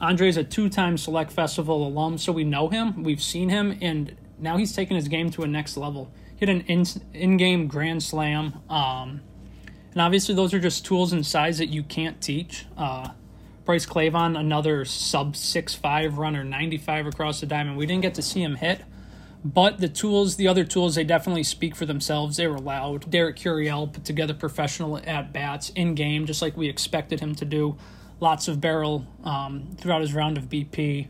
Andre's 0.00 0.36
a 0.36 0.44
two-time 0.44 0.98
Select 0.98 1.32
Festival 1.32 1.86
alum, 1.86 2.18
so 2.18 2.30
we 2.30 2.44
know 2.44 2.68
him. 2.68 3.02
We've 3.02 3.22
seen 3.22 3.48
him, 3.48 3.78
and 3.80 4.14
now 4.38 4.58
he's 4.58 4.74
taken 4.74 4.96
his 4.96 5.08
game 5.08 5.30
to 5.30 5.42
a 5.42 5.46
next 5.46 5.76
level 5.76 6.12
hit 6.36 6.48
an 6.48 6.62
in, 6.62 6.84
in-game 7.12 7.66
grand 7.66 8.02
slam. 8.02 8.60
Um, 8.68 9.20
and 9.92 10.00
obviously, 10.00 10.34
those 10.34 10.52
are 10.52 10.58
just 10.58 10.84
tools 10.84 11.12
and 11.12 11.24
size 11.24 11.58
that 11.58 11.68
you 11.68 11.82
can't 11.82 12.20
teach. 12.20 12.66
Uh, 12.76 13.10
Bryce 13.64 13.86
Clavon, 13.86 14.38
another 14.38 14.84
sub 14.84 15.36
six 15.36 15.74
five 15.74 16.18
runner, 16.18 16.44
95 16.44 17.06
across 17.06 17.40
the 17.40 17.46
diamond. 17.46 17.76
We 17.76 17.86
didn't 17.86 18.02
get 18.02 18.14
to 18.14 18.22
see 18.22 18.42
him 18.42 18.56
hit, 18.56 18.82
but 19.44 19.78
the 19.78 19.88
tools, 19.88 20.36
the 20.36 20.48
other 20.48 20.64
tools, 20.64 20.96
they 20.96 21.04
definitely 21.04 21.44
speak 21.44 21.74
for 21.74 21.86
themselves. 21.86 22.36
They 22.36 22.46
were 22.46 22.58
loud. 22.58 23.10
Derek 23.10 23.36
Curiel 23.36 23.92
put 23.92 24.04
together 24.04 24.34
professional 24.34 24.98
at 24.98 25.32
bats 25.32 25.70
in 25.70 25.94
game, 25.94 26.26
just 26.26 26.42
like 26.42 26.56
we 26.56 26.68
expected 26.68 27.20
him 27.20 27.34
to 27.36 27.44
do. 27.44 27.76
Lots 28.20 28.48
of 28.48 28.60
barrel 28.60 29.06
um, 29.22 29.68
throughout 29.78 30.00
his 30.00 30.12
round 30.12 30.36
of 30.36 30.48
BP 30.48 31.08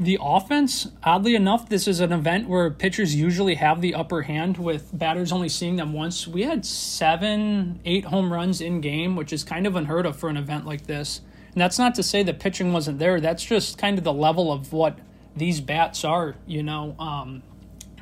the 0.00 0.18
offense, 0.18 0.88
oddly 1.04 1.34
enough, 1.34 1.68
this 1.68 1.86
is 1.86 2.00
an 2.00 2.10
event 2.10 2.48
where 2.48 2.70
pitchers 2.70 3.14
usually 3.14 3.56
have 3.56 3.82
the 3.82 3.94
upper 3.94 4.22
hand 4.22 4.56
with 4.56 4.88
batters 4.98 5.30
only 5.30 5.50
seeing 5.50 5.76
them 5.76 5.92
once. 5.92 6.26
We 6.26 6.44
had 6.44 6.64
seven, 6.64 7.80
eight 7.84 8.06
home 8.06 8.32
runs 8.32 8.62
in 8.62 8.80
game, 8.80 9.14
which 9.14 9.30
is 9.30 9.44
kind 9.44 9.66
of 9.66 9.76
unheard 9.76 10.06
of 10.06 10.16
for 10.16 10.30
an 10.30 10.38
event 10.38 10.64
like 10.64 10.86
this. 10.86 11.20
And 11.52 11.60
that's 11.60 11.78
not 11.78 11.94
to 11.96 12.02
say 12.02 12.22
the 12.22 12.32
pitching 12.32 12.72
wasn't 12.72 12.98
there. 12.98 13.20
That's 13.20 13.44
just 13.44 13.76
kind 13.76 13.98
of 13.98 14.04
the 14.04 14.12
level 14.12 14.50
of 14.50 14.72
what 14.72 14.98
these 15.36 15.60
bats 15.60 16.02
are. 16.02 16.34
You 16.46 16.62
know, 16.62 16.96
um, 16.98 17.42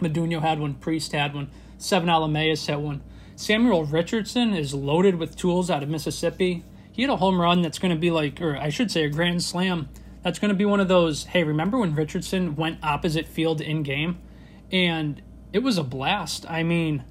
Modugno 0.00 0.40
had 0.40 0.60
one, 0.60 0.74
Priest 0.74 1.10
had 1.10 1.34
one, 1.34 1.50
Seven 1.78 2.08
Alameas 2.08 2.64
had 2.68 2.78
one. 2.78 3.02
Samuel 3.34 3.84
Richardson 3.86 4.54
is 4.54 4.72
loaded 4.72 5.16
with 5.16 5.34
tools 5.34 5.68
out 5.68 5.82
of 5.82 5.88
Mississippi. 5.88 6.62
He 6.92 7.02
had 7.02 7.10
a 7.10 7.16
home 7.16 7.40
run 7.40 7.62
that's 7.62 7.80
going 7.80 7.94
to 7.94 8.00
be 8.00 8.12
like, 8.12 8.40
or 8.40 8.56
I 8.56 8.68
should 8.68 8.92
say, 8.92 9.04
a 9.04 9.08
grand 9.08 9.42
slam 9.42 9.88
that's 10.22 10.38
going 10.38 10.50
to 10.50 10.54
be 10.54 10.64
one 10.64 10.80
of 10.80 10.88
those. 10.88 11.24
Hey, 11.24 11.44
remember 11.44 11.78
when 11.78 11.94
Richardson 11.94 12.56
went 12.56 12.78
opposite 12.82 13.28
field 13.28 13.60
in 13.60 13.82
game, 13.82 14.18
and 14.72 15.22
it 15.52 15.60
was 15.60 15.78
a 15.78 15.84
blast. 15.84 16.48
I 16.48 16.62
mean, 16.62 17.04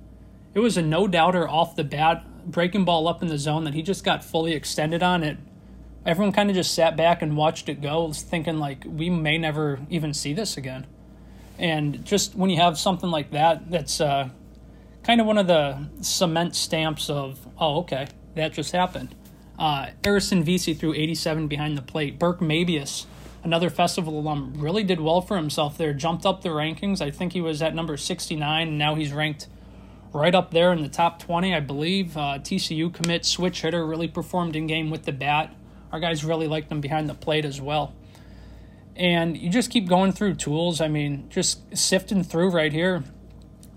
it 0.53 0.59
was 0.59 0.77
a 0.77 0.81
no 0.81 1.07
doubter 1.07 1.47
off 1.47 1.75
the 1.75 1.83
bat, 1.83 2.25
breaking 2.49 2.85
ball 2.85 3.07
up 3.07 3.21
in 3.21 3.27
the 3.27 3.37
zone 3.37 3.63
that 3.65 3.73
he 3.73 3.81
just 3.81 4.03
got 4.03 4.23
fully 4.23 4.53
extended 4.53 5.03
on 5.03 5.23
it. 5.23 5.37
Everyone 6.05 6.31
kind 6.31 6.49
of 6.49 6.55
just 6.55 6.73
sat 6.73 6.95
back 6.95 7.21
and 7.21 7.35
watched 7.35 7.67
it 7.69 7.81
go, 7.81 8.11
thinking 8.13 8.59
like 8.59 8.85
we 8.87 9.09
may 9.09 9.37
never 9.37 9.79
even 9.89 10.13
see 10.13 10.33
this 10.33 10.55
again. 10.55 10.87
And 11.59 12.05
just 12.05 12.35
when 12.35 12.49
you 12.49 12.57
have 12.57 12.77
something 12.77 13.09
like 13.09 13.31
that, 13.31 13.69
that's 13.69 13.99
uh, 13.99 14.29
kind 15.03 15.19
of 15.19 15.27
one 15.27 15.37
of 15.37 15.47
the 15.47 15.87
cement 16.01 16.55
stamps 16.55 17.09
of, 17.09 17.39
oh, 17.57 17.79
okay, 17.79 18.07
that 18.35 18.53
just 18.53 18.71
happened. 18.71 19.15
Uh, 19.57 19.87
Harrison 20.03 20.43
Vesey 20.43 20.73
threw 20.73 20.93
87 20.93 21.47
behind 21.47 21.77
the 21.77 21.81
plate. 21.81 22.19
Burke 22.19 22.39
Mabius, 22.39 23.05
another 23.43 23.69
festival 23.69 24.19
alum, 24.19 24.53
really 24.57 24.83
did 24.83 24.99
well 24.99 25.21
for 25.21 25.35
himself 25.35 25.77
there. 25.77 25.93
Jumped 25.93 26.25
up 26.25 26.41
the 26.41 26.49
rankings. 26.49 27.01
I 27.01 27.09
think 27.09 27.33
he 27.33 27.41
was 27.41 27.61
at 27.61 27.73
number 27.73 27.97
69, 27.97 28.67
and 28.67 28.77
now 28.77 28.95
he's 28.95 29.11
ranked 29.11 29.47
right 30.13 30.35
up 30.35 30.51
there 30.51 30.71
in 30.71 30.81
the 30.81 30.89
top 30.89 31.19
20, 31.19 31.53
I 31.53 31.59
believe. 31.59 32.15
Uh, 32.15 32.39
TCU 32.39 32.93
commit, 32.93 33.25
switch 33.25 33.61
hitter, 33.61 33.85
really 33.85 34.07
performed 34.07 34.55
in 34.55 34.67
game 34.67 34.89
with 34.89 35.03
the 35.03 35.11
bat. 35.11 35.55
Our 35.91 35.99
guys 35.99 36.23
really 36.23 36.47
liked 36.47 36.71
him 36.71 36.81
behind 36.81 37.09
the 37.09 37.13
plate 37.13 37.45
as 37.45 37.61
well. 37.61 37.93
And 38.95 39.37
you 39.37 39.49
just 39.49 39.69
keep 39.69 39.87
going 39.87 40.11
through 40.11 40.35
tools. 40.35 40.81
I 40.81 40.87
mean, 40.87 41.29
just 41.29 41.77
sifting 41.77 42.23
through 42.23 42.49
right 42.49 42.73
here. 42.73 43.03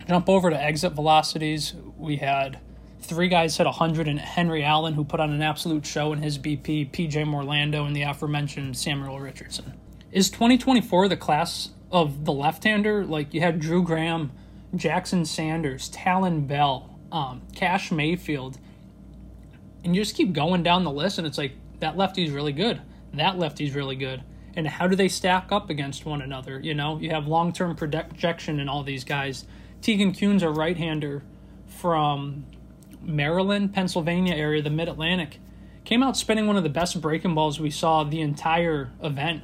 Jump 0.09 0.29
over 0.29 0.51
to 0.51 0.61
exit 0.61 0.93
velocities. 0.93 1.75
We 1.97 2.16
had 2.16 2.59
Three 3.02 3.28
guys 3.28 3.56
hit 3.56 3.64
100, 3.64 4.08
and 4.08 4.18
Henry 4.18 4.62
Allen, 4.62 4.94
who 4.94 5.04
put 5.04 5.20
on 5.20 5.30
an 5.32 5.42
absolute 5.42 5.86
show 5.86 6.12
in 6.12 6.22
his 6.22 6.38
BP, 6.38 6.90
PJ 6.90 7.12
Morlando, 7.24 7.86
and 7.86 7.96
the 7.96 8.02
aforementioned 8.02 8.76
Samuel 8.76 9.18
Richardson. 9.18 9.74
Is 10.12 10.30
2024 10.30 11.08
the 11.08 11.16
class 11.16 11.70
of 11.90 12.24
the 12.24 12.32
left 12.32 12.64
hander? 12.64 13.04
Like 13.04 13.32
you 13.32 13.40
had 13.40 13.58
Drew 13.58 13.82
Graham, 13.82 14.32
Jackson 14.74 15.24
Sanders, 15.24 15.88
Talon 15.88 16.46
Bell, 16.46 16.98
um, 17.10 17.42
Cash 17.54 17.90
Mayfield, 17.90 18.58
and 19.82 19.96
you 19.96 20.02
just 20.02 20.14
keep 20.14 20.32
going 20.32 20.62
down 20.62 20.84
the 20.84 20.90
list, 20.90 21.18
and 21.18 21.26
it's 21.26 21.38
like 21.38 21.52
that 21.80 21.96
lefty's 21.96 22.30
really 22.30 22.52
good, 22.52 22.80
that 23.14 23.38
lefty's 23.38 23.74
really 23.74 23.96
good. 23.96 24.22
And 24.54 24.66
how 24.66 24.86
do 24.86 24.96
they 24.96 25.08
stack 25.08 25.52
up 25.52 25.70
against 25.70 26.04
one 26.04 26.22
another? 26.22 26.60
You 26.60 26.74
know, 26.74 26.98
you 26.98 27.10
have 27.10 27.26
long 27.26 27.52
term 27.52 27.76
projection 27.76 28.60
in 28.60 28.68
all 28.68 28.82
these 28.82 29.04
guys. 29.04 29.46
Tegan 29.80 30.12
Kuhn's 30.12 30.42
a 30.42 30.50
right 30.50 30.76
hander 30.76 31.22
from 31.66 32.44
Maryland, 33.02 33.72
Pennsylvania 33.72 34.34
area, 34.34 34.62
the 34.62 34.70
Mid 34.70 34.88
Atlantic, 34.88 35.38
came 35.84 36.02
out 36.02 36.16
spinning 36.16 36.46
one 36.46 36.56
of 36.56 36.62
the 36.62 36.68
best 36.68 37.00
breaking 37.00 37.34
balls 37.34 37.58
we 37.58 37.70
saw 37.70 38.04
the 38.04 38.20
entire 38.20 38.90
event, 39.02 39.42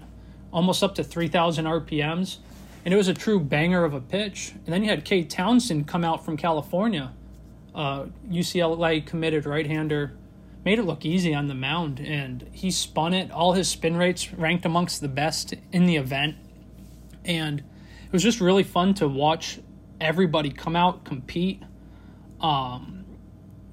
almost 0.52 0.82
up 0.82 0.94
to 0.96 1.04
3,000 1.04 1.64
RPMs. 1.64 2.38
And 2.84 2.94
it 2.94 2.96
was 2.96 3.08
a 3.08 3.14
true 3.14 3.40
banger 3.40 3.84
of 3.84 3.94
a 3.94 4.00
pitch. 4.00 4.52
And 4.64 4.72
then 4.72 4.84
you 4.84 4.90
had 4.90 5.04
Cade 5.04 5.28
Townsend 5.28 5.88
come 5.88 6.04
out 6.04 6.24
from 6.24 6.36
California, 6.36 7.12
uh, 7.74 8.06
UCLA 8.30 9.04
committed 9.04 9.44
right 9.44 9.66
hander, 9.66 10.16
made 10.64 10.78
it 10.78 10.84
look 10.84 11.04
easy 11.04 11.34
on 11.34 11.48
the 11.48 11.54
mound. 11.54 11.98
And 11.98 12.48
he 12.52 12.70
spun 12.70 13.12
it. 13.12 13.30
All 13.32 13.54
his 13.54 13.68
spin 13.68 13.96
rates 13.96 14.32
ranked 14.32 14.64
amongst 14.64 15.00
the 15.00 15.08
best 15.08 15.54
in 15.72 15.86
the 15.86 15.96
event. 15.96 16.36
And 17.24 17.60
it 17.60 18.12
was 18.12 18.22
just 18.22 18.40
really 18.40 18.62
fun 18.62 18.94
to 18.94 19.08
watch 19.08 19.58
everybody 20.00 20.50
come 20.50 20.76
out, 20.76 21.04
compete. 21.04 21.62
Um, 22.40 22.95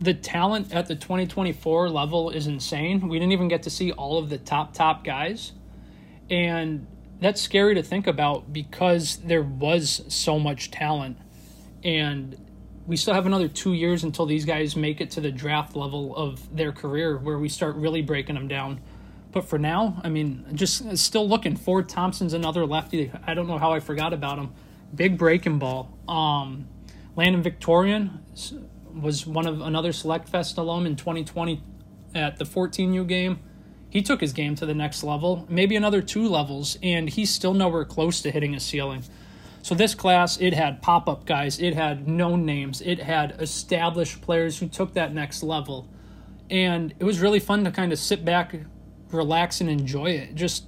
the 0.03 0.13
talent 0.13 0.73
at 0.73 0.87
the 0.87 0.95
2024 0.95 1.89
level 1.89 2.29
is 2.29 2.45
insane. 2.45 3.07
We 3.07 3.19
didn't 3.19 3.31
even 3.31 3.47
get 3.47 3.63
to 3.63 3.69
see 3.69 3.93
all 3.93 4.17
of 4.17 4.29
the 4.29 4.37
top 4.37 4.73
top 4.73 5.05
guys. 5.05 5.53
And 6.29 6.87
that's 7.21 7.41
scary 7.41 7.75
to 7.75 7.83
think 7.83 8.05
about 8.05 8.51
because 8.51 9.17
there 9.17 9.41
was 9.41 10.03
so 10.09 10.39
much 10.39 10.71
talent 10.71 11.17
and 11.83 12.37
we 12.85 12.97
still 12.97 13.13
have 13.13 13.25
another 13.25 13.47
2 13.47 13.71
years 13.71 14.03
until 14.03 14.25
these 14.25 14.43
guys 14.43 14.75
make 14.75 14.99
it 14.99 15.11
to 15.11 15.21
the 15.21 15.31
draft 15.31 15.73
level 15.73 16.13
of 16.17 16.53
their 16.53 16.73
career 16.73 17.17
where 17.17 17.37
we 17.37 17.47
start 17.47 17.77
really 17.77 18.01
breaking 18.01 18.35
them 18.35 18.49
down. 18.49 18.81
But 19.31 19.45
for 19.45 19.57
now, 19.57 20.01
I 20.03 20.09
mean, 20.09 20.45
just 20.53 20.97
still 20.97 21.27
looking. 21.27 21.55
Ford 21.55 21.87
Thompson's 21.87 22.33
another 22.33 22.65
lefty. 22.65 23.09
I 23.25 23.33
don't 23.33 23.47
know 23.47 23.57
how 23.57 23.71
I 23.71 23.79
forgot 23.79 24.11
about 24.11 24.37
him. 24.37 24.51
Big 24.93 25.17
breaking 25.17 25.59
ball. 25.59 25.97
Um, 26.09 26.67
Landon 27.15 27.41
Victorian, 27.41 28.19
was 28.93 29.25
one 29.25 29.47
of 29.47 29.61
another 29.61 29.91
Select 29.91 30.29
Fest 30.29 30.57
alum 30.57 30.85
in 30.85 30.95
2020 30.95 31.61
at 32.15 32.37
the 32.37 32.45
14U 32.45 33.07
game. 33.07 33.39
He 33.89 34.01
took 34.01 34.21
his 34.21 34.33
game 34.33 34.55
to 34.55 34.65
the 34.65 34.73
next 34.73 35.03
level, 35.03 35.45
maybe 35.49 35.75
another 35.75 36.01
two 36.01 36.27
levels, 36.27 36.77
and 36.81 37.09
he's 37.09 37.29
still 37.29 37.53
nowhere 37.53 37.85
close 37.85 38.21
to 38.21 38.31
hitting 38.31 38.55
a 38.55 38.59
ceiling. 38.59 39.03
So 39.61 39.75
this 39.75 39.95
class, 39.95 40.37
it 40.41 40.53
had 40.53 40.81
pop-up 40.81 41.25
guys, 41.25 41.59
it 41.59 41.73
had 41.73 42.07
known 42.07 42.45
names, 42.45 42.81
it 42.81 42.99
had 42.99 43.39
established 43.39 44.21
players 44.21 44.59
who 44.59 44.67
took 44.67 44.93
that 44.93 45.13
next 45.13 45.43
level. 45.43 45.87
and 46.49 46.93
it 46.99 47.03
was 47.03 47.19
really 47.19 47.39
fun 47.39 47.63
to 47.63 47.71
kind 47.71 47.91
of 47.91 47.99
sit 47.99 48.23
back, 48.25 48.55
relax, 49.11 49.61
and 49.61 49.69
enjoy 49.69 50.11
it. 50.11 50.35
Just 50.35 50.65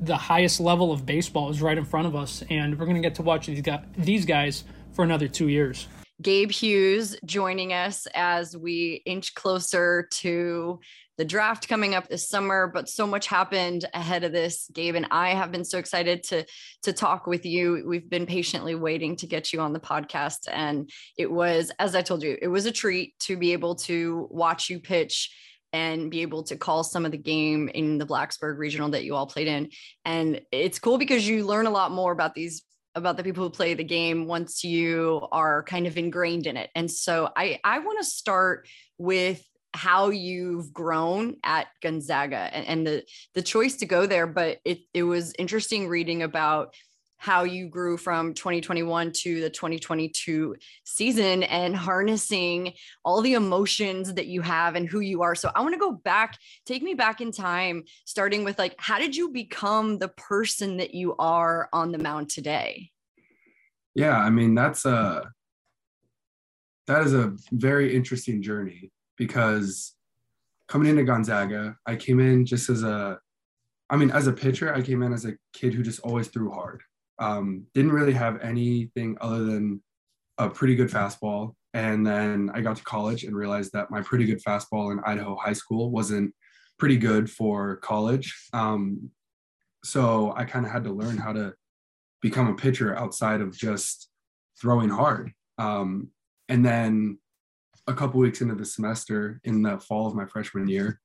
the 0.00 0.16
highest 0.16 0.60
level 0.60 0.92
of 0.92 1.06
baseball 1.06 1.48
is 1.50 1.62
right 1.62 1.78
in 1.78 1.84
front 1.84 2.06
of 2.06 2.16
us, 2.16 2.42
and 2.50 2.78
we're 2.78 2.86
going 2.86 2.96
to 2.96 3.02
get 3.02 3.14
to 3.14 3.22
watch 3.22 3.46
these 3.46 3.62
guys, 3.62 3.84
these 3.96 4.26
guys 4.26 4.64
for 4.92 5.04
another 5.04 5.28
two 5.28 5.48
years. 5.48 5.86
Gabe 6.22 6.52
Hughes 6.52 7.16
joining 7.24 7.72
us 7.72 8.06
as 8.14 8.56
we 8.56 9.02
inch 9.04 9.34
closer 9.34 10.08
to 10.12 10.78
the 11.18 11.24
draft 11.24 11.68
coming 11.68 11.94
up 11.94 12.08
this 12.08 12.28
summer, 12.28 12.70
but 12.72 12.88
so 12.88 13.06
much 13.06 13.26
happened 13.26 13.84
ahead 13.92 14.24
of 14.24 14.32
this. 14.32 14.70
Gabe 14.72 14.94
and 14.94 15.08
I 15.10 15.30
have 15.30 15.52
been 15.52 15.64
so 15.64 15.78
excited 15.78 16.22
to 16.24 16.46
to 16.84 16.92
talk 16.92 17.26
with 17.26 17.44
you. 17.44 17.84
We've 17.86 18.08
been 18.08 18.26
patiently 18.26 18.74
waiting 18.74 19.16
to 19.16 19.26
get 19.26 19.52
you 19.52 19.60
on 19.60 19.72
the 19.72 19.80
podcast, 19.80 20.48
and 20.50 20.88
it 21.18 21.30
was, 21.30 21.70
as 21.78 21.94
I 21.94 22.02
told 22.02 22.22
you, 22.22 22.38
it 22.40 22.48
was 22.48 22.66
a 22.66 22.72
treat 22.72 23.18
to 23.20 23.36
be 23.36 23.52
able 23.52 23.74
to 23.76 24.28
watch 24.30 24.70
you 24.70 24.80
pitch 24.80 25.30
and 25.72 26.10
be 26.10 26.22
able 26.22 26.42
to 26.44 26.56
call 26.56 26.84
some 26.84 27.04
of 27.04 27.12
the 27.12 27.18
game 27.18 27.68
in 27.68 27.98
the 27.98 28.06
Blacksburg 28.06 28.58
regional 28.58 28.90
that 28.90 29.04
you 29.04 29.14
all 29.14 29.26
played 29.26 29.48
in. 29.48 29.70
And 30.04 30.40
it's 30.52 30.78
cool 30.78 30.98
because 30.98 31.26
you 31.26 31.46
learn 31.46 31.66
a 31.66 31.70
lot 31.70 31.90
more 31.90 32.12
about 32.12 32.34
these 32.34 32.62
about 32.94 33.16
the 33.16 33.24
people 33.24 33.44
who 33.44 33.50
play 33.50 33.74
the 33.74 33.84
game 33.84 34.26
once 34.26 34.64
you 34.64 35.26
are 35.32 35.62
kind 35.62 35.86
of 35.86 35.96
ingrained 35.96 36.46
in 36.46 36.56
it. 36.56 36.70
And 36.74 36.90
so 36.90 37.30
I 37.36 37.58
I 37.64 37.78
want 37.78 37.98
to 37.98 38.04
start 38.04 38.68
with 38.98 39.42
how 39.74 40.10
you've 40.10 40.72
grown 40.72 41.36
at 41.42 41.68
Gonzaga 41.80 42.36
and, 42.36 42.66
and 42.66 42.86
the 42.86 43.04
the 43.34 43.42
choice 43.42 43.76
to 43.76 43.86
go 43.86 44.06
there. 44.06 44.26
But 44.26 44.58
it 44.64 44.80
it 44.92 45.04
was 45.04 45.32
interesting 45.38 45.88
reading 45.88 46.22
about 46.22 46.74
how 47.22 47.44
you 47.44 47.68
grew 47.68 47.96
from 47.96 48.34
2021 48.34 49.12
to 49.12 49.40
the 49.40 49.48
2022 49.48 50.56
season 50.82 51.44
and 51.44 51.76
harnessing 51.76 52.72
all 53.04 53.20
the 53.22 53.34
emotions 53.34 54.12
that 54.14 54.26
you 54.26 54.40
have 54.40 54.74
and 54.74 54.88
who 54.88 54.98
you 54.98 55.22
are. 55.22 55.36
So 55.36 55.52
I 55.54 55.60
want 55.60 55.72
to 55.72 55.78
go 55.78 55.92
back, 55.92 56.36
take 56.66 56.82
me 56.82 56.94
back 56.94 57.20
in 57.20 57.30
time, 57.30 57.84
starting 58.06 58.42
with 58.42 58.58
like, 58.58 58.74
how 58.76 58.98
did 58.98 59.14
you 59.14 59.28
become 59.28 59.98
the 59.98 60.08
person 60.08 60.78
that 60.78 60.94
you 60.94 61.14
are 61.16 61.68
on 61.72 61.92
the 61.92 61.98
mound 61.98 62.28
today? 62.28 62.90
Yeah, 63.94 64.18
I 64.18 64.28
mean, 64.28 64.56
that's 64.56 64.84
a 64.84 65.30
that 66.88 67.02
is 67.04 67.14
a 67.14 67.36
very 67.52 67.94
interesting 67.94 68.42
journey 68.42 68.90
because 69.16 69.92
coming 70.66 70.88
into 70.88 71.04
Gonzaga, 71.04 71.76
I 71.86 71.94
came 71.94 72.18
in 72.18 72.46
just 72.46 72.68
as 72.68 72.82
a, 72.82 73.20
I 73.88 73.96
mean, 73.96 74.10
as 74.10 74.26
a 74.26 74.32
pitcher, 74.32 74.74
I 74.74 74.82
came 74.82 75.04
in 75.04 75.12
as 75.12 75.24
a 75.24 75.34
kid 75.52 75.72
who 75.72 75.84
just 75.84 76.00
always 76.00 76.26
threw 76.26 76.50
hard. 76.50 76.82
Um, 77.18 77.66
didn't 77.74 77.92
really 77.92 78.14
have 78.14 78.40
anything 78.40 79.16
other 79.20 79.44
than 79.44 79.82
a 80.38 80.48
pretty 80.48 80.74
good 80.74 80.88
fastball. 80.88 81.54
And 81.74 82.06
then 82.06 82.50
I 82.52 82.60
got 82.60 82.76
to 82.76 82.84
college 82.84 83.24
and 83.24 83.34
realized 83.34 83.72
that 83.72 83.90
my 83.90 84.02
pretty 84.02 84.26
good 84.26 84.42
fastball 84.42 84.92
in 84.92 85.00
Idaho 85.06 85.36
high 85.36 85.52
school 85.52 85.90
wasn't 85.90 86.34
pretty 86.78 86.96
good 86.96 87.30
for 87.30 87.76
college. 87.76 88.34
Um, 88.52 89.10
so 89.84 90.32
I 90.36 90.44
kind 90.44 90.66
of 90.66 90.72
had 90.72 90.84
to 90.84 90.92
learn 90.92 91.16
how 91.16 91.32
to 91.32 91.54
become 92.20 92.48
a 92.48 92.54
pitcher 92.54 92.96
outside 92.96 93.40
of 93.40 93.56
just 93.56 94.08
throwing 94.60 94.88
hard. 94.88 95.32
Um, 95.58 96.10
and 96.48 96.64
then 96.64 97.18
a 97.86 97.94
couple 97.94 98.20
weeks 98.20 98.40
into 98.40 98.54
the 98.54 98.64
semester 98.64 99.40
in 99.44 99.62
the 99.62 99.78
fall 99.78 100.06
of 100.06 100.14
my 100.14 100.26
freshman 100.26 100.68
year, 100.68 101.00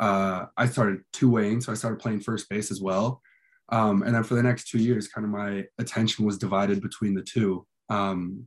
uh, 0.00 0.46
I 0.56 0.66
started 0.66 1.02
two 1.12 1.30
weighing. 1.30 1.60
So 1.60 1.72
I 1.72 1.74
started 1.74 2.00
playing 2.00 2.20
first 2.20 2.48
base 2.48 2.70
as 2.70 2.80
well. 2.80 3.20
Um, 3.70 4.02
and 4.02 4.14
then 4.14 4.24
for 4.24 4.34
the 4.34 4.42
next 4.42 4.68
two 4.68 4.78
years, 4.78 5.08
kind 5.08 5.24
of 5.24 5.30
my 5.30 5.64
attention 5.78 6.24
was 6.24 6.38
divided 6.38 6.82
between 6.82 7.14
the 7.14 7.22
two 7.22 7.66
um, 7.88 8.46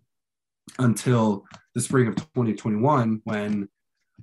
until 0.79 1.45
the 1.75 1.81
spring 1.81 2.07
of 2.07 2.15
2021 2.15 3.21
when, 3.23 3.67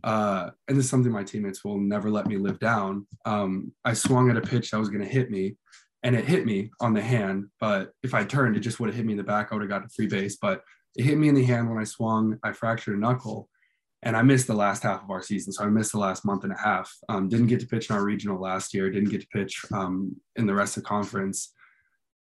uh, 0.03 0.51
and 0.69 0.77
this 0.77 0.85
is 0.85 0.91
something 0.91 1.13
my 1.13 1.25
teammates 1.25 1.65
will 1.65 1.79
never 1.79 2.11
let 2.11 2.27
me 2.27 2.37
live 2.37 2.59
down. 2.59 3.07
Um, 3.25 3.73
I 3.85 3.95
swung 3.95 4.31
at 4.31 4.37
a 4.37 4.41
pitch 4.41 4.71
that 4.71 4.79
was 4.79 4.89
going 4.89 5.03
to 5.03 5.09
hit 5.09 5.31
me 5.31 5.57
and 6.05 6.15
it 6.15 6.27
hit 6.27 6.45
me 6.45 6.71
on 6.81 6.93
the 6.93 7.01
hand. 7.01 7.47
But 7.59 7.93
if 8.03 8.15
I 8.15 8.25
turned, 8.25 8.57
it 8.57 8.61
just 8.61 8.79
would 8.79 8.89
have 8.89 8.97
hit 8.97 9.07
me 9.07 9.15
in 9.15 9.17
the 9.17 9.25
back. 9.25 9.49
I 9.51 9.55
would 9.55 9.63
have 9.63 9.71
gotten 9.71 9.87
a 9.87 9.91
free 9.91 10.07
base. 10.07 10.37
But 10.37 10.63
it 10.97 11.05
hit 11.05 11.19
me 11.19 11.29
in 11.29 11.35
the 11.35 11.45
hand 11.45 11.69
when 11.69 11.79
I 11.79 11.85
swung. 11.85 12.39
I 12.45 12.53
fractured 12.53 12.97
a 12.97 13.01
knuckle, 13.01 13.49
and 14.05 14.17
I 14.17 14.23
missed 14.23 14.47
the 14.47 14.55
last 14.55 14.83
half 14.83 15.03
of 15.03 15.11
our 15.11 15.23
season. 15.23 15.53
So 15.53 15.65
I 15.65 15.69
missed 15.69 15.93
the 15.93 15.99
last 15.99 16.27
month 16.27 16.45
and 16.45 16.53
a 16.53 16.59
half. 16.59 16.93
Um, 17.09 17.29
didn't 17.29 17.47
get 17.47 17.61
to 17.61 17.67
pitch 17.67 17.89
in 17.89 17.97
our 17.97 18.05
regional 18.05 18.39
last 18.39 18.75
year. 18.75 18.91
Didn't 18.91 19.09
get 19.11 19.23
to 19.23 19.27
pitch 19.29 19.65
um, 19.73 20.15
in 20.37 20.47
the 20.47 20.55
rest 20.55 20.77
of 20.77 20.83
the 20.83 20.89
conference. 20.89 21.53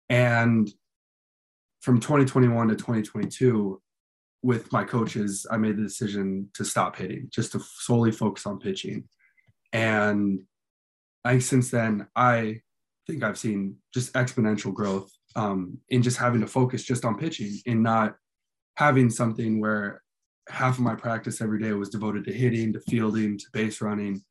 And 0.08 0.68
from 1.82 2.00
2021 2.00 2.68
to 2.68 2.74
2022, 2.74 3.82
with 4.42 4.72
my 4.72 4.84
coaches, 4.84 5.46
I 5.50 5.58
made 5.58 5.76
the 5.76 5.82
decision 5.82 6.48
to 6.54 6.64
stop 6.64 6.96
hitting, 6.96 7.28
just 7.30 7.52
to 7.52 7.60
solely 7.60 8.12
focus 8.12 8.46
on 8.46 8.58
pitching. 8.58 9.08
And 9.72 10.40
I 11.24 11.38
since 11.38 11.70
then, 11.70 12.06
I 12.16 12.60
think 13.06 13.22
I've 13.22 13.38
seen 13.38 13.76
just 13.92 14.12
exponential 14.14 14.72
growth 14.72 15.10
um, 15.36 15.78
in 15.90 16.02
just 16.02 16.16
having 16.16 16.40
to 16.40 16.46
focus 16.46 16.82
just 16.82 17.04
on 17.04 17.18
pitching 17.18 17.58
and 17.66 17.82
not 17.82 18.16
having 18.76 19.10
something 19.10 19.60
where 19.60 20.02
half 20.48 20.78
of 20.78 20.84
my 20.84 20.94
practice 20.94 21.40
every 21.40 21.60
day 21.60 21.72
was 21.72 21.88
devoted 21.88 22.24
to 22.24 22.32
hitting, 22.32 22.72
to 22.72 22.80
fielding, 22.80 23.38
to 23.38 23.46
base 23.52 23.80
running. 23.80 24.22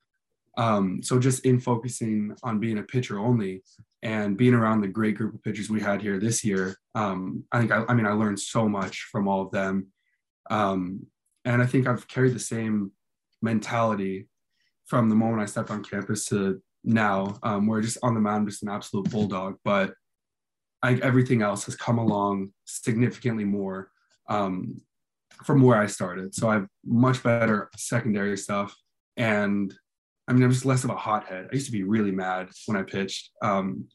Um, 0.58 1.02
so 1.02 1.20
just 1.20 1.46
in 1.46 1.60
focusing 1.60 2.36
on 2.44 2.60
being 2.60 2.78
a 2.78 2.84
pitcher 2.84 3.18
only 3.20 3.64
and 4.04 4.38
being 4.38 4.54
around 4.54 4.82
the 4.82 4.88
great 4.88 5.16
group 5.16 5.34
of 5.34 5.44
pitchers 5.44 5.70
we 5.70 5.82
had 5.82 6.02
here 6.02 6.20
this 6.20 6.44
year, 6.44 6.76
um, 6.94 7.44
I 7.52 7.60
think 7.60 7.72
I, 7.72 7.84
I, 7.88 7.94
mean 7.94 8.06
I 8.06 8.12
learned 8.12 8.40
so 8.40 8.70
much 8.70 9.08
from 9.12 9.28
all 9.28 9.42
of 9.42 9.52
them, 9.52 9.88
um, 10.52 11.08
and 11.46 11.62
I 11.62 11.66
think 11.66 11.88
I've 11.88 12.08
carried 12.08 12.36
the 12.36 12.40
same 12.40 12.92
mentality 13.42 14.28
from 14.86 15.10
the 15.10 15.16
moment 15.16 15.42
I 15.42 15.46
stepped 15.46 15.72
on 15.72 15.84
campus 15.84 16.26
to 16.26 16.62
now, 16.84 17.40
um, 17.42 17.66
where 17.66 17.82
just 17.82 17.98
on 18.04 18.14
the 18.14 18.20
mound, 18.20 18.48
just 18.48 18.64
an 18.64 18.70
absolute 18.70 19.10
bulldog. 19.10 19.58
But 19.64 19.94
I 20.84 20.96
everything 20.96 21.42
else 21.42 21.66
has 21.66 21.76
come 21.76 21.98
along 21.98 22.52
significantly 22.66 23.46
more 23.46 23.90
um, 24.30 24.82
from 25.46 25.62
where 25.62 25.78
I 25.78 25.88
started. 25.88 26.34
So 26.36 26.50
I 26.50 26.56
have 26.56 26.68
much 26.86 27.24
better 27.24 27.70
secondary 27.76 28.38
stuff. 28.38 28.76
And 29.18 29.74
I 30.28 30.34
mean, 30.34 30.44
I'm 30.44 30.52
just 30.52 30.66
less 30.66 30.84
of 30.84 30.90
a 30.90 30.96
hothead. 30.96 31.48
I 31.52 31.56
used 31.56 31.66
to 31.66 31.72
be 31.72 31.84
really 31.84 32.12
mad 32.12 32.50
when 32.66 32.78
I 32.78 32.84
pitched. 32.84 33.32
Um, 33.42 33.88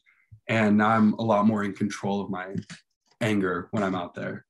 and 0.47 0.77
now 0.77 0.89
I'm 0.89 1.13
a 1.13 1.21
lot 1.21 1.45
more 1.45 1.63
in 1.63 1.73
control 1.73 2.21
of 2.21 2.29
my 2.29 2.55
anger 3.21 3.67
when 3.71 3.83
I'm 3.83 3.95
out 3.95 4.15
there. 4.15 4.45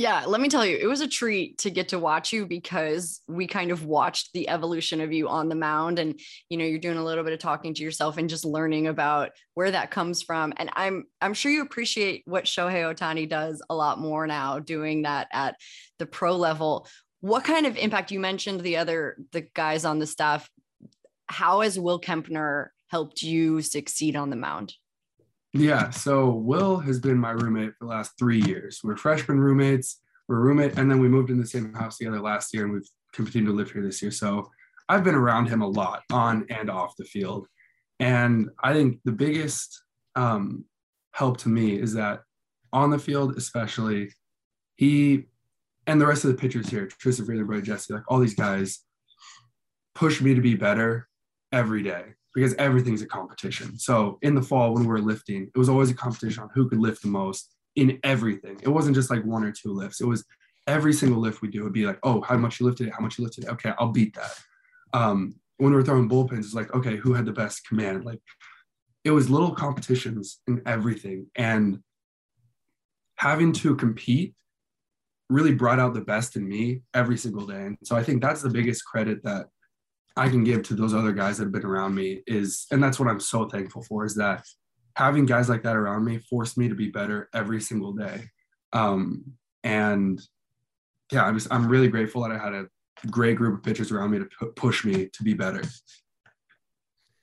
Yeah, 0.00 0.24
let 0.26 0.40
me 0.40 0.48
tell 0.48 0.64
you, 0.64 0.78
it 0.78 0.86
was 0.86 1.02
a 1.02 1.06
treat 1.06 1.58
to 1.58 1.68
get 1.68 1.88
to 1.88 1.98
watch 1.98 2.32
you 2.32 2.46
because 2.46 3.20
we 3.28 3.46
kind 3.46 3.70
of 3.70 3.84
watched 3.84 4.32
the 4.32 4.48
evolution 4.48 5.02
of 5.02 5.12
you 5.12 5.28
on 5.28 5.50
the 5.50 5.54
mound 5.54 5.98
and 5.98 6.18
you 6.48 6.56
know, 6.56 6.64
you're 6.64 6.78
doing 6.78 6.96
a 6.96 7.04
little 7.04 7.22
bit 7.22 7.34
of 7.34 7.38
talking 7.38 7.74
to 7.74 7.82
yourself 7.82 8.16
and 8.16 8.30
just 8.30 8.46
learning 8.46 8.86
about 8.86 9.32
where 9.52 9.70
that 9.70 9.90
comes 9.90 10.22
from. 10.22 10.54
And 10.56 10.70
I'm 10.72 11.04
I'm 11.20 11.34
sure 11.34 11.52
you 11.52 11.60
appreciate 11.60 12.22
what 12.24 12.46
Shohei 12.46 12.90
Ohtani 12.90 13.28
does 13.28 13.62
a 13.68 13.74
lot 13.74 13.98
more 13.98 14.26
now 14.26 14.58
doing 14.58 15.02
that 15.02 15.28
at 15.34 15.56
the 15.98 16.06
pro 16.06 16.34
level. 16.34 16.88
What 17.20 17.44
kind 17.44 17.66
of 17.66 17.76
impact 17.76 18.10
you 18.10 18.20
mentioned 18.20 18.62
the 18.62 18.78
other 18.78 19.18
the 19.32 19.42
guys 19.52 19.84
on 19.84 19.98
the 19.98 20.06
staff 20.06 20.48
how 21.26 21.60
has 21.60 21.78
Will 21.78 22.00
Kempner 22.00 22.68
helped 22.88 23.22
you 23.22 23.60
succeed 23.60 24.16
on 24.16 24.30
the 24.30 24.36
mound? 24.36 24.72
Yeah, 25.52 25.90
so 25.90 26.30
Will 26.30 26.78
has 26.78 27.00
been 27.00 27.18
my 27.18 27.30
roommate 27.30 27.74
for 27.76 27.86
the 27.86 27.90
last 27.90 28.12
three 28.18 28.40
years. 28.42 28.80
We're 28.84 28.96
freshman 28.96 29.40
roommates. 29.40 30.00
We're 30.28 30.38
roommate, 30.38 30.78
and 30.78 30.88
then 30.88 31.00
we 31.00 31.08
moved 31.08 31.30
in 31.30 31.40
the 31.40 31.46
same 31.46 31.74
house 31.74 31.98
together 31.98 32.20
last 32.20 32.54
year, 32.54 32.64
and 32.64 32.72
we've 32.72 32.88
continued 33.12 33.48
to 33.48 33.56
live 33.56 33.72
here 33.72 33.82
this 33.82 34.00
year. 34.00 34.12
So 34.12 34.48
I've 34.88 35.02
been 35.02 35.16
around 35.16 35.46
him 35.48 35.60
a 35.60 35.68
lot 35.68 36.02
on 36.12 36.46
and 36.50 36.70
off 36.70 36.94
the 36.96 37.04
field, 37.04 37.48
and 37.98 38.48
I 38.62 38.72
think 38.72 39.00
the 39.04 39.12
biggest 39.12 39.82
um, 40.14 40.66
help 41.12 41.38
to 41.38 41.48
me 41.48 41.74
is 41.80 41.94
that 41.94 42.20
on 42.72 42.90
the 42.90 42.98
field, 42.98 43.36
especially, 43.36 44.12
he 44.76 45.24
and 45.88 46.00
the 46.00 46.06
rest 46.06 46.24
of 46.24 46.30
the 46.30 46.36
pitchers 46.36 46.70
here, 46.70 46.86
Tristan 46.86 47.26
Freeland, 47.26 47.64
Jesse, 47.64 47.92
like 47.92 48.04
all 48.06 48.20
these 48.20 48.36
guys, 48.36 48.84
push 49.96 50.20
me 50.20 50.34
to 50.34 50.40
be 50.40 50.54
better 50.54 51.08
every 51.50 51.82
day 51.82 52.14
because 52.34 52.54
everything's 52.54 53.02
a 53.02 53.06
competition. 53.06 53.78
So 53.78 54.18
in 54.22 54.34
the 54.34 54.42
fall 54.42 54.72
when 54.72 54.82
we 54.82 54.88
were 54.88 55.00
lifting, 55.00 55.50
it 55.54 55.58
was 55.58 55.68
always 55.68 55.90
a 55.90 55.94
competition 55.94 56.42
on 56.42 56.50
who 56.54 56.68
could 56.68 56.78
lift 56.78 57.02
the 57.02 57.08
most 57.08 57.54
in 57.76 57.98
everything. 58.04 58.58
It 58.62 58.68
wasn't 58.68 58.96
just 58.96 59.10
like 59.10 59.24
one 59.24 59.44
or 59.44 59.52
two 59.52 59.72
lifts. 59.72 60.00
It 60.00 60.06
was 60.06 60.24
every 60.66 60.92
single 60.92 61.20
lift 61.20 61.42
we 61.42 61.48
do 61.48 61.64
would 61.64 61.72
be 61.72 61.86
like, 61.86 61.98
oh, 62.02 62.20
how 62.20 62.36
much 62.36 62.60
you 62.60 62.66
lifted 62.66 62.88
it, 62.88 62.92
how 62.92 63.00
much 63.00 63.18
you 63.18 63.24
lifted 63.24 63.44
it. 63.44 63.50
Okay, 63.50 63.72
I'll 63.78 63.92
beat 63.92 64.14
that. 64.14 64.32
Um, 64.92 65.34
when 65.58 65.70
we 65.70 65.76
were 65.76 65.82
throwing 65.82 66.08
bullpens, 66.08 66.38
it's 66.38 66.54
like, 66.54 66.72
okay, 66.74 66.96
who 66.96 67.12
had 67.12 67.26
the 67.26 67.32
best 67.32 67.66
command? 67.66 68.04
Like 68.04 68.20
it 69.04 69.10
was 69.10 69.30
little 69.30 69.52
competitions 69.52 70.40
in 70.46 70.62
everything. 70.66 71.26
And 71.36 71.80
having 73.16 73.52
to 73.52 73.76
compete 73.76 74.34
really 75.28 75.54
brought 75.54 75.78
out 75.78 75.94
the 75.94 76.00
best 76.00 76.36
in 76.36 76.48
me 76.48 76.82
every 76.94 77.16
single 77.16 77.46
day. 77.46 77.62
And 77.66 77.78
so 77.84 77.94
I 77.94 78.02
think 78.02 78.20
that's 78.20 78.42
the 78.42 78.50
biggest 78.50 78.84
credit 78.84 79.22
that 79.24 79.46
I 80.20 80.28
can 80.28 80.44
give 80.44 80.62
to 80.64 80.74
those 80.74 80.92
other 80.92 81.12
guys 81.12 81.38
that 81.38 81.44
have 81.44 81.52
been 81.52 81.64
around 81.64 81.94
me 81.94 82.22
is, 82.26 82.66
and 82.70 82.82
that's 82.82 83.00
what 83.00 83.08
I'm 83.08 83.20
so 83.20 83.48
thankful 83.48 83.82
for, 83.82 84.04
is 84.04 84.14
that 84.16 84.44
having 84.94 85.24
guys 85.24 85.48
like 85.48 85.62
that 85.62 85.76
around 85.76 86.04
me 86.04 86.18
forced 86.18 86.58
me 86.58 86.68
to 86.68 86.74
be 86.74 86.88
better 86.90 87.30
every 87.32 87.58
single 87.58 87.94
day. 87.94 88.24
Um, 88.74 89.24
and 89.64 90.20
yeah, 91.10 91.24
I'm 91.24 91.38
just 91.38 91.50
I'm 91.50 91.66
really 91.66 91.88
grateful 91.88 92.20
that 92.22 92.32
I 92.32 92.36
had 92.36 92.52
a 92.52 92.66
great 93.10 93.36
group 93.36 93.56
of 93.56 93.64
pitchers 93.64 93.92
around 93.92 94.10
me 94.10 94.18
to 94.18 94.26
p- 94.26 94.52
push 94.56 94.84
me 94.84 95.06
to 95.06 95.22
be 95.22 95.32
better. 95.32 95.62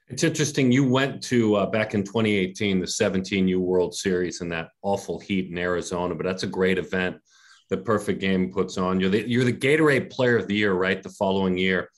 It's 0.07 0.23
interesting. 0.23 0.71
You 0.71 0.89
went 0.89 1.21
to 1.25 1.53
uh, 1.53 1.65
back 1.67 1.93
in 1.93 2.03
2018, 2.03 2.79
the 2.79 2.87
17U 2.87 3.59
World 3.59 3.93
Series 3.93 4.41
in 4.41 4.49
that 4.49 4.69
awful 4.81 5.19
heat 5.19 5.51
in 5.51 5.57
Arizona, 5.59 6.15
but 6.15 6.25
that's 6.25 6.43
a 6.43 6.47
great 6.47 6.79
event. 6.79 7.17
The 7.69 7.77
perfect 7.77 8.21
game 8.21 8.51
puts 8.51 8.79
on. 8.79 8.97
The, 8.97 9.29
you're 9.29 9.45
the 9.45 9.53
Gatorade 9.53 10.09
Player 10.09 10.37
of 10.37 10.47
the 10.47 10.55
Year, 10.55 10.73
right? 10.73 11.03
The 11.03 11.09
following 11.09 11.59
year. 11.59 11.91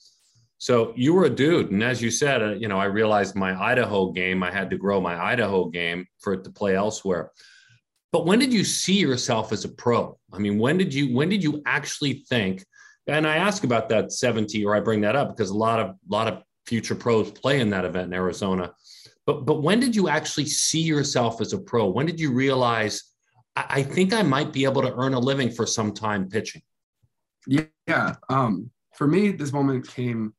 So 0.60 0.92
you 0.94 1.14
were 1.14 1.24
a 1.24 1.30
dude, 1.30 1.70
and 1.70 1.82
as 1.82 2.02
you 2.02 2.10
said, 2.10 2.42
uh, 2.42 2.50
you 2.50 2.68
know, 2.68 2.78
I 2.78 2.84
realized 2.84 3.34
my 3.34 3.58
Idaho 3.58 4.12
game. 4.12 4.42
I 4.42 4.50
had 4.50 4.68
to 4.68 4.76
grow 4.76 5.00
my 5.00 5.18
Idaho 5.18 5.70
game 5.70 6.06
for 6.18 6.34
it 6.34 6.44
to 6.44 6.50
play 6.50 6.76
elsewhere. 6.76 7.32
But 8.12 8.26
when 8.26 8.38
did 8.38 8.52
you 8.52 8.62
see 8.62 8.98
yourself 8.98 9.52
as 9.52 9.64
a 9.64 9.70
pro? 9.70 10.18
I 10.30 10.38
mean, 10.38 10.58
when 10.58 10.76
did 10.76 10.92
you 10.92 11.14
when 11.14 11.30
did 11.30 11.42
you 11.42 11.62
actually 11.64 12.24
think? 12.28 12.62
And 13.06 13.26
I 13.26 13.36
ask 13.36 13.64
about 13.64 13.88
that 13.88 14.12
70, 14.12 14.62
or 14.66 14.76
I 14.76 14.80
bring 14.80 15.00
that 15.00 15.16
up 15.16 15.34
because 15.34 15.48
a 15.48 15.56
lot 15.56 15.80
of 15.80 15.88
a 15.88 15.96
lot 16.08 16.28
of 16.28 16.42
future 16.66 16.94
pros 16.94 17.30
play 17.30 17.60
in 17.60 17.70
that 17.70 17.86
event 17.86 18.08
in 18.08 18.12
Arizona. 18.12 18.74
But 19.24 19.46
but 19.46 19.62
when 19.62 19.80
did 19.80 19.96
you 19.96 20.10
actually 20.10 20.44
see 20.44 20.82
yourself 20.82 21.40
as 21.40 21.54
a 21.54 21.58
pro? 21.58 21.88
When 21.88 22.04
did 22.04 22.20
you 22.20 22.32
realize 22.32 23.02
I, 23.56 23.64
I 23.70 23.82
think 23.82 24.12
I 24.12 24.20
might 24.20 24.52
be 24.52 24.64
able 24.64 24.82
to 24.82 24.94
earn 24.94 25.14
a 25.14 25.18
living 25.18 25.50
for 25.50 25.64
some 25.64 25.94
time 25.94 26.28
pitching? 26.28 26.60
Yeah. 27.46 28.16
Um, 28.28 28.70
for 28.94 29.06
me, 29.06 29.32
this 29.32 29.54
moment 29.54 29.88
came 29.88 30.34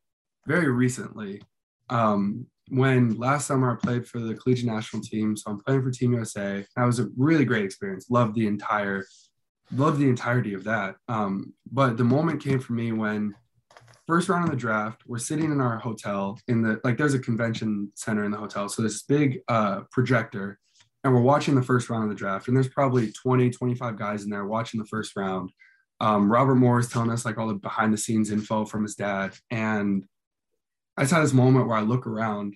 very 0.48 0.72
recently. 0.72 1.42
Um, 1.89 2.48
when 2.70 3.18
last 3.18 3.48
summer 3.48 3.72
I 3.72 3.76
played 3.76 4.08
for 4.08 4.20
the 4.20 4.34
collegiate 4.34 4.68
national 4.68 5.02
team, 5.02 5.36
so 5.36 5.52
I'm 5.52 5.60
playing 5.60 5.84
for 5.84 5.92
Team 5.92 6.14
USA. 6.14 6.66
That 6.76 6.86
was 6.86 7.00
a 7.00 7.08
really 7.18 7.44
great 7.44 7.66
experience. 7.66 8.10
Loved 8.10 8.36
the 8.36 8.48
entire, 8.48 9.06
loved 9.76 10.00
the 10.00 10.08
entirety 10.08 10.54
of 10.54 10.64
that. 10.64 10.96
Um, 11.10 11.54
but 11.70 11.98
the 11.98 12.06
moment 12.06 12.42
came 12.42 12.60
for 12.60 12.74
me 12.74 12.94
when 12.94 13.36
first 14.08 14.30
round 14.30 14.46
of 14.46 14.52
the 14.52 14.58
draft, 14.58 15.04
we're 15.06 15.18
sitting 15.18 15.52
in 15.52 15.60
our 15.60 15.78
hotel 15.78 16.39
in 16.48 16.62
the 16.62 16.80
like 16.84 16.98
there's 16.98 17.14
a 17.14 17.20
convention 17.20 17.92
center 17.96 18.24
in 18.24 18.32
the 18.32 18.38
hotel. 18.38 18.70
So 18.70 18.82
this 18.82 19.04
big 19.04 19.39
uh, 19.48 19.82
projector 19.92 20.60
and 21.04 21.14
we're 21.14 21.22
watching 21.22 21.56
the 21.56 21.64
first 21.64 21.89
round 21.89 22.04
of 22.04 22.10
the 22.10 22.16
draft 22.16 22.48
and 22.48 22.56
there's 22.56 22.70
probably 22.70 23.12
20, 23.12 23.50
25 23.50 23.98
guys 23.98 24.24
in 24.24 24.30
there 24.30 24.46
watching 24.46 24.80
the 24.80 24.88
first 24.88 25.16
round. 25.16 25.52
Um, 26.00 26.32
Robert 26.32 26.56
Moore 26.56 26.80
is 26.80 26.89
telling 26.89 27.12
us 27.12 27.26
like 27.26 27.38
all 27.38 27.48
the 27.48 27.54
behind 27.54 27.94
the 27.94 27.98
scenes 27.98 28.32
info 28.32 28.66
from 28.66 28.84
his 28.84 28.96
dad. 28.96 29.34
And 29.50 30.04
I 31.02 31.04
just 31.04 31.14
had 31.14 31.24
this 31.24 31.34
moment 31.34 31.68
where 31.68 31.78
I 31.78 31.82
look 31.82 32.06
around 32.06 32.54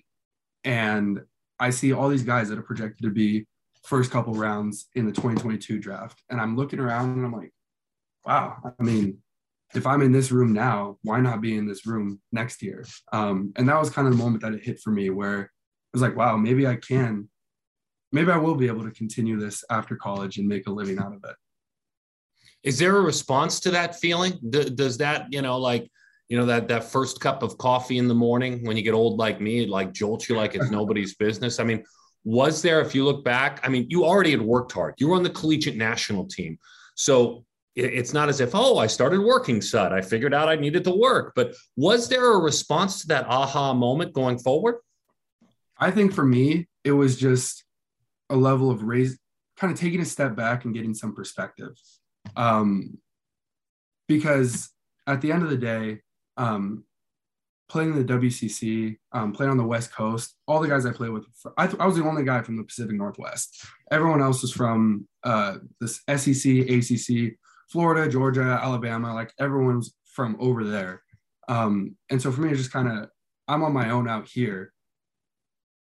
and 0.63 1.19
I 1.59 1.71
see 1.71 1.93
all 1.93 2.09
these 2.09 2.21
guys 2.21 2.47
that 2.49 2.59
are 2.59 2.61
projected 2.61 3.01
to 3.01 3.09
be 3.09 3.47
first 3.83 4.11
couple 4.11 4.35
rounds 4.35 4.87
in 4.93 5.07
the 5.07 5.11
2022 5.11 5.79
draft. 5.79 6.21
And 6.29 6.39
I'm 6.39 6.55
looking 6.55 6.79
around 6.79 7.17
and 7.17 7.25
I'm 7.25 7.33
like, 7.33 7.51
wow, 8.23 8.57
I 8.79 8.83
mean, 8.83 9.17
if 9.73 9.87
I'm 9.87 10.03
in 10.03 10.11
this 10.11 10.31
room 10.31 10.53
now, 10.53 10.99
why 11.01 11.19
not 11.21 11.41
be 11.41 11.57
in 11.57 11.67
this 11.67 11.87
room 11.87 12.21
next 12.31 12.61
year? 12.61 12.85
Um, 13.11 13.51
and 13.55 13.67
that 13.67 13.79
was 13.79 13.89
kind 13.89 14.07
of 14.07 14.15
the 14.15 14.23
moment 14.23 14.43
that 14.43 14.53
it 14.53 14.63
hit 14.63 14.79
for 14.79 14.91
me 14.91 15.09
where 15.09 15.41
it 15.41 15.49
was 15.93 16.03
like, 16.03 16.15
wow, 16.15 16.37
maybe 16.37 16.67
I 16.67 16.75
can, 16.75 17.27
maybe 18.11 18.29
I 18.29 18.37
will 18.37 18.53
be 18.53 18.67
able 18.67 18.83
to 18.83 18.91
continue 18.91 19.39
this 19.39 19.63
after 19.71 19.95
college 19.95 20.37
and 20.37 20.47
make 20.47 20.67
a 20.67 20.71
living 20.71 20.99
out 20.99 21.15
of 21.15 21.23
it. 21.23 21.35
Is 22.61 22.77
there 22.77 22.95
a 22.95 23.01
response 23.01 23.59
to 23.61 23.71
that 23.71 23.95
feeling? 23.95 24.33
Does 24.51 24.99
that, 24.99 25.33
you 25.33 25.41
know, 25.41 25.57
like, 25.57 25.89
you 26.29 26.37
know, 26.37 26.45
that 26.45 26.67
that 26.67 26.83
first 26.83 27.19
cup 27.19 27.43
of 27.43 27.57
coffee 27.57 27.97
in 27.97 28.07
the 28.07 28.15
morning 28.15 28.65
when 28.65 28.77
you 28.77 28.83
get 28.83 28.93
old 28.93 29.17
like 29.19 29.39
me, 29.39 29.63
it 29.63 29.69
like 29.69 29.93
jolts 29.93 30.27
you 30.27 30.35
like 30.35 30.55
it's 30.55 30.71
nobody's 30.71 31.15
business. 31.15 31.59
I 31.59 31.63
mean, 31.63 31.83
was 32.23 32.61
there, 32.61 32.81
if 32.81 32.95
you 32.95 33.05
look 33.05 33.23
back, 33.23 33.59
I 33.63 33.69
mean, 33.69 33.85
you 33.89 34.03
already 34.03 34.31
had 34.31 34.41
worked 34.41 34.71
hard. 34.71 34.95
You 34.97 35.09
were 35.09 35.15
on 35.15 35.23
the 35.23 35.29
collegiate 35.29 35.77
national 35.77 36.25
team. 36.25 36.57
So 36.95 37.45
it's 37.75 38.13
not 38.13 38.29
as 38.29 38.39
if, 38.39 38.51
oh, 38.53 38.77
I 38.77 38.87
started 38.87 39.19
working 39.19 39.61
sud. 39.61 39.91
I 39.91 40.01
figured 40.01 40.33
out 40.33 40.47
I 40.47 40.55
needed 40.55 40.85
to 40.85 40.91
work. 40.91 41.33
But 41.35 41.53
was 41.75 42.07
there 42.07 42.33
a 42.33 42.37
response 42.37 43.01
to 43.01 43.07
that 43.07 43.27
aha 43.27 43.73
moment 43.73 44.13
going 44.13 44.39
forward? 44.39 44.75
I 45.77 45.91
think 45.91 46.13
for 46.13 46.23
me, 46.23 46.67
it 46.85 46.93
was 46.93 47.17
just 47.17 47.65
a 48.29 48.35
level 48.35 48.71
of 48.71 48.83
raise, 48.83 49.19
kind 49.57 49.73
of 49.73 49.79
taking 49.79 49.99
a 49.99 50.05
step 50.05 50.35
back 50.35 50.63
and 50.63 50.73
getting 50.73 50.93
some 50.93 51.13
perspective. 51.13 51.71
Um, 52.37 52.97
because 54.07 54.69
at 55.05 55.21
the 55.21 55.33
end 55.33 55.43
of 55.43 55.49
the 55.49 55.57
day, 55.57 56.01
um, 56.37 56.83
playing 57.67 57.93
in 57.93 58.05
the 58.05 58.13
WCC, 58.13 58.97
um, 59.11 59.31
playing 59.31 59.51
on 59.51 59.57
the 59.57 59.65
West 59.65 59.93
Coast, 59.93 60.35
all 60.47 60.59
the 60.59 60.67
guys 60.67 60.85
I 60.85 60.91
played 60.91 61.09
with, 61.09 61.25
I, 61.57 61.69
I, 61.79 61.85
was 61.85 61.95
the 61.95 62.03
only 62.03 62.23
guy 62.23 62.41
from 62.41 62.57
the 62.57 62.63
Pacific 62.63 62.95
Northwest. 62.95 63.65
Everyone 63.91 64.21
else 64.21 64.41
was 64.41 64.51
from 64.51 65.07
uh, 65.23 65.57
this 65.81 66.01
SEC, 66.07 66.51
ACC, 66.69 67.37
Florida, 67.69 68.09
Georgia, 68.09 68.59
Alabama, 68.61 69.13
like 69.13 69.33
everyone's 69.39 69.93
from 70.05 70.37
over 70.39 70.63
there. 70.63 71.01
Um, 71.47 71.95
and 72.09 72.21
so 72.21 72.31
for 72.31 72.41
me, 72.41 72.49
it's 72.49 72.59
just 72.59 72.71
kind 72.71 72.87
of, 72.87 73.09
I'm 73.47 73.63
on 73.63 73.73
my 73.73 73.89
own 73.89 74.07
out 74.07 74.27
here. 74.27 74.71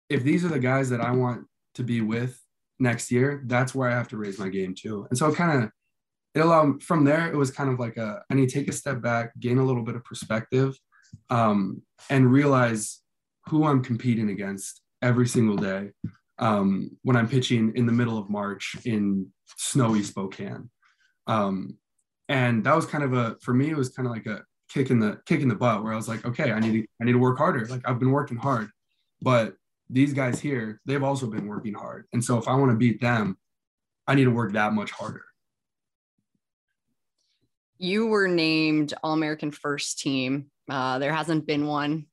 If 0.10 0.24
these 0.24 0.43
are 0.43 0.50
the 0.50 0.60
guys 0.60 0.89
that 0.89 1.02
I 1.02 1.12
want 1.12 1.45
to 1.76 1.84
be 1.84 2.02
with 2.02 2.39
next 2.80 3.12
year, 3.12 3.43
that's 3.45 3.74
where 3.74 3.89
I 3.89 3.93
have 3.93 4.08
to 4.10 4.18
raise 4.18 4.39
my 4.39 4.50
game 4.50 4.76
too. 4.76 5.08
And 5.10 5.18
so 5.18 5.28
it 5.28 5.36
kind 5.36 5.64
of, 5.64 5.72
it 6.40 6.46
allowed 6.46 6.82
from 6.84 7.04
there, 7.04 7.28
it 7.32 7.36
was 7.36 7.52
kind 7.52 7.70
of 7.70 7.80
like 7.80 7.98
a, 7.98 8.24
I 8.30 8.34
need 8.34 8.50
to 8.50 8.56
take 8.60 8.70
a 8.70 8.74
step 8.74 9.02
back, 9.02 9.38
gain 9.40 9.58
a 9.58 9.64
little 9.64 9.84
bit 9.84 9.96
of 9.96 10.04
perspective, 10.04 10.78
um, 11.30 11.82
and 12.10 12.32
realize 12.32 13.02
who 13.48 13.66
I'm 13.66 13.84
competing 13.84 14.30
against 14.30 14.82
every 15.02 15.28
single 15.28 15.58
day 15.58 15.92
um, 16.38 16.92
when 17.04 17.16
I'm 17.16 17.28
pitching 17.28 17.74
in 17.76 17.86
the 17.86 17.92
middle 17.92 18.18
of 18.18 18.30
March 18.30 18.76
in 18.86 19.28
snowy 19.58 20.04
Spokane. 20.04 20.70
Um, 21.28 21.78
and 22.28 22.64
that 22.64 22.76
was 22.76 22.86
kind 22.86 23.04
of 23.04 23.14
a 23.14 23.36
for 23.42 23.54
me 23.54 23.70
it 23.70 23.78
was 23.78 23.90
kind 23.90 24.08
of 24.08 24.14
like 24.14 24.28
a 24.28 24.44
kick 24.72 24.92
in 24.92 25.00
the 25.00 25.20
kick 25.26 25.42
in 25.42 25.48
the 25.48 25.56
butt 25.56 25.84
where 25.84 25.94
I 25.94 25.96
was 25.96 26.08
like, 26.08 26.26
okay, 26.26 26.52
I 26.52 26.60
need 26.60 26.74
to 26.74 26.88
I 27.02 27.06
need 27.06 27.14
to 27.14 27.20
work 27.20 27.38
harder. 27.38 27.66
Like 27.66 27.82
I've 27.86 28.00
been 28.00 28.12
working 28.12 28.38
hard, 28.38 28.70
but 29.22 29.56
these 29.90 30.14
guys 30.14 30.40
here, 30.40 30.80
they've 30.86 31.04
also 31.04 31.28
been 31.28 31.48
working 31.48 31.74
hard. 31.74 32.06
And 32.14 32.24
so 32.24 32.38
if 32.38 32.48
I 32.48 32.56
want 32.56 32.72
to 32.72 32.78
beat 32.78 33.02
them, 33.02 33.38
I 34.08 34.16
need 34.16 34.26
to 34.26 34.32
work 34.32 34.54
that 34.54 34.74
much 34.74 34.92
harder. 34.92 35.24
You 37.80 38.08
were 38.08 38.28
named 38.28 38.94
All 39.02 39.14
American 39.14 39.52
First 39.52 40.00
Team. 40.00 40.52
Uh, 40.70 41.00
there 41.00 41.14
hasn't 41.14 41.48
been 41.48 41.66
one 41.66 42.06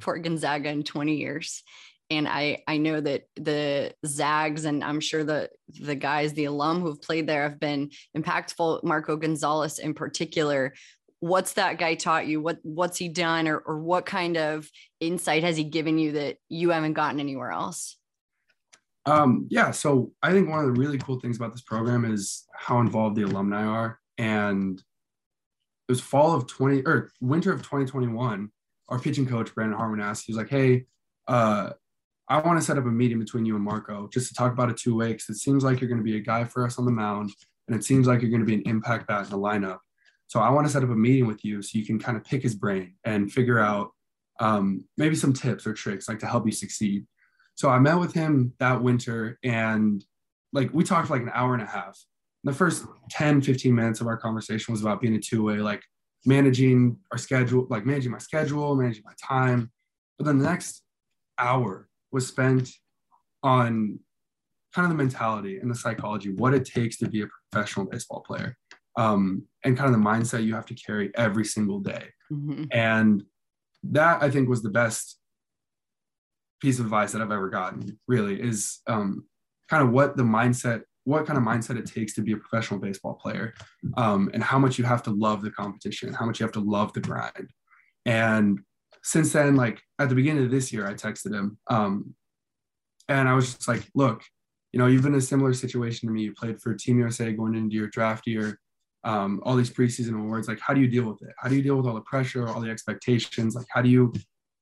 for 0.00 0.16
Gonzaga 0.18 0.68
in 0.68 0.84
20 0.84 1.16
years 1.16 1.64
and 2.10 2.26
I 2.26 2.62
I 2.66 2.78
know 2.78 3.00
that 3.00 3.24
the 3.36 3.92
Zags 4.06 4.64
and 4.64 4.82
I'm 4.82 5.00
sure 5.00 5.24
the 5.24 5.50
the 5.80 5.94
guys, 5.94 6.32
the 6.32 6.46
alum 6.46 6.80
who've 6.80 7.00
played 7.00 7.26
there 7.26 7.42
have 7.42 7.60
been 7.60 7.90
impactful. 8.16 8.82
Marco 8.82 9.16
Gonzalez 9.16 9.78
in 9.78 9.94
particular. 9.94 10.74
What's 11.20 11.54
that 11.54 11.78
guy 11.78 11.94
taught 11.94 12.26
you? 12.26 12.40
What 12.40 12.58
what's 12.62 12.96
he 12.96 13.08
done, 13.08 13.48
or 13.48 13.58
or 13.58 13.80
what 13.80 14.06
kind 14.06 14.36
of 14.36 14.68
insight 15.00 15.42
has 15.42 15.56
he 15.56 15.64
given 15.64 15.98
you 15.98 16.12
that 16.12 16.36
you 16.48 16.70
haven't 16.70 16.92
gotten 16.92 17.20
anywhere 17.20 17.50
else? 17.50 17.96
Um, 19.04 19.46
yeah, 19.50 19.70
so 19.70 20.12
I 20.22 20.32
think 20.32 20.48
one 20.48 20.60
of 20.60 20.66
the 20.66 20.80
really 20.80 20.98
cool 20.98 21.18
things 21.18 21.36
about 21.36 21.52
this 21.52 21.62
program 21.62 22.04
is 22.04 22.44
how 22.54 22.80
involved 22.80 23.16
the 23.16 23.22
alumni 23.22 23.64
are. 23.64 23.98
And 24.18 24.82
it 25.88 25.92
was 25.92 26.00
fall 26.00 26.34
of 26.34 26.46
20 26.46 26.82
or 26.82 27.10
winter 27.20 27.52
of 27.52 27.62
2021. 27.62 28.50
Our 28.88 28.98
pitching 28.98 29.26
coach, 29.26 29.54
Brandon 29.54 29.78
Harmon, 29.78 30.00
asked, 30.00 30.24
he 30.26 30.32
was 30.32 30.38
like, 30.38 30.50
Hey, 30.50 30.84
uh, 31.26 31.70
I 32.28 32.40
want 32.40 32.58
to 32.58 32.64
set 32.64 32.76
up 32.76 32.84
a 32.84 32.88
meeting 32.88 33.18
between 33.18 33.46
you 33.46 33.56
and 33.56 33.64
Marco 33.64 34.08
just 34.12 34.28
to 34.28 34.34
talk 34.34 34.52
about 34.52 34.70
a 34.70 34.74
two 34.74 34.96
way 34.96 35.12
because 35.12 35.30
it 35.30 35.36
seems 35.36 35.64
like 35.64 35.80
you're 35.80 35.88
going 35.88 36.00
to 36.00 36.04
be 36.04 36.16
a 36.16 36.20
guy 36.20 36.44
for 36.44 36.66
us 36.66 36.78
on 36.78 36.84
the 36.84 36.90
mound 36.90 37.30
and 37.66 37.76
it 37.76 37.84
seems 37.84 38.06
like 38.06 38.20
you're 38.20 38.30
going 38.30 38.40
to 38.40 38.46
be 38.46 38.54
an 38.54 38.62
impact 38.66 39.06
bat 39.06 39.24
in 39.24 39.30
the 39.30 39.38
lineup. 39.38 39.78
So 40.26 40.40
I 40.40 40.50
want 40.50 40.66
to 40.66 40.72
set 40.72 40.82
up 40.82 40.90
a 40.90 40.94
meeting 40.94 41.26
with 41.26 41.42
you 41.42 41.62
so 41.62 41.78
you 41.78 41.86
can 41.86 41.98
kind 41.98 42.18
of 42.18 42.24
pick 42.24 42.42
his 42.42 42.54
brain 42.54 42.94
and 43.04 43.32
figure 43.32 43.58
out 43.58 43.92
um, 44.40 44.84
maybe 44.98 45.16
some 45.16 45.32
tips 45.32 45.66
or 45.66 45.72
tricks 45.72 46.08
like 46.08 46.18
to 46.18 46.26
help 46.26 46.44
you 46.44 46.52
succeed. 46.52 47.06
So 47.54 47.70
I 47.70 47.78
met 47.78 47.98
with 47.98 48.12
him 48.12 48.52
that 48.58 48.82
winter 48.82 49.38
and 49.42 50.04
like 50.52 50.70
we 50.72 50.84
talked 50.84 51.08
for 51.08 51.14
like 51.14 51.22
an 51.22 51.32
hour 51.34 51.54
and 51.54 51.62
a 51.62 51.66
half. 51.66 51.98
The 52.48 52.54
first 52.54 52.86
10, 53.10 53.42
15 53.42 53.74
minutes 53.74 54.00
of 54.00 54.06
our 54.06 54.16
conversation 54.16 54.72
was 54.72 54.80
about 54.80 55.02
being 55.02 55.14
a 55.14 55.20
two 55.20 55.42
way, 55.42 55.58
like 55.58 55.82
managing 56.24 56.96
our 57.12 57.18
schedule, 57.18 57.66
like 57.68 57.84
managing 57.84 58.10
my 58.10 58.16
schedule, 58.16 58.74
managing 58.74 59.02
my 59.04 59.12
time. 59.22 59.70
But 60.16 60.24
then 60.24 60.38
the 60.38 60.46
next 60.46 60.82
hour 61.38 61.90
was 62.10 62.26
spent 62.26 62.70
on 63.42 64.00
kind 64.74 64.86
of 64.86 64.88
the 64.88 64.96
mentality 64.96 65.58
and 65.58 65.70
the 65.70 65.74
psychology, 65.74 66.30
what 66.30 66.54
it 66.54 66.64
takes 66.64 66.96
to 66.98 67.08
be 67.08 67.20
a 67.20 67.26
professional 67.52 67.84
baseball 67.84 68.20
player, 68.26 68.56
um, 68.96 69.42
and 69.62 69.76
kind 69.76 69.94
of 69.94 70.00
the 70.00 70.08
mindset 70.08 70.42
you 70.42 70.54
have 70.54 70.66
to 70.66 70.74
carry 70.74 71.10
every 71.16 71.44
single 71.44 71.80
day. 71.80 72.06
Mm-hmm. 72.32 72.64
And 72.72 73.24
that 73.82 74.22
I 74.22 74.30
think 74.30 74.48
was 74.48 74.62
the 74.62 74.70
best 74.70 75.18
piece 76.62 76.78
of 76.78 76.86
advice 76.86 77.12
that 77.12 77.20
I've 77.20 77.30
ever 77.30 77.50
gotten. 77.50 77.98
Really, 78.08 78.40
is 78.40 78.78
um, 78.86 79.26
kind 79.68 79.82
of 79.82 79.90
what 79.90 80.16
the 80.16 80.22
mindset, 80.22 80.84
what 81.10 81.26
kind 81.26 81.38
of 81.38 81.44
mindset 81.50 81.78
it 81.78 81.86
takes 81.96 82.12
to 82.14 82.22
be 82.22 82.32
a 82.32 82.36
professional 82.44 82.78
baseball 82.86 83.14
player, 83.22 83.46
um, 83.96 84.22
and 84.34 84.42
how 84.50 84.58
much 84.64 84.74
you 84.78 84.84
have 84.92 85.02
to 85.02 85.10
love 85.26 85.40
the 85.42 85.50
competition, 85.50 86.12
how 86.12 86.26
much 86.26 86.38
you 86.38 86.44
have 86.44 86.58
to 86.60 86.66
love 86.76 86.92
the 86.92 87.00
grind. 87.08 87.48
And 88.04 88.60
since 89.02 89.32
then, 89.32 89.56
like 89.64 89.76
at 89.98 90.08
the 90.10 90.14
beginning 90.20 90.44
of 90.44 90.50
this 90.50 90.72
year, 90.72 90.84
I 90.86 90.94
texted 90.94 91.32
him. 91.38 91.46
Um, 91.76 92.14
and 93.08 93.24
I 93.30 93.34
was 93.38 93.46
just 93.54 93.68
like, 93.72 93.84
look, 93.94 94.18
you 94.72 94.78
know, 94.78 94.86
you've 94.86 95.06
been 95.06 95.14
in 95.14 95.24
a 95.26 95.32
similar 95.32 95.54
situation 95.54 96.08
to 96.08 96.12
me. 96.12 96.20
You 96.26 96.34
played 96.34 96.60
for 96.60 96.74
Team 96.74 96.98
USA 96.98 97.32
going 97.32 97.54
into 97.54 97.74
your 97.80 97.88
draft 97.88 98.26
year. 98.26 98.60
um, 99.04 99.40
all 99.44 99.56
these 99.56 99.70
preseason 99.70 100.18
awards. 100.18 100.48
Like, 100.48 100.60
how 100.60 100.74
do 100.74 100.80
you 100.80 100.88
deal 100.88 101.04
with 101.04 101.22
it? 101.22 101.34
How 101.38 101.48
do 101.48 101.56
you 101.56 101.62
deal 101.62 101.76
with 101.76 101.86
all 101.86 101.94
the 101.94 102.00
pressure, 102.02 102.48
all 102.48 102.60
the 102.60 102.70
expectations? 102.70 103.54
Like, 103.54 103.66
how 103.70 103.82
do 103.82 103.88
you 103.88 104.12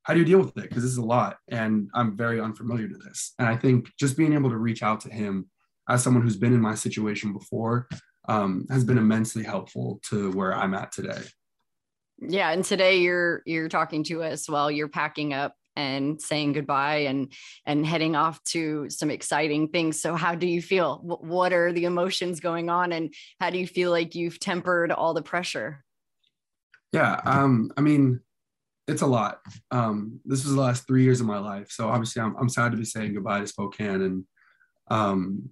how 0.03 0.15
do 0.15 0.21
you 0.21 0.25
deal 0.25 0.39
with 0.39 0.57
it? 0.57 0.69
Because 0.69 0.85
this 0.85 0.93
is 0.93 0.99
a 0.99 1.05
lot, 1.05 1.37
and 1.49 1.89
I'm 1.93 2.17
very 2.17 2.41
unfamiliar 2.41 2.87
to 2.87 2.97
this. 2.97 3.35
And 3.41 3.49
I 3.49 3.57
think 3.57 3.91
just 3.99 4.17
being 4.17 4.35
able 4.35 4.51
to 4.51 4.57
reach 4.57 4.85
out 4.85 5.01
to 5.01 5.09
him 5.11 5.51
as 5.89 6.03
someone 6.03 6.23
who's 6.23 6.37
been 6.37 6.55
in 6.55 6.61
my 6.61 6.75
situation 6.75 7.33
before 7.33 7.89
um, 8.29 8.67
has 8.71 8.85
been 8.85 8.99
immensely 8.99 9.43
helpful 9.43 10.01
to 10.11 10.31
where 10.33 10.55
I'm 10.55 10.75
at 10.75 10.93
today. 10.93 11.23
Yeah, 12.19 12.51
and 12.51 12.65
today 12.65 12.99
you're 12.99 13.43
you're 13.45 13.69
talking 13.69 14.03
to 14.05 14.23
us 14.23 14.49
while 14.49 14.71
you're 14.71 14.89
packing 14.89 15.35
up 15.35 15.55
and 15.77 16.21
saying 16.21 16.55
goodbye 16.55 17.01
and 17.01 17.33
and 17.67 17.85
heading 17.85 18.17
off 18.17 18.43
to 18.45 18.89
some 18.89 19.11
exciting 19.11 19.69
things. 19.69 20.01
So 20.01 20.15
how 20.15 20.35
do 20.35 20.47
you 20.47 20.63
feel? 20.63 20.99
What 21.03 21.53
are 21.53 21.73
the 21.73 21.85
emotions 21.85 22.41
going 22.41 22.71
on 22.71 22.93
and 22.93 23.13
how 23.39 23.51
do 23.51 23.59
you 23.59 23.67
feel 23.67 23.91
like 23.91 24.15
you've 24.15 24.41
tempered 24.41 24.91
all 24.91 25.15
the 25.15 25.23
pressure? 25.23 25.85
Yeah, 26.93 27.21
um 27.25 27.71
I 27.77 27.83
mean 27.83 28.21
it's 28.89 29.03
a 29.03 29.07
lot. 29.07 29.41
Um 29.71 30.21
this 30.25 30.45
was 30.45 30.55
the 30.55 30.61
last 30.61 30.87
3 30.87 31.03
years 31.03 31.21
of 31.21 31.27
my 31.27 31.39
life. 31.39 31.71
So 31.71 31.89
obviously 31.89 32.23
I'm 32.23 32.35
I'm 32.37 32.49
sad 32.49 32.73
to 32.73 32.79
be 32.79 32.85
saying 32.85 33.13
goodbye 33.13 33.41
to 33.41 33.47
Spokane 33.47 34.01
and 34.01 34.25
um 34.91 35.51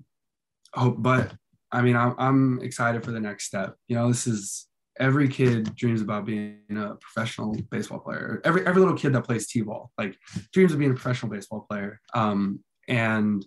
hope 0.75 0.97
but 0.99 1.33
I 1.73 1.83
mean 1.83 1.97
I'm 1.97 2.15
I'm 2.19 2.61
excited 2.63 3.05
for 3.05 3.11
the 3.11 3.21
next 3.21 3.47
step. 3.47 3.75
You 3.89 3.97
know, 3.97 4.09
this 4.09 4.27
is 4.27 4.69
every 5.01 5.29
kid 5.29 5.75
dreams 5.75 6.01
about 6.01 6.25
being 6.25 6.61
a 6.71 6.95
professional 6.97 7.57
baseball 7.71 7.99
player. 7.99 8.41
Every 8.45 8.67
every 8.67 8.81
little 8.81 8.97
kid 8.97 9.13
that 9.13 9.25
plays 9.25 9.47
t-ball 9.49 9.91
like 9.99 10.17
dreams 10.53 10.73
of 10.73 10.79
being 10.79 10.93
a 10.93 10.95
professional 10.95 11.33
baseball 11.33 11.67
player. 11.69 12.01
Um, 12.15 12.61
and 12.89 13.45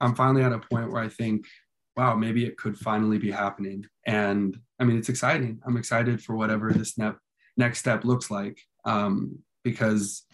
I'm 0.00 0.14
finally 0.14 0.42
at 0.42 0.52
a 0.52 0.58
point 0.58 0.92
where 0.92 1.02
I 1.02 1.08
think, 1.08 1.46
wow, 1.96 2.14
maybe 2.14 2.44
it 2.44 2.56
could 2.56 2.78
finally 2.78 3.18
be 3.18 3.30
happening. 3.30 3.84
And 4.06 4.56
I 4.78 4.84
mean, 4.84 4.96
it's 4.98 5.08
exciting. 5.08 5.60
I'm 5.66 5.76
excited 5.76 6.22
for 6.22 6.36
whatever 6.36 6.72
this 6.72 6.96
ne- 6.96 7.12
next 7.56 7.80
step 7.80 8.04
looks 8.04 8.30
like. 8.30 8.60
Um, 8.84 9.40
because 9.64 10.24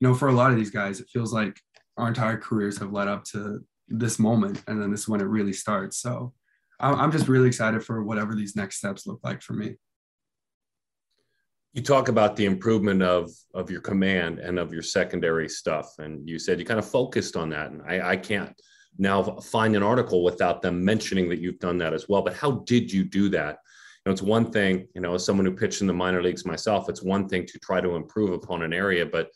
you 0.00 0.08
know, 0.08 0.14
for 0.14 0.28
a 0.28 0.32
lot 0.32 0.50
of 0.50 0.56
these 0.56 0.70
guys, 0.70 0.98
it 1.00 1.08
feels 1.12 1.32
like 1.32 1.60
our 1.96 2.08
entire 2.08 2.36
careers 2.36 2.78
have 2.78 2.92
led 2.92 3.06
up 3.08 3.24
to 3.24 3.60
this 3.98 4.18
moment, 4.18 4.62
and 4.66 4.80
then 4.80 4.90
this 4.90 5.02
is 5.02 5.08
when 5.08 5.20
it 5.20 5.24
really 5.24 5.52
starts. 5.52 5.98
So 5.98 6.32
I'm 6.80 7.12
just 7.12 7.28
really 7.28 7.48
excited 7.48 7.84
for 7.84 8.02
whatever 8.02 8.34
these 8.34 8.56
next 8.56 8.78
steps 8.78 9.06
look 9.06 9.20
like 9.22 9.42
for 9.42 9.52
me. 9.52 9.76
You 11.74 11.82
talk 11.82 12.08
about 12.08 12.36
the 12.36 12.44
improvement 12.44 13.02
of 13.02 13.30
of 13.54 13.70
your 13.70 13.80
command 13.80 14.40
and 14.40 14.58
of 14.58 14.72
your 14.72 14.82
secondary 14.82 15.48
stuff, 15.48 15.98
and 15.98 16.28
you 16.28 16.38
said 16.38 16.58
you 16.58 16.66
kind 16.66 16.80
of 16.80 16.88
focused 16.88 17.36
on 17.36 17.50
that. 17.50 17.70
And 17.70 17.82
I, 17.86 18.10
I 18.10 18.16
can't 18.16 18.52
now 18.98 19.22
find 19.22 19.74
an 19.74 19.82
article 19.82 20.22
without 20.22 20.60
them 20.60 20.84
mentioning 20.84 21.28
that 21.30 21.40
you've 21.40 21.60
done 21.60 21.78
that 21.78 21.94
as 21.94 22.08
well. 22.08 22.22
But 22.22 22.34
how 22.34 22.50
did 22.66 22.92
you 22.92 23.04
do 23.04 23.28
that? 23.30 23.58
You 24.04 24.10
know, 24.10 24.12
it's 24.12 24.22
one 24.22 24.50
thing, 24.50 24.88
you 24.94 25.00
know, 25.00 25.14
as 25.14 25.24
someone 25.24 25.46
who 25.46 25.52
pitched 25.52 25.80
in 25.80 25.86
the 25.86 25.92
minor 25.92 26.22
leagues 26.22 26.44
myself, 26.44 26.88
it's 26.88 27.02
one 27.02 27.28
thing 27.28 27.46
to 27.46 27.58
try 27.60 27.80
to 27.80 27.94
improve 27.94 28.32
upon 28.32 28.62
an 28.62 28.72
area, 28.72 29.06
but 29.06 29.30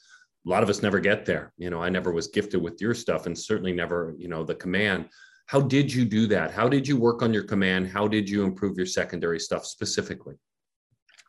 a 0.47 0.51
lot 0.51 0.63
of 0.63 0.69
us 0.69 0.83
never 0.83 1.01
get 1.01 1.27
there. 1.27 1.53
You 1.57 1.71
know, 1.71 1.83
I 1.83 1.89
never 1.89 2.13
was 2.13 2.29
gifted 2.29 2.63
with 2.63 2.81
your 2.81 2.95
stuff 2.95 3.27
and 3.27 3.37
certainly 3.37 3.73
never, 3.73 4.15
you 4.19 4.29
know, 4.29 4.45
the 4.45 4.55
command. 4.55 5.09
How 5.47 5.61
did 5.61 5.93
you 5.93 6.05
do 6.05 6.27
that? 6.29 6.53
How 6.53 6.69
did 6.69 6.87
you 6.87 6.97
work 6.97 7.23
on 7.23 7.33
your 7.33 7.45
command? 7.45 7.89
How 7.89 8.07
did 8.07 8.29
you 8.29 8.45
improve 8.45 8.77
your 8.77 8.87
secondary 8.87 9.41
stuff 9.41 9.67
specifically? 9.67 10.35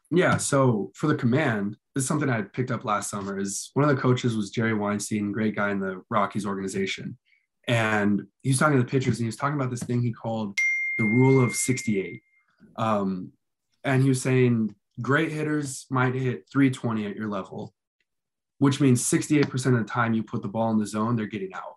Yeah, 0.09 0.38
so 0.38 0.91
for 0.95 1.07
the 1.07 1.15
command, 1.15 1.76
this 1.93 2.03
is 2.03 2.07
something 2.07 2.30
I 2.30 2.43
picked 2.43 2.72
up 2.72 2.86
last 2.86 3.09
summer. 3.09 3.39
Is 3.39 3.72
one 3.74 3.88
of 3.88 3.93
the 3.93 4.01
coaches 4.01 4.38
was 4.38 4.51
Jerry 4.51 4.74
Weinstein, 4.74 5.32
great 5.32 5.55
guy 5.55 5.72
in 5.72 5.80
the 5.80 6.01
Rockies 6.09 6.45
organization, 6.45 7.18
and 7.68 8.22
he 8.43 8.49
was 8.49 8.59
talking 8.59 8.78
to 8.78 8.84
the 8.84 8.89
pitchers 8.89 9.18
and 9.18 9.26
he 9.26 9.26
was 9.26 9.36
talking 9.36 9.55
about 9.55 9.70
this 9.70 9.84
thing 9.84 10.01
he 10.01 10.13
called 10.13 10.57
the 10.97 11.03
rule 11.03 11.43
of 11.43 11.53
68. 11.53 12.22
Um, 12.78 13.32
and 13.84 14.01
he 14.01 14.09
was 14.09 14.22
saying 14.22 14.74
great 15.01 15.32
hitters 15.32 15.86
might 15.89 16.15
hit 16.15 16.45
320 16.51 17.05
at 17.05 17.15
your 17.15 17.28
level, 17.28 17.74
which 18.59 18.81
means 18.81 19.03
68% 19.03 19.53
of 19.67 19.79
the 19.79 19.83
time 19.83 20.13
you 20.13 20.23
put 20.23 20.41
the 20.41 20.47
ball 20.47 20.71
in 20.71 20.79
the 20.79 20.85
zone, 20.85 21.15
they're 21.15 21.27
getting 21.27 21.53
out. 21.53 21.75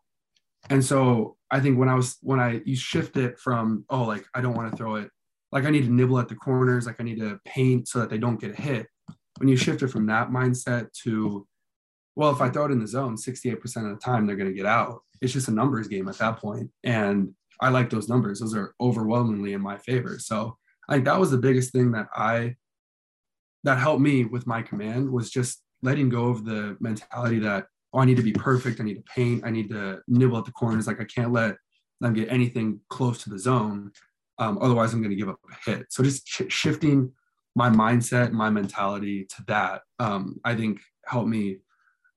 And 0.69 0.85
so 0.85 1.37
I 1.51 1.61
think 1.61 1.79
when 1.79 1.89
I 1.89 1.95
was 1.95 2.17
when 2.23 2.39
I 2.39 2.61
you 2.65 2.77
shift 2.77 3.17
it 3.17 3.39
from 3.39 3.85
oh 3.91 4.05
like 4.05 4.25
I 4.35 4.41
don't 4.41 4.55
want 4.55 4.71
to 4.71 4.77
throw 4.77 4.97
it 4.97 5.11
like 5.53 5.65
I 5.65 5.71
need 5.71 5.85
to 5.85 5.93
nibble 5.93 6.19
at 6.19 6.29
the 6.29 6.35
corners 6.35 6.87
like 6.87 7.01
I 7.01 7.05
need 7.05 7.19
to 7.19 7.41
paint 7.45 7.89
so 7.89 7.99
that 7.99 8.11
they 8.11 8.19
don't 8.19 8.41
get 8.41 8.55
hit. 8.55 8.87
When 9.39 9.49
you 9.49 9.57
shift 9.57 9.83
it 9.83 9.89
from 9.89 10.07
that 10.07 10.29
mindset 10.29 10.93
to 11.05 11.47
well 12.15 12.31
if 12.31 12.41
I 12.41 12.51
throw 12.51 12.67
it 12.67 12.73
in 12.73 12.81
the 12.81 12.87
zone 12.87 13.17
68% 13.17 13.65
of 13.77 13.99
the 13.99 14.01
time 14.03 14.27
they're 14.27 14.37
going 14.37 14.51
to 14.51 14.57
get 14.57 14.67
out. 14.67 15.01
It's 15.21 15.33
just 15.33 15.49
a 15.49 15.53
numbers 15.53 15.89
game 15.89 16.09
at 16.09 16.19
that 16.19 16.39
point 16.39 16.71
and 16.85 17.35
I 17.61 17.69
like 17.69 17.91
those 17.91 18.09
numbers. 18.09 18.41
Those 18.41 18.55
are 18.55 18.75
overwhelmingly 18.81 19.53
in 19.53 19.61
my 19.61 19.77
favor. 19.77 20.19
So 20.19 20.57
I 20.89 20.95
think 20.95 21.05
that 21.05 21.21
was 21.21 21.31
the 21.31 21.39
biggest 21.39 21.73
thing 21.73 21.93
that 21.93 22.09
I 22.15 22.57
that 23.65 23.79
helped 23.79 24.01
me 24.01 24.25
with 24.25 24.47
my 24.47 24.63
command 24.63 25.11
was 25.11 25.31
just 25.31 25.63
letting 25.83 26.09
go 26.09 26.27
of 26.27 26.45
the 26.45 26.77
mentality 26.81 27.39
that 27.41 27.67
oh, 27.93 28.01
I 28.01 28.05
need 28.05 28.17
to 28.17 28.23
be 28.23 28.33
perfect. 28.33 28.81
I 28.81 28.85
need 28.85 28.95
to 28.95 29.13
paint. 29.15 29.45
I 29.45 29.51
need 29.51 29.69
to 29.71 30.01
nibble 30.07 30.39
at 30.39 30.45
the 30.45 30.53
corners. 30.53 30.87
Like 30.87 31.01
I 31.01 31.05
can't 31.05 31.33
let 31.33 31.57
them 32.01 32.15
get 32.15 32.31
anything 32.31 32.81
close 32.89 33.23
to 33.25 33.31
the 33.31 33.39
zone. 33.39 33.93
Um, 34.39 34.59
otherwise, 34.61 34.93
I'm 34.93 35.01
going 35.01 35.11
to 35.11 35.17
give 35.17 35.29
up 35.29 35.41
a 35.51 35.71
hit. 35.71 35.87
So 35.91 36.03
just 36.03 36.27
sh- 36.27 36.43
shifting 36.49 37.13
my 37.55 37.69
mindset, 37.69 38.33
my 38.33 38.49
mentality 38.49 39.27
to 39.29 39.45
that, 39.49 39.83
um, 39.99 40.41
I 40.45 40.55
think 40.55 40.81
helped 41.07 41.29
me 41.29 41.59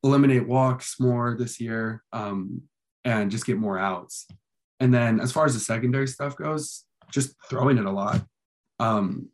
eliminate 0.03 0.47
walks 0.47 0.99
more 0.99 1.35
this 1.37 1.59
year 1.59 2.03
um, 2.13 2.61
and 3.03 3.31
just 3.31 3.45
get 3.45 3.57
more 3.57 3.79
outs. 3.79 4.27
And 4.79 4.93
then 4.93 5.19
as 5.19 5.31
far 5.31 5.45
as 5.45 5.53
the 5.53 5.59
secondary 5.59 6.07
stuff 6.07 6.37
goes, 6.37 6.85
just 7.11 7.35
throwing 7.49 7.77
it 7.77 7.85
a 7.85 7.91
lot. 7.91 8.21
Um, 8.79 9.29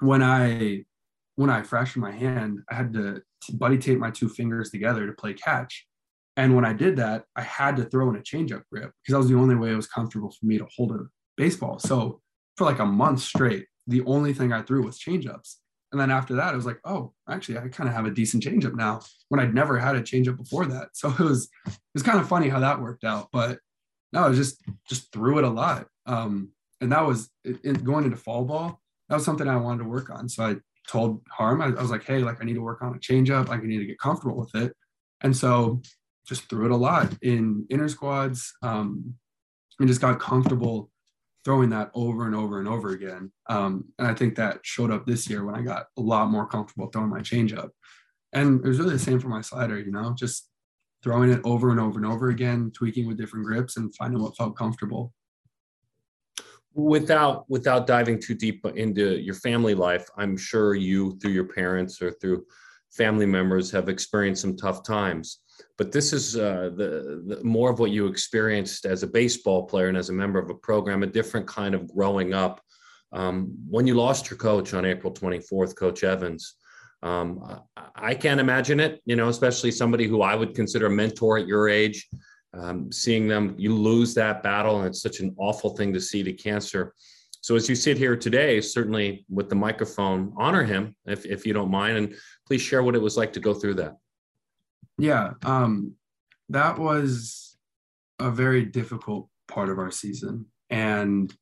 when 0.00 0.22
I 0.22 0.84
when 1.36 1.50
I 1.50 1.62
fractured 1.62 2.02
my 2.02 2.10
hand, 2.10 2.60
I 2.70 2.74
had 2.74 2.92
to 2.94 3.22
buddy 3.54 3.78
tape 3.78 3.98
my 3.98 4.10
two 4.10 4.28
fingers 4.28 4.70
together 4.70 5.06
to 5.06 5.12
play 5.12 5.34
catch. 5.34 5.86
And 6.36 6.54
when 6.54 6.64
I 6.64 6.72
did 6.72 6.96
that, 6.96 7.24
I 7.36 7.42
had 7.42 7.76
to 7.76 7.84
throw 7.84 8.08
in 8.10 8.16
a 8.16 8.20
changeup 8.20 8.62
grip 8.70 8.92
because 9.02 9.12
that 9.12 9.18
was 9.18 9.28
the 9.28 9.36
only 9.36 9.56
way 9.56 9.70
it 9.70 9.76
was 9.76 9.86
comfortable 9.86 10.30
for 10.30 10.46
me 10.46 10.58
to 10.58 10.66
hold 10.76 10.92
a 10.92 11.00
baseball. 11.36 11.78
So 11.78 12.20
for 12.56 12.64
like 12.64 12.78
a 12.78 12.86
month 12.86 13.20
straight, 13.20 13.66
the 13.86 14.02
only 14.04 14.32
thing 14.32 14.52
I 14.52 14.62
threw 14.62 14.84
was 14.84 14.98
changeups. 14.98 15.56
And 15.92 16.00
then 16.00 16.10
after 16.10 16.34
that, 16.36 16.52
I 16.52 16.56
was 16.56 16.66
like, 16.66 16.78
oh, 16.84 17.12
actually, 17.28 17.58
I 17.58 17.68
kind 17.68 17.88
of 17.88 17.94
have 17.94 18.06
a 18.06 18.10
decent 18.10 18.44
changeup 18.44 18.74
now 18.74 19.00
when 19.28 19.40
I'd 19.40 19.54
never 19.54 19.76
had 19.76 19.96
a 19.96 20.02
changeup 20.02 20.36
before 20.36 20.66
that. 20.66 20.90
So 20.94 21.08
it 21.10 21.18
was 21.18 21.48
it 21.66 21.78
was 21.94 22.02
kind 22.02 22.20
of 22.20 22.28
funny 22.28 22.48
how 22.48 22.60
that 22.60 22.80
worked 22.80 23.04
out. 23.04 23.28
But 23.32 23.58
no, 24.12 24.24
I 24.28 24.32
just 24.32 24.62
just 24.88 25.12
threw 25.12 25.38
it 25.38 25.44
a 25.44 25.50
lot. 25.50 25.88
Um, 26.06 26.50
and 26.80 26.92
that 26.92 27.06
was 27.06 27.28
it, 27.44 27.84
going 27.84 28.04
into 28.04 28.16
fall 28.16 28.44
ball. 28.44 28.80
That 29.08 29.16
was 29.16 29.24
something 29.24 29.48
I 29.48 29.56
wanted 29.56 29.82
to 29.82 29.88
work 29.88 30.10
on. 30.10 30.28
So 30.28 30.44
I 30.44 30.56
told 30.88 31.22
Harm, 31.30 31.60
I, 31.60 31.66
I 31.66 31.82
was 31.82 31.90
like, 31.90 32.04
hey, 32.04 32.18
like 32.18 32.40
I 32.40 32.44
need 32.44 32.54
to 32.54 32.62
work 32.62 32.82
on 32.82 32.94
a 32.94 32.98
changeup. 32.98 33.48
Like 33.48 33.60
I 33.60 33.66
need 33.66 33.78
to 33.78 33.86
get 33.86 33.98
comfortable 33.98 34.36
with 34.36 34.54
it. 34.54 34.74
And 35.22 35.36
so 35.36 35.82
just 36.26 36.48
threw 36.48 36.66
it 36.66 36.70
a 36.70 36.76
lot 36.76 37.12
in 37.22 37.66
inner 37.70 37.88
squads 37.88 38.52
um, 38.62 39.14
and 39.78 39.88
just 39.88 40.00
got 40.00 40.20
comfortable 40.20 40.90
throwing 41.44 41.70
that 41.70 41.90
over 41.94 42.26
and 42.26 42.34
over 42.34 42.58
and 42.58 42.68
over 42.68 42.90
again. 42.90 43.32
Um, 43.48 43.86
and 43.98 44.06
I 44.06 44.14
think 44.14 44.34
that 44.36 44.60
showed 44.62 44.90
up 44.90 45.06
this 45.06 45.28
year 45.28 45.44
when 45.44 45.54
I 45.54 45.62
got 45.62 45.86
a 45.96 46.00
lot 46.00 46.30
more 46.30 46.46
comfortable 46.46 46.88
throwing 46.88 47.08
my 47.08 47.20
changeup. 47.20 47.70
And 48.32 48.64
it 48.64 48.68
was 48.68 48.78
really 48.78 48.92
the 48.92 48.98
same 48.98 49.18
for 49.18 49.28
my 49.28 49.40
slider, 49.40 49.78
you 49.78 49.90
know, 49.90 50.14
just 50.16 50.48
throwing 51.02 51.30
it 51.30 51.40
over 51.44 51.70
and 51.70 51.80
over 51.80 51.98
and 51.98 52.06
over 52.06 52.28
again, 52.28 52.70
tweaking 52.74 53.06
with 53.08 53.16
different 53.16 53.46
grips 53.46 53.76
and 53.76 53.94
finding 53.96 54.22
what 54.22 54.36
felt 54.36 54.56
comfortable 54.56 55.12
without 56.74 57.44
without 57.50 57.86
diving 57.86 58.20
too 58.20 58.34
deep 58.34 58.64
into 58.76 59.20
your 59.20 59.34
family 59.34 59.74
life 59.74 60.06
i'm 60.16 60.36
sure 60.36 60.74
you 60.74 61.18
through 61.18 61.32
your 61.32 61.44
parents 61.44 62.00
or 62.00 62.12
through 62.12 62.44
family 62.90 63.26
members 63.26 63.70
have 63.70 63.88
experienced 63.88 64.42
some 64.42 64.56
tough 64.56 64.82
times. 64.82 65.38
But 65.78 65.92
this 65.92 66.12
is 66.12 66.36
uh, 66.36 66.70
the, 66.74 67.22
the, 67.26 67.44
more 67.44 67.70
of 67.70 67.78
what 67.78 67.90
you 67.90 68.06
experienced 68.06 68.86
as 68.86 69.02
a 69.02 69.06
baseball 69.06 69.66
player 69.66 69.88
and 69.88 69.96
as 69.96 70.08
a 70.08 70.14
member 70.14 70.38
of 70.38 70.50
a 70.50 70.54
program 70.54 71.02
a 71.02 71.06
different 71.06 71.46
kind 71.46 71.74
of 71.74 71.92
growing 71.92 72.34
up. 72.34 72.60
Um, 73.12 73.56
when 73.68 73.86
you 73.86 73.94
lost 73.94 74.30
your 74.30 74.36
coach 74.36 74.72
on 74.72 74.84
april 74.84 75.12
24th 75.12 75.74
coach 75.74 76.04
evans 76.04 76.54
um, 77.02 77.42
I, 77.76 78.10
I 78.10 78.14
can't 78.14 78.38
imagine 78.38 78.78
it 78.78 79.02
you 79.04 79.16
know 79.16 79.28
especially 79.28 79.72
somebody 79.72 80.06
who 80.06 80.22
i 80.22 80.36
would 80.36 80.54
consider 80.54 80.86
a 80.86 80.90
mentor 80.90 81.36
at 81.36 81.48
your 81.48 81.68
age 81.68 82.08
um, 82.54 82.90
seeing 82.90 83.28
them, 83.28 83.54
you 83.58 83.74
lose 83.74 84.14
that 84.14 84.42
battle, 84.42 84.78
and 84.78 84.86
it's 84.86 85.02
such 85.02 85.20
an 85.20 85.34
awful 85.38 85.76
thing 85.76 85.92
to 85.92 86.00
see 86.00 86.22
to 86.22 86.32
cancer. 86.32 86.94
So 87.42 87.56
as 87.56 87.68
you 87.68 87.74
sit 87.74 87.96
here 87.96 88.16
today, 88.16 88.60
certainly 88.60 89.24
with 89.30 89.48
the 89.48 89.54
microphone, 89.54 90.32
honor 90.36 90.64
him 90.64 90.94
if, 91.06 91.24
if 91.24 91.46
you 91.46 91.52
don't 91.52 91.70
mind, 91.70 91.96
and 91.96 92.14
please 92.46 92.60
share 92.60 92.82
what 92.82 92.94
it 92.94 93.02
was 93.02 93.16
like 93.16 93.32
to 93.34 93.40
go 93.40 93.54
through 93.54 93.74
that. 93.74 93.96
Yeah, 94.98 95.32
um, 95.44 95.94
that 96.50 96.78
was 96.78 97.56
a 98.18 98.30
very 98.30 98.64
difficult 98.66 99.28
part 99.48 99.70
of 99.70 99.78
our 99.78 99.90
season. 99.90 100.46
And 100.68 101.32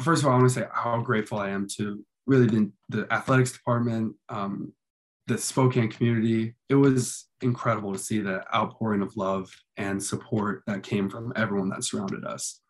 first 0.00 0.22
of 0.22 0.28
all, 0.28 0.34
I 0.34 0.38
want 0.38 0.50
to 0.50 0.60
say 0.60 0.66
how 0.72 1.00
grateful 1.02 1.38
I 1.38 1.50
am 1.50 1.68
to 1.76 2.02
really 2.26 2.46
the, 2.46 2.72
the 2.88 3.12
athletics 3.12 3.52
department, 3.52 4.14
um, 4.28 4.72
the 5.30 5.38
Spokane 5.38 5.88
community, 5.88 6.54
it 6.68 6.74
was 6.74 7.28
incredible 7.40 7.92
to 7.92 7.98
see 7.98 8.18
the 8.18 8.42
outpouring 8.54 9.00
of 9.00 9.16
love 9.16 9.48
and 9.76 10.02
support 10.02 10.62
that 10.66 10.82
came 10.82 11.08
from 11.08 11.32
everyone 11.36 11.68
that 11.68 11.84
surrounded 11.84 12.24
us. 12.24 12.60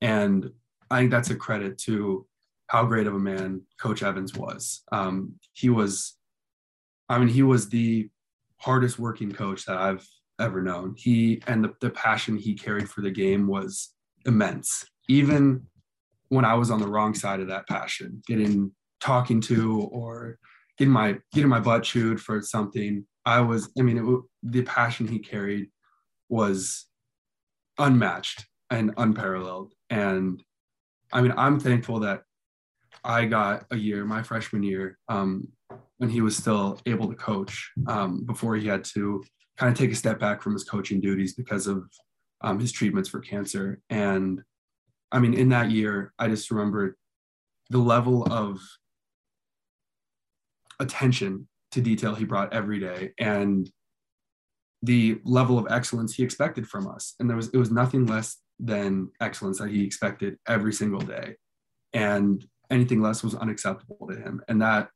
And 0.00 0.50
I 0.90 0.98
think 0.98 1.12
that's 1.12 1.30
a 1.30 1.36
credit 1.36 1.78
to 1.82 2.26
how 2.66 2.84
great 2.84 3.06
of 3.06 3.14
a 3.14 3.18
man 3.18 3.62
Coach 3.80 4.02
Evans 4.02 4.34
was. 4.34 4.82
Um, 4.90 5.34
he 5.52 5.70
was, 5.70 6.16
I 7.08 7.18
mean, 7.18 7.28
he 7.28 7.44
was 7.44 7.68
the 7.68 8.10
hardest 8.56 8.98
working 8.98 9.30
coach 9.30 9.64
that 9.66 9.76
I've 9.76 10.06
ever 10.40 10.60
known. 10.60 10.94
He 10.96 11.40
and 11.46 11.62
the, 11.62 11.72
the 11.80 11.90
passion 11.90 12.36
he 12.36 12.54
carried 12.54 12.90
for 12.90 13.00
the 13.00 13.12
game 13.12 13.46
was 13.46 13.94
immense. 14.26 14.84
Even 15.08 15.66
when 16.30 16.44
I 16.44 16.54
was 16.54 16.72
on 16.72 16.80
the 16.80 16.88
wrong 16.88 17.14
side 17.14 17.38
of 17.38 17.48
that 17.48 17.68
passion, 17.68 18.22
getting 18.26 18.72
talking 19.00 19.40
to 19.42 19.82
or 19.92 20.38
getting 20.78 20.92
my 20.92 21.18
getting 21.32 21.48
my 21.48 21.60
butt 21.60 21.82
chewed 21.82 22.20
for 22.20 22.40
something, 22.40 23.04
I 23.24 23.40
was. 23.40 23.70
I 23.78 23.82
mean, 23.82 23.98
it, 23.98 24.22
the 24.42 24.62
passion 24.62 25.06
he 25.06 25.18
carried 25.18 25.70
was 26.28 26.86
unmatched 27.78 28.46
and 28.70 28.92
unparalleled. 28.96 29.72
And 29.90 30.42
I 31.12 31.22
mean, 31.22 31.34
I'm 31.36 31.58
thankful 31.58 32.00
that 32.00 32.22
I 33.04 33.24
got 33.24 33.64
a 33.70 33.76
year, 33.76 34.04
my 34.04 34.22
freshman 34.22 34.62
year, 34.62 34.98
um, 35.08 35.48
when 35.98 36.10
he 36.10 36.20
was 36.20 36.36
still 36.36 36.80
able 36.86 37.08
to 37.08 37.14
coach 37.14 37.70
um, 37.86 38.24
before 38.24 38.56
he 38.56 38.66
had 38.68 38.84
to 38.84 39.24
kind 39.56 39.72
of 39.72 39.78
take 39.78 39.92
a 39.92 39.96
step 39.96 40.18
back 40.20 40.42
from 40.42 40.52
his 40.52 40.64
coaching 40.64 41.00
duties 41.00 41.34
because 41.34 41.66
of 41.66 41.88
um, 42.42 42.60
his 42.60 42.72
treatments 42.72 43.08
for 43.08 43.20
cancer. 43.20 43.80
And 43.90 44.42
I 45.10 45.18
mean, 45.18 45.34
in 45.34 45.48
that 45.48 45.70
year, 45.70 46.12
I 46.18 46.28
just 46.28 46.50
remember 46.50 46.96
the 47.70 47.78
level 47.78 48.30
of 48.32 48.60
attention 50.80 51.48
to 51.72 51.80
detail 51.80 52.14
he 52.14 52.24
brought 52.24 52.52
every 52.52 52.78
day 52.78 53.12
and 53.18 53.70
the 54.82 55.20
level 55.24 55.58
of 55.58 55.66
excellence 55.70 56.14
he 56.14 56.22
expected 56.22 56.66
from 56.66 56.88
us. 56.88 57.14
And 57.18 57.28
there 57.28 57.36
was, 57.36 57.48
it 57.48 57.56
was 57.56 57.70
nothing 57.70 58.06
less 58.06 58.36
than 58.60 59.10
excellence 59.20 59.58
that 59.58 59.70
he 59.70 59.84
expected 59.84 60.36
every 60.46 60.72
single 60.72 61.00
day. 61.00 61.34
And 61.92 62.44
anything 62.70 63.02
less 63.02 63.22
was 63.22 63.34
unacceptable 63.34 64.06
to 64.08 64.16
him. 64.16 64.42
And 64.48 64.62
that, 64.62 64.88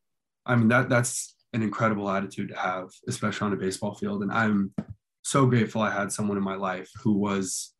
I 0.46 0.56
mean, 0.56 0.68
that 0.68 0.88
that's 0.88 1.34
an 1.52 1.62
incredible 1.62 2.08
attitude 2.08 2.48
to 2.48 2.56
have, 2.56 2.90
especially 3.08 3.46
on 3.46 3.52
a 3.52 3.56
baseball 3.56 3.94
field. 3.94 4.22
And 4.22 4.32
I'm 4.32 4.72
so 5.22 5.46
grateful 5.46 5.82
I 5.82 5.90
had 5.90 6.12
someone 6.12 6.36
in 6.36 6.44
my 6.44 6.56
life 6.56 6.90
who 7.02 7.14
was 7.14 7.74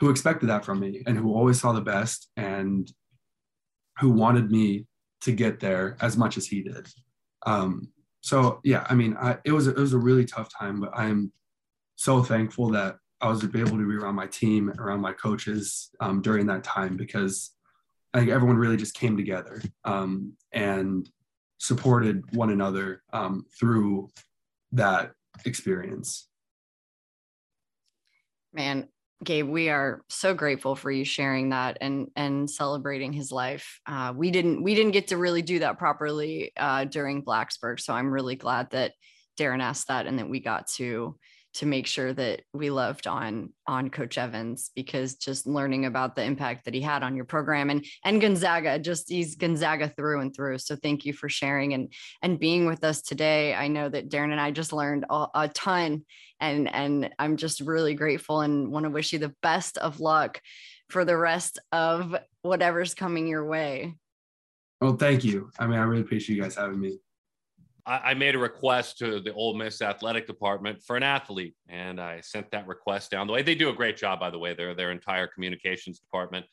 who 0.00 0.10
expected 0.10 0.48
that 0.48 0.64
from 0.64 0.80
me 0.80 1.02
and 1.06 1.16
who 1.16 1.34
always 1.34 1.60
saw 1.60 1.72
the 1.72 1.80
best 1.80 2.30
and 2.36 2.90
who 3.98 4.10
wanted 4.10 4.50
me 4.50 4.86
to 5.22 5.32
get 5.32 5.60
there 5.60 5.96
as 6.00 6.16
much 6.16 6.36
as 6.36 6.46
he 6.46 6.62
did. 6.62 6.88
Um, 7.46 7.88
so 8.20 8.60
yeah, 8.64 8.86
I 8.88 8.94
mean, 8.94 9.16
I, 9.20 9.38
it 9.44 9.52
was 9.52 9.66
it 9.66 9.76
was 9.76 9.92
a 9.92 9.98
really 9.98 10.24
tough 10.24 10.50
time, 10.52 10.80
but 10.80 10.90
I'm 10.94 11.32
so 11.96 12.22
thankful 12.22 12.70
that 12.70 12.96
I 13.20 13.28
was 13.28 13.44
able 13.44 13.78
to 13.78 13.88
be 13.88 13.96
around 13.96 14.14
my 14.14 14.26
team, 14.26 14.70
around 14.78 15.00
my 15.00 15.12
coaches 15.12 15.90
um, 16.00 16.22
during 16.22 16.46
that 16.46 16.64
time 16.64 16.96
because 16.96 17.50
I 18.14 18.18
think 18.18 18.30
everyone 18.30 18.56
really 18.56 18.76
just 18.76 18.94
came 18.94 19.16
together 19.16 19.62
um, 19.84 20.32
and 20.52 21.08
supported 21.58 22.22
one 22.34 22.50
another 22.50 23.02
um, 23.12 23.44
through 23.58 24.08
that 24.72 25.12
experience. 25.44 26.28
Man, 28.52 28.88
Gabe, 29.22 29.48
we 29.48 29.68
are 29.68 30.02
so 30.08 30.32
grateful 30.32 30.74
for 30.74 30.90
you 30.90 31.04
sharing 31.04 31.50
that 31.50 31.76
and 31.82 32.08
and 32.16 32.48
celebrating 32.50 33.12
his 33.12 33.30
life. 33.30 33.78
Uh, 33.86 34.14
we 34.16 34.30
didn't 34.30 34.62
we 34.62 34.74
didn't 34.74 34.92
get 34.92 35.08
to 35.08 35.18
really 35.18 35.42
do 35.42 35.58
that 35.58 35.78
properly 35.78 36.52
uh, 36.56 36.84
during 36.84 37.22
Blacksburg, 37.22 37.80
so 37.80 37.92
I'm 37.92 38.10
really 38.10 38.36
glad 38.36 38.70
that 38.70 38.92
Daron 39.38 39.62
asked 39.62 39.88
that 39.88 40.06
and 40.06 40.18
that 40.18 40.28
we 40.28 40.40
got 40.40 40.68
to 40.68 41.16
to 41.52 41.66
make 41.66 41.86
sure 41.86 42.12
that 42.12 42.42
we 42.52 42.70
loved 42.70 43.06
on 43.06 43.52
on 43.66 43.90
coach 43.90 44.18
evans 44.18 44.70
because 44.76 45.16
just 45.16 45.46
learning 45.46 45.84
about 45.84 46.14
the 46.14 46.22
impact 46.22 46.64
that 46.64 46.74
he 46.74 46.80
had 46.80 47.02
on 47.02 47.16
your 47.16 47.24
program 47.24 47.70
and 47.70 47.84
and 48.04 48.20
gonzaga 48.20 48.78
just 48.78 49.08
he's 49.08 49.34
gonzaga 49.34 49.88
through 49.88 50.20
and 50.20 50.34
through. 50.34 50.58
So 50.58 50.76
thank 50.76 51.04
you 51.04 51.12
for 51.12 51.28
sharing 51.28 51.74
and 51.74 51.92
and 52.22 52.38
being 52.38 52.66
with 52.66 52.84
us 52.84 53.02
today. 53.02 53.54
I 53.54 53.68
know 53.68 53.88
that 53.88 54.08
Daron 54.08 54.30
and 54.30 54.40
i 54.40 54.50
just 54.50 54.72
learned 54.72 55.06
a, 55.10 55.26
a 55.34 55.48
ton 55.48 56.04
and 56.40 56.72
and 56.72 57.10
i'm 57.18 57.36
just 57.36 57.60
really 57.60 57.94
grateful 57.94 58.40
and 58.42 58.70
want 58.70 58.84
to 58.84 58.90
wish 58.90 59.12
you 59.12 59.18
the 59.18 59.34
best 59.42 59.76
of 59.78 60.00
luck 60.00 60.40
for 60.88 61.04
the 61.04 61.16
rest 61.16 61.58
of 61.72 62.14
whatever's 62.42 62.94
coming 62.94 63.26
your 63.26 63.44
way. 63.44 63.94
Well 64.80 64.96
thank 64.96 65.24
you. 65.24 65.50
I 65.58 65.66
mean 65.66 65.78
i 65.78 65.82
really 65.82 66.02
appreciate 66.02 66.36
you 66.36 66.42
guys 66.42 66.54
having 66.54 66.80
me 66.80 66.98
I, 67.86 68.14
made 68.14 68.34
a 68.34 68.38
request 68.38 68.98
to 68.98 69.20
the 69.20 69.32
Ole 69.32 69.54
Miss 69.54 69.82
athletic 69.82 70.26
department 70.26 70.82
for 70.82 70.96
an 70.96 71.02
athlete, 71.02 71.54
and 71.68 72.00
I 72.00 72.20
sent 72.20 72.50
that 72.50 72.66
request 72.66 73.10
down 73.10 73.26
the 73.26 73.32
way. 73.32 73.42
They 73.42 73.54
do 73.54 73.70
a 73.70 73.74
great 73.74 73.96
job, 73.96 74.20
by 74.20 74.30
the 74.30 74.38
way. 74.38 74.54
They're 74.54 74.74
their 74.74 74.90
entire 74.90 75.26
communications 75.26 75.98
department, 75.98 76.46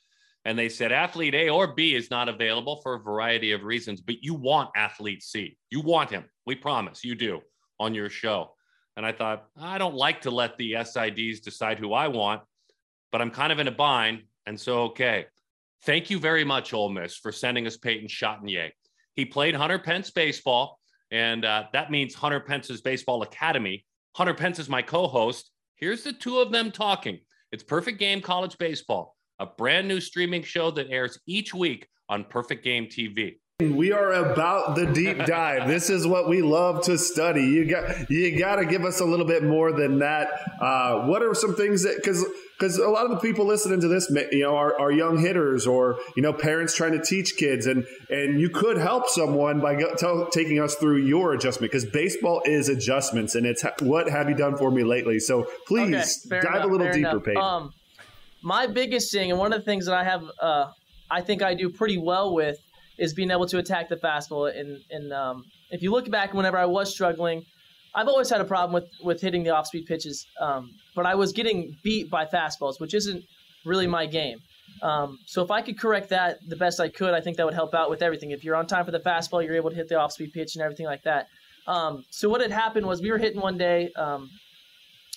and 0.45 0.57
they 0.57 0.69
said 0.69 0.91
athlete 0.91 1.35
A 1.35 1.49
or 1.49 1.73
B 1.73 1.95
is 1.95 2.09
not 2.09 2.29
available 2.29 2.81
for 2.81 2.95
a 2.95 2.99
variety 2.99 3.51
of 3.51 3.63
reasons, 3.63 4.01
but 4.01 4.23
you 4.23 4.33
want 4.33 4.69
athlete 4.75 5.23
C. 5.23 5.57
You 5.69 5.81
want 5.81 6.09
him. 6.09 6.25
We 6.45 6.55
promise 6.55 7.03
you 7.03 7.15
do 7.15 7.41
on 7.79 7.93
your 7.93 8.09
show. 8.09 8.53
And 8.95 9.05
I 9.05 9.11
thought 9.11 9.45
I 9.59 9.77
don't 9.77 9.95
like 9.95 10.21
to 10.21 10.31
let 10.31 10.57
the 10.57 10.73
SIDs 10.73 11.41
decide 11.41 11.79
who 11.79 11.93
I 11.93 12.07
want, 12.07 12.41
but 13.11 13.21
I'm 13.21 13.31
kind 13.31 13.51
of 13.51 13.59
in 13.59 13.67
a 13.67 13.71
bind, 13.71 14.23
and 14.45 14.59
so 14.59 14.83
okay. 14.83 15.25
Thank 15.83 16.09
you 16.09 16.19
very 16.19 16.43
much, 16.43 16.73
Ole 16.73 16.89
Miss, 16.89 17.15
for 17.15 17.31
sending 17.31 17.67
us 17.67 17.77
Peyton 17.77 18.07
Chatagnier. 18.07 18.71
He 19.13 19.25
played 19.25 19.55
Hunter 19.55 19.79
Pence 19.79 20.11
baseball 20.11 20.79
and 21.11 21.45
uh, 21.45 21.65
that 21.73 21.91
means 21.91 22.13
Hunter 22.13 22.39
Pence's 22.39 22.81
Baseball 22.81 23.21
Academy. 23.21 23.85
Hunter 24.15 24.33
Pence 24.33 24.59
is 24.59 24.69
my 24.69 24.81
co 24.81 25.07
host. 25.07 25.51
Here's 25.75 26.03
the 26.03 26.13
two 26.13 26.39
of 26.39 26.51
them 26.51 26.71
talking. 26.71 27.19
It's 27.51 27.63
Perfect 27.63 27.99
Game 27.99 28.21
College 28.21 28.57
Baseball, 28.57 29.15
a 29.39 29.45
brand 29.45 29.87
new 29.87 30.01
streaming 30.01 30.43
show 30.43 30.71
that 30.71 30.89
airs 30.89 31.19
each 31.27 31.53
week 31.53 31.87
on 32.09 32.25
Perfect 32.25 32.63
Game 32.63 32.85
TV. 32.85 33.37
We 33.59 33.91
are 33.91 34.13
about 34.13 34.75
the 34.75 34.85
deep 34.85 35.25
dive. 35.25 35.67
this 35.67 35.89
is 35.89 36.05
what 36.05 36.29
we 36.29 36.43
love 36.43 36.83
to 36.83 36.95
study. 36.95 37.41
You 37.41 37.65
got 37.65 38.07
you 38.07 38.37
got 38.37 38.57
to 38.57 38.65
give 38.67 38.85
us 38.85 38.99
a 38.99 39.03
little 39.03 39.25
bit 39.25 39.43
more 39.43 39.71
than 39.71 39.97
that. 39.97 40.27
Uh, 40.61 41.07
what 41.07 41.23
are 41.23 41.33
some 41.33 41.55
things 41.55 41.81
that 41.81 41.95
because 41.95 42.23
because 42.53 42.77
a 42.77 42.87
lot 42.87 43.05
of 43.05 43.09
the 43.09 43.17
people 43.17 43.47
listening 43.47 43.81
to 43.81 43.87
this, 43.87 44.11
you 44.31 44.43
know, 44.43 44.55
are, 44.55 44.79
are, 44.79 44.91
young 44.91 45.17
hitters 45.17 45.65
or 45.65 45.97
you 46.15 46.21
know 46.21 46.33
parents 46.33 46.75
trying 46.75 46.91
to 46.91 47.03
teach 47.03 47.35
kids, 47.35 47.65
and 47.65 47.87
and 48.11 48.39
you 48.39 48.51
could 48.51 48.77
help 48.77 49.09
someone 49.09 49.59
by 49.59 49.73
go, 49.73 49.95
tell, 49.95 50.27
taking 50.29 50.59
us 50.59 50.75
through 50.75 50.97
your 50.97 51.33
adjustment 51.33 51.71
because 51.71 51.89
baseball 51.89 52.43
is 52.45 52.69
adjustments, 52.69 53.33
and 53.33 53.47
it's 53.47 53.65
what 53.79 54.07
have 54.07 54.29
you 54.29 54.35
done 54.35 54.55
for 54.55 54.69
me 54.69 54.83
lately. 54.83 55.17
So 55.19 55.47
please 55.65 56.27
okay, 56.31 56.45
dive 56.45 56.57
enough, 56.57 56.65
a 56.65 56.67
little 56.67 56.93
deeper, 56.93 57.19
Peyton. 57.19 57.41
Um, 57.41 57.73
my 58.43 58.67
biggest 58.67 59.11
thing, 59.11 59.31
and 59.31 59.39
one 59.39 59.51
of 59.51 59.59
the 59.59 59.65
things 59.65 59.87
that 59.87 59.95
I 59.95 60.03
have, 60.03 60.21
uh, 60.39 60.67
I 61.09 61.21
think 61.21 61.41
I 61.41 61.55
do 61.55 61.71
pretty 61.71 61.97
well 61.97 62.35
with, 62.35 62.59
is 62.97 63.13
being 63.13 63.31
able 63.31 63.47
to 63.47 63.57
attack 63.57 63.89
the 63.89 63.97
fastball. 63.97 64.53
And 64.57 64.81
and 64.89 65.13
um, 65.13 65.45
if 65.71 65.81
you 65.81 65.91
look 65.91 66.09
back, 66.09 66.33
whenever 66.33 66.57
I 66.57 66.65
was 66.65 66.91
struggling 66.91 67.45
I've 67.97 68.07
always 68.07 68.29
had 68.29 68.41
a 68.41 68.45
problem 68.45 68.73
with 68.73 68.91
with 69.01 69.21
hitting 69.21 69.43
the 69.43 69.49
off 69.49 69.67
speed 69.67 69.87
pitches, 69.87 70.27
um, 70.39 70.71
but 70.95 71.07
I 71.07 71.15
was 71.15 71.31
getting 71.31 71.75
beat 71.83 72.11
by 72.11 72.25
fastballs, 72.25 72.79
which 72.79 72.93
isn't 72.93 73.23
really 73.65 73.87
my 73.87 74.05
game. 74.05 74.39
Um, 74.83 75.17
so 75.25 75.43
if 75.43 75.49
I 75.49 75.63
could 75.63 75.79
correct 75.79 76.09
that 76.09 76.37
the 76.47 76.55
best 76.55 76.79
I 76.79 76.89
could, 76.89 77.15
I 77.15 77.21
think 77.21 77.37
that 77.37 77.45
would 77.47 77.55
help 77.55 77.73
out 77.73 77.89
with 77.89 78.03
everything. 78.03 78.31
If 78.31 78.43
you're 78.43 78.55
on 78.55 78.67
time 78.67 78.85
for 78.85 78.91
the 78.91 78.99
fastball, 78.99 79.43
you're 79.43 79.55
able 79.55 79.71
to 79.71 79.75
hit 79.75 79.89
the 79.89 79.95
off 79.95 80.11
speed 80.11 80.31
pitch 80.31 80.55
and 80.55 80.63
everything 80.63 80.85
like 80.85 81.03
that. 81.03 81.27
Um, 81.65 82.05
so 82.11 82.29
what 82.29 82.41
had 82.41 82.51
happened 82.51 82.85
was 82.85 83.01
we 83.01 83.11
were 83.11 83.17
hitting 83.17 83.41
one 83.41 83.57
day 83.57 83.89
um, 83.95 84.29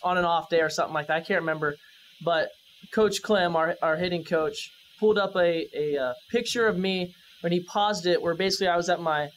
on 0.02 0.16
an 0.16 0.24
off 0.24 0.48
day 0.48 0.62
or 0.62 0.70
something 0.70 0.94
like 0.94 1.08
that. 1.08 1.16
I 1.18 1.20
can't 1.20 1.40
remember, 1.40 1.76
but 2.24 2.48
Coach 2.92 3.20
Clem, 3.20 3.56
our, 3.56 3.76
our 3.82 3.96
hitting 3.96 4.24
coach, 4.24 4.70
pulled 4.98 5.18
up 5.18 5.36
a, 5.36 5.68
a, 5.76 5.94
a 5.96 6.02
uh, 6.02 6.14
picture 6.30 6.66
of 6.66 6.78
me 6.78 7.14
when 7.40 7.52
he 7.52 7.60
paused 7.60 8.06
it, 8.06 8.20
where 8.22 8.34
basically 8.34 8.68
I 8.68 8.76
was 8.76 8.88
at 8.88 9.00
my 9.00 9.30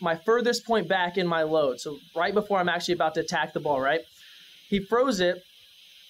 my 0.00 0.14
furthest 0.14 0.64
point 0.64 0.88
back 0.88 1.18
in 1.18 1.26
my 1.26 1.42
load. 1.42 1.80
So 1.80 1.98
right 2.14 2.32
before 2.32 2.58
I'm 2.58 2.68
actually 2.68 2.94
about 2.94 3.14
to 3.14 3.20
attack 3.20 3.52
the 3.52 3.60
ball, 3.60 3.80
right? 3.80 4.00
He 4.68 4.80
froze 4.80 5.20
it, 5.20 5.42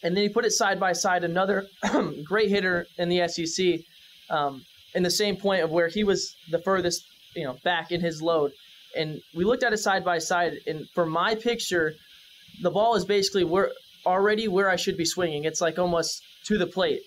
and 0.03 0.17
then 0.17 0.23
he 0.23 0.29
put 0.29 0.45
it 0.45 0.53
side 0.53 0.79
by 0.79 0.93
side. 0.93 1.25
Another 1.25 1.67
great 2.25 2.51
hitter 2.51 2.87
in 2.99 3.09
the 3.09 3.27
SEC, 3.29 3.81
um, 4.31 4.65
in 4.95 5.03
the 5.03 5.11
same 5.11 5.37
point 5.37 5.63
of 5.63 5.71
where 5.71 5.89
he 5.89 6.05
was 6.05 6.35
the 6.51 6.61
furthest, 6.61 7.05
you 7.35 7.45
know, 7.45 7.57
back 7.65 7.91
in 7.91 8.01
his 8.01 8.21
load. 8.21 8.53
And 8.97 9.21
we 9.35 9.45
looked 9.45 9.63
at 9.63 9.73
it 9.73 9.79
side 9.79 10.05
by 10.05 10.19
side, 10.19 10.55
and 10.67 10.87
for 10.95 11.07
my 11.07 11.35
picture, 11.35 11.95
the 12.63 12.71
ball 12.71 12.95
is 12.95 13.05
basically 13.05 13.45
where 13.45 13.71
already 14.07 14.49
where 14.49 14.71
I 14.71 14.77
should 14.77 14.97
be 14.97 15.05
swinging. 15.05 15.45
It's 15.45 15.61
like 15.61 15.79
almost 15.79 16.23
to 16.45 16.59
the 16.59 16.67
plate. 16.67 17.03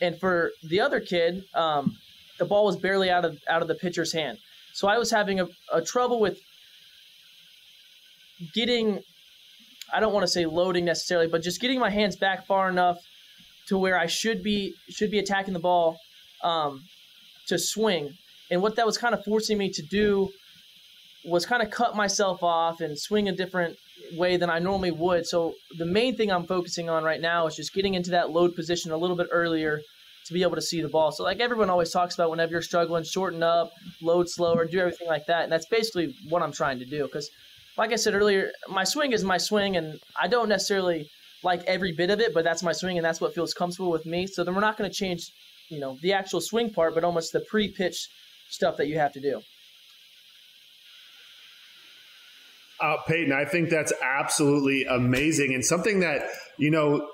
And 0.00 0.18
for 0.18 0.52
the 0.62 0.80
other 0.80 1.00
kid, 1.00 1.44
um, 1.54 1.96
the 2.40 2.46
ball 2.46 2.64
was 2.64 2.76
barely 2.76 3.10
out 3.10 3.24
of 3.24 3.38
out 3.48 3.62
of 3.62 3.68
the 3.68 3.76
pitcher's 3.76 4.12
hand. 4.12 4.38
So 4.72 4.88
I 4.88 4.98
was 4.98 5.10
having 5.10 5.38
a, 5.38 5.46
a 5.72 5.82
trouble 5.82 6.18
with 6.18 6.38
getting, 8.54 9.00
I 9.92 10.00
don't 10.00 10.14
want 10.14 10.24
to 10.24 10.32
say 10.32 10.46
loading 10.46 10.86
necessarily, 10.86 11.28
but 11.28 11.42
just 11.42 11.60
getting 11.60 11.78
my 11.78 11.90
hands 11.90 12.16
back 12.16 12.46
far 12.46 12.68
enough 12.70 12.98
to 13.68 13.76
where 13.76 13.98
I 13.98 14.06
should 14.06 14.42
be 14.42 14.74
should 14.88 15.10
be 15.10 15.18
attacking 15.18 15.52
the 15.52 15.60
ball 15.60 15.98
um, 16.42 16.82
to 17.48 17.58
swing. 17.58 18.14
And 18.50 18.62
what 18.62 18.76
that 18.76 18.86
was 18.86 18.96
kind 18.98 19.14
of 19.14 19.22
forcing 19.22 19.58
me 19.58 19.70
to 19.70 19.82
do 19.82 20.30
was 21.24 21.44
kind 21.44 21.62
of 21.62 21.70
cut 21.70 21.94
myself 21.94 22.42
off 22.42 22.80
and 22.80 22.98
swing 22.98 23.28
a 23.28 23.32
different 23.32 23.76
way 24.16 24.38
than 24.38 24.48
I 24.48 24.58
normally 24.58 24.90
would. 24.90 25.26
So 25.26 25.54
the 25.76 25.84
main 25.84 26.16
thing 26.16 26.32
I'm 26.32 26.46
focusing 26.46 26.88
on 26.88 27.04
right 27.04 27.20
now 27.20 27.46
is 27.46 27.54
just 27.54 27.74
getting 27.74 27.92
into 27.92 28.12
that 28.12 28.30
load 28.30 28.56
position 28.56 28.90
a 28.92 28.96
little 28.96 29.16
bit 29.16 29.28
earlier 29.30 29.82
to 30.30 30.34
be 30.34 30.42
able 30.42 30.54
to 30.54 30.62
see 30.62 30.80
the 30.80 30.88
ball. 30.88 31.10
So 31.10 31.24
like 31.24 31.40
everyone 31.40 31.70
always 31.70 31.90
talks 31.90 32.14
about 32.14 32.30
whenever 32.30 32.52
you're 32.52 32.62
struggling, 32.62 33.02
shorten 33.02 33.42
up, 33.42 33.72
load 34.00 34.28
slower, 34.28 34.64
do 34.64 34.78
everything 34.78 35.08
like 35.08 35.26
that. 35.26 35.42
And 35.42 35.52
that's 35.52 35.66
basically 35.66 36.14
what 36.28 36.40
I'm 36.40 36.52
trying 36.52 36.78
to 36.78 36.84
do. 36.84 37.02
Because 37.02 37.28
like 37.76 37.92
I 37.92 37.96
said 37.96 38.14
earlier, 38.14 38.52
my 38.68 38.84
swing 38.84 39.10
is 39.10 39.24
my 39.24 39.38
swing 39.38 39.76
and 39.76 39.98
I 40.20 40.28
don't 40.28 40.48
necessarily 40.48 41.08
like 41.42 41.64
every 41.64 41.90
bit 41.90 42.10
of 42.10 42.20
it, 42.20 42.32
but 42.32 42.44
that's 42.44 42.62
my 42.62 42.70
swing 42.70 42.96
and 42.96 43.04
that's 43.04 43.20
what 43.20 43.34
feels 43.34 43.52
comfortable 43.52 43.90
with 43.90 44.06
me. 44.06 44.28
So 44.28 44.44
then 44.44 44.54
we're 44.54 44.60
not 44.60 44.76
going 44.76 44.88
to 44.88 44.96
change, 44.96 45.32
you 45.68 45.80
know, 45.80 45.98
the 46.00 46.12
actual 46.12 46.40
swing 46.40 46.70
part, 46.70 46.94
but 46.94 47.02
almost 47.02 47.32
the 47.32 47.40
pre-pitch 47.40 48.08
stuff 48.50 48.76
that 48.76 48.86
you 48.86 48.98
have 48.98 49.12
to 49.14 49.20
do. 49.20 49.40
Uh, 52.80 52.98
Peyton, 53.08 53.32
I 53.32 53.46
think 53.46 53.68
that's 53.68 53.92
absolutely 54.00 54.84
amazing 54.84 55.54
and 55.54 55.64
something 55.64 56.00
that 56.00 56.22
you 56.56 56.70
know 56.70 57.06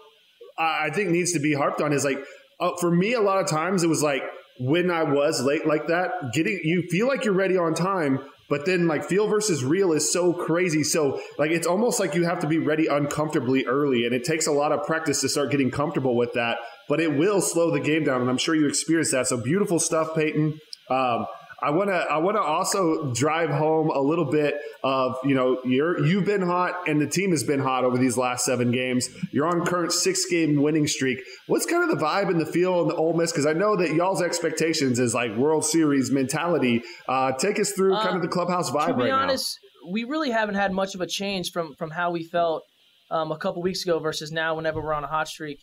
I 0.58 0.90
think 0.90 1.10
needs 1.10 1.32
to 1.32 1.40
be 1.40 1.52
harped 1.52 1.80
on 1.80 1.92
is 1.92 2.04
like 2.04 2.18
uh, 2.60 2.70
for 2.80 2.90
me 2.90 3.12
a 3.14 3.20
lot 3.20 3.38
of 3.38 3.48
times 3.48 3.82
it 3.82 3.88
was 3.88 4.02
like 4.02 4.22
when 4.58 4.90
I 4.90 5.02
was 5.02 5.42
late 5.42 5.66
like 5.66 5.88
that, 5.88 6.10
getting 6.32 6.60
you 6.64 6.82
feel 6.90 7.06
like 7.06 7.24
you're 7.24 7.34
ready 7.34 7.56
on 7.58 7.74
time, 7.74 8.18
but 8.48 8.64
then 8.64 8.86
like 8.86 9.04
feel 9.04 9.28
versus 9.28 9.64
real 9.64 9.92
is 9.92 10.10
so 10.12 10.32
crazy. 10.32 10.82
So 10.82 11.20
like 11.38 11.50
it's 11.50 11.66
almost 11.66 12.00
like 12.00 12.14
you 12.14 12.24
have 12.24 12.40
to 12.40 12.46
be 12.46 12.58
ready 12.58 12.86
uncomfortably 12.86 13.66
early, 13.66 14.06
and 14.06 14.14
it 14.14 14.24
takes 14.24 14.46
a 14.46 14.52
lot 14.52 14.72
of 14.72 14.86
practice 14.86 15.20
to 15.20 15.28
start 15.28 15.50
getting 15.50 15.70
comfortable 15.70 16.16
with 16.16 16.32
that. 16.34 16.58
But 16.88 17.00
it 17.00 17.16
will 17.16 17.40
slow 17.40 17.70
the 17.70 17.80
game 17.80 18.04
down, 18.04 18.20
and 18.20 18.30
I'm 18.30 18.38
sure 18.38 18.54
you 18.54 18.68
experienced 18.68 19.12
that. 19.12 19.26
So 19.26 19.36
beautiful 19.36 19.78
stuff, 19.78 20.14
Peyton. 20.14 20.58
Um, 20.88 21.26
I 21.62 21.70
want 21.70 21.88
to 21.88 21.94
I 21.94 22.18
want 22.18 22.36
to 22.36 22.42
also 22.42 23.12
drive 23.12 23.48
home 23.48 23.90
a 23.90 24.00
little 24.00 24.26
bit 24.26 24.56
of 24.84 25.16
you 25.24 25.34
know 25.34 25.58
you're 25.64 26.04
you've 26.04 26.26
been 26.26 26.42
hot 26.42 26.86
and 26.86 27.00
the 27.00 27.06
team 27.06 27.30
has 27.30 27.44
been 27.44 27.60
hot 27.60 27.84
over 27.84 27.96
these 27.96 28.18
last 28.18 28.44
seven 28.44 28.70
games. 28.70 29.08
You're 29.32 29.46
on 29.46 29.64
current 29.64 29.92
six 29.92 30.26
game 30.26 30.60
winning 30.62 30.86
streak. 30.86 31.18
What's 31.46 31.64
kind 31.64 31.82
of 31.82 31.98
the 31.98 32.04
vibe 32.04 32.28
and 32.28 32.40
the 32.40 32.46
feel 32.46 32.82
in 32.82 32.88
the 32.88 32.94
Ole 32.94 33.14
Miss? 33.14 33.32
Because 33.32 33.46
I 33.46 33.54
know 33.54 33.74
that 33.76 33.94
y'all's 33.94 34.20
expectations 34.20 34.98
is 34.98 35.14
like 35.14 35.34
World 35.36 35.64
Series 35.64 36.10
mentality. 36.10 36.82
Uh, 37.08 37.32
take 37.32 37.58
us 37.58 37.72
through 37.72 37.94
kind 37.96 38.16
of 38.16 38.22
the 38.22 38.28
clubhouse 38.28 38.70
vibe 38.70 38.88
to 38.88 38.94
be 38.94 39.02
right 39.04 39.12
honest, 39.12 39.58
we 39.90 40.04
really 40.04 40.30
haven't 40.30 40.56
had 40.56 40.72
much 40.72 40.94
of 40.94 41.00
a 41.00 41.06
change 41.06 41.52
from 41.52 41.74
from 41.74 41.90
how 41.90 42.10
we 42.10 42.22
felt 42.24 42.64
um, 43.10 43.32
a 43.32 43.38
couple 43.38 43.62
weeks 43.62 43.82
ago 43.82 43.98
versus 43.98 44.30
now. 44.30 44.54
Whenever 44.54 44.82
we're 44.82 44.92
on 44.92 45.04
a 45.04 45.08
hot 45.08 45.28
streak, 45.28 45.60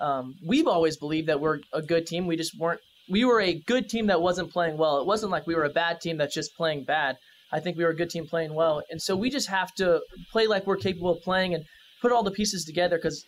um, 0.00 0.34
we've 0.46 0.66
always 0.66 0.98
believed 0.98 1.28
that 1.28 1.40
we're 1.40 1.60
a 1.72 1.80
good 1.80 2.06
team. 2.06 2.26
We 2.26 2.36
just 2.36 2.58
weren't 2.58 2.80
we 3.10 3.24
were 3.24 3.40
a 3.40 3.54
good 3.54 3.88
team 3.88 4.06
that 4.06 4.22
wasn't 4.22 4.52
playing 4.52 4.78
well. 4.78 5.00
It 5.00 5.06
wasn't 5.06 5.32
like 5.32 5.46
we 5.46 5.54
were 5.54 5.64
a 5.64 5.70
bad 5.70 6.00
team 6.00 6.16
that's 6.16 6.34
just 6.34 6.56
playing 6.56 6.84
bad. 6.84 7.16
I 7.52 7.58
think 7.58 7.76
we 7.76 7.84
were 7.84 7.90
a 7.90 7.96
good 7.96 8.10
team 8.10 8.26
playing 8.26 8.54
well. 8.54 8.82
And 8.90 9.02
so 9.02 9.16
we 9.16 9.30
just 9.30 9.48
have 9.48 9.74
to 9.74 10.00
play 10.30 10.46
like 10.46 10.66
we're 10.66 10.76
capable 10.76 11.10
of 11.10 11.22
playing 11.22 11.54
and 11.54 11.64
put 12.00 12.12
all 12.12 12.22
the 12.22 12.30
pieces 12.30 12.64
together 12.64 12.96
because 12.96 13.24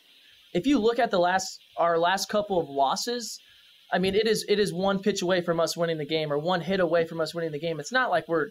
if 0.54 0.66
you 0.66 0.78
look 0.78 0.98
at 0.98 1.10
the 1.10 1.18
last 1.18 1.58
our 1.76 1.98
last 1.98 2.28
couple 2.28 2.60
of 2.60 2.68
losses, 2.68 3.38
I 3.92 3.98
mean 3.98 4.14
it 4.14 4.28
is 4.28 4.44
it 4.48 4.60
is 4.60 4.72
one 4.72 5.00
pitch 5.00 5.22
away 5.22 5.40
from 5.40 5.58
us 5.58 5.76
winning 5.76 5.98
the 5.98 6.06
game 6.06 6.32
or 6.32 6.38
one 6.38 6.60
hit 6.60 6.78
away 6.78 7.04
from 7.04 7.20
us 7.20 7.34
winning 7.34 7.52
the 7.52 7.58
game. 7.58 7.80
It's 7.80 7.92
not 7.92 8.10
like 8.10 8.28
we're 8.28 8.50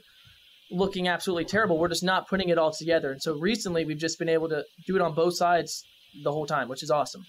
looking 0.70 1.08
absolutely 1.08 1.46
terrible. 1.46 1.78
We're 1.78 1.88
just 1.88 2.04
not 2.04 2.28
putting 2.28 2.50
it 2.50 2.58
all 2.58 2.72
together. 2.72 3.12
And 3.12 3.22
so 3.22 3.38
recently 3.38 3.86
we've 3.86 3.98
just 3.98 4.20
been 4.20 4.30
able 4.30 4.50
to 4.50 4.64
do 4.88 4.96
it 4.96 5.02
on 5.02 5.14
both 5.14 5.36
sides 5.36 5.84
the 6.24 6.32
whole 6.32 6.46
time, 6.46 6.68
which 6.68 6.84
is 6.84 6.92
awesome. 6.92 7.24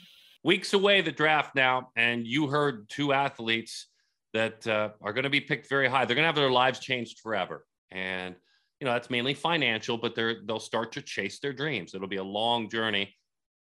Weeks 0.45 0.73
away 0.73 1.03
the 1.03 1.13
draft 1.13 1.55
now, 1.55 1.91
and 1.95 2.27
you 2.27 2.49
heard 2.49 2.89
two 2.89 3.13
athletes 3.13 3.87
that 4.33 4.67
uh, 4.67 4.91
are 5.01 5.13
going 5.13 5.25
to 5.25 5.31
be 5.31 5.41
picked 5.41 5.69
very 5.69 5.89
high. 5.89 6.05
They're 6.05 6.17
going 6.17 6.25
to 6.25 6.29
have 6.29 6.37
their 6.37 6.51
lives 6.51 6.79
changed 6.79 7.21
forever. 7.21 7.65
And, 7.91 8.35
you 8.81 8.87
know, 8.87 8.93
that's 8.93 9.11
mainly 9.11 9.35
financial, 9.35 9.99
but 9.99 10.15
they're, 10.15 10.37
they'll 10.47 10.59
start 10.59 10.93
to 10.93 11.03
chase 11.03 11.39
their 11.41 11.53
dreams. 11.53 11.95
It'll 11.95 12.09
be 12.09 12.17
a 12.17 12.25
long 12.25 12.71
journey. 12.71 13.15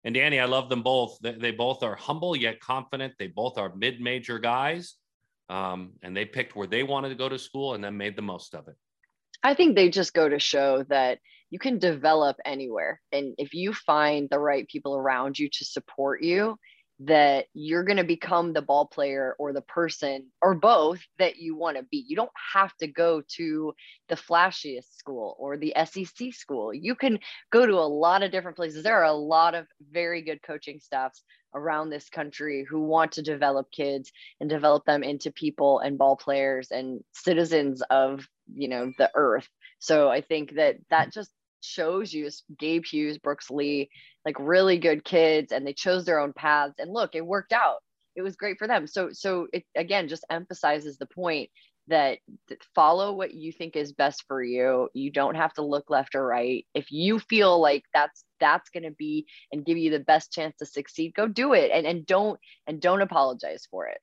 And 0.05 0.15
Dani, 0.17 0.41
I 0.41 0.47
love 0.47 0.69
them 0.69 0.83
both. 0.83 1.19
They, 1.21 1.33
they 1.33 1.51
both 1.51 1.83
are 1.83 1.95
humble 1.95 2.37
yet 2.37 2.61
confident. 2.61 3.15
They 3.19 3.29
both 3.29 3.59
are 3.59 3.73
mid 3.75 4.01
major 4.01 4.39
guys. 4.39 4.95
Um, 5.49 5.93
and 6.03 6.17
they 6.17 6.25
picked 6.25 6.57
where 6.57 6.67
they 6.67 6.83
wanted 6.83 7.11
to 7.11 7.15
go 7.15 7.29
to 7.29 7.39
school 7.39 7.75
and 7.75 7.85
then 7.85 7.97
made 7.97 8.17
the 8.17 8.23
most 8.23 8.55
of 8.55 8.69
it. 8.69 8.77
I 9.43 9.55
think 9.55 9.75
they 9.75 9.91
just 9.91 10.15
go 10.15 10.29
to 10.29 10.39
show 10.39 10.85
that 10.85 11.19
you 11.51 11.59
can 11.59 11.79
develop 11.79 12.37
anywhere. 12.45 13.01
And 13.11 13.35
if 13.37 13.53
you 13.53 13.75
find 13.75 14.29
the 14.31 14.39
right 14.39 14.67
people 14.69 14.97
around 14.97 15.39
you 15.39 15.51
to 15.51 15.65
support 15.65 16.23
you, 16.23 16.57
that 17.07 17.47
you're 17.55 17.85
going 17.85 17.97
to 17.97 18.05
become 18.05 18.53
the 18.53 18.63
ball 18.63 18.87
player 18.87 19.35
or 19.39 19.53
the 19.53 19.63
person 19.63 20.27
or 20.41 20.55
both 20.55 21.01
that 21.19 21.37
you 21.37 21.57
want 21.57 21.77
to 21.77 21.83
be. 21.85 22.05
You 22.07 22.15
don't 22.17 22.31
have 22.55 22.77
to 22.77 22.87
go 22.87 23.23
to 23.37 23.73
the 24.09 24.15
flashiest 24.15 24.95
school 24.97 25.37
or 25.39 25.57
the 25.57 25.75
SEC 25.85 26.33
school. 26.33 26.73
You 26.73 26.95
can 26.95 27.19
go 27.51 27.67
to 27.67 27.75
a 27.75 27.93
lot 27.93 28.23
of 28.23 28.31
different 28.31 28.57
places. 28.57 28.85
There 28.85 28.99
are 28.99 29.05
a 29.05 29.13
lot 29.13 29.55
of 29.55 29.67
very 29.91 30.23
good 30.23 30.43
coaching 30.43 30.79
staffs 30.81 31.23
around 31.55 31.91
this 31.91 32.09
country 32.09 32.65
who 32.69 32.83
want 32.83 33.13
to 33.13 33.23
develop 33.23 33.71
kids 33.73 34.13
and 34.41 34.49
develop 34.49 34.85
them 34.85 35.03
into 35.03 35.33
people 35.33 35.81
and 35.81 35.99
ball 35.99 36.17
players 36.17 36.71
and 36.71 37.01
citizens 37.13 37.83
of, 37.91 38.27
you 38.55 38.69
know, 38.69 38.93
the 38.99 39.11
earth. 39.15 39.49
So 39.79 40.09
I 40.09 40.21
think 40.21 40.55
that 40.55 40.77
that 40.91 41.13
just 41.13 41.31
shows 41.63 42.13
you 42.13 42.29
Gabe 42.59 42.85
Hughes, 42.85 43.19
Brooks 43.19 43.51
Lee, 43.51 43.91
like 44.25 44.37
really 44.39 44.79
good 44.79 45.05
kids, 45.05 45.53
and 45.53 45.66
they 45.66 45.73
chose 45.73 46.05
their 46.05 46.20
own 46.20 46.33
paths. 46.33 46.75
And 46.79 46.93
look, 46.93 47.14
it 47.14 47.27
worked 47.27 47.53
out. 47.53 47.79
It 48.14 48.23
was 48.23 48.37
great 48.37 48.59
for 48.59 48.66
them. 48.66 48.87
So, 48.87 49.11
so 49.12 49.47
it 49.53 49.64
again 49.77 50.09
just 50.09 50.25
emphasizes 50.31 50.99
the 50.99 51.07
point 51.07 51.51
that, 51.89 52.18
that 52.49 52.62
follow 52.75 53.12
what 53.12 53.35
you 53.35 53.53
think 53.53 53.75
is 53.75 53.93
best 53.93 54.25
for 54.29 54.43
you. 54.43 54.89
You 54.95 55.11
don't 55.11 55.35
have 55.35 55.53
to 55.55 55.62
look 55.62 55.91
left 55.91 56.14
or 56.14 56.25
right. 56.25 56.64
If 56.75 56.93
you 56.93 57.18
feel 57.18 57.61
like 57.61 57.85
that's 57.93 58.25
that's 58.39 58.70
going 58.70 58.85
to 58.85 58.93
be 58.93 59.27
and 59.51 59.64
give 59.64 59.79
you 59.79 59.91
the 59.91 60.01
best 60.01 60.33
chance 60.33 60.55
to 60.59 60.66
succeed, 60.66 61.14
go 61.14 61.27
do 61.27 61.55
it, 61.55 61.70
and 61.73 61.87
and 61.87 62.07
don't 62.07 62.39
and 62.66 62.81
don't 62.81 63.03
apologize 63.03 63.66
for 63.70 63.87
it. 63.87 63.99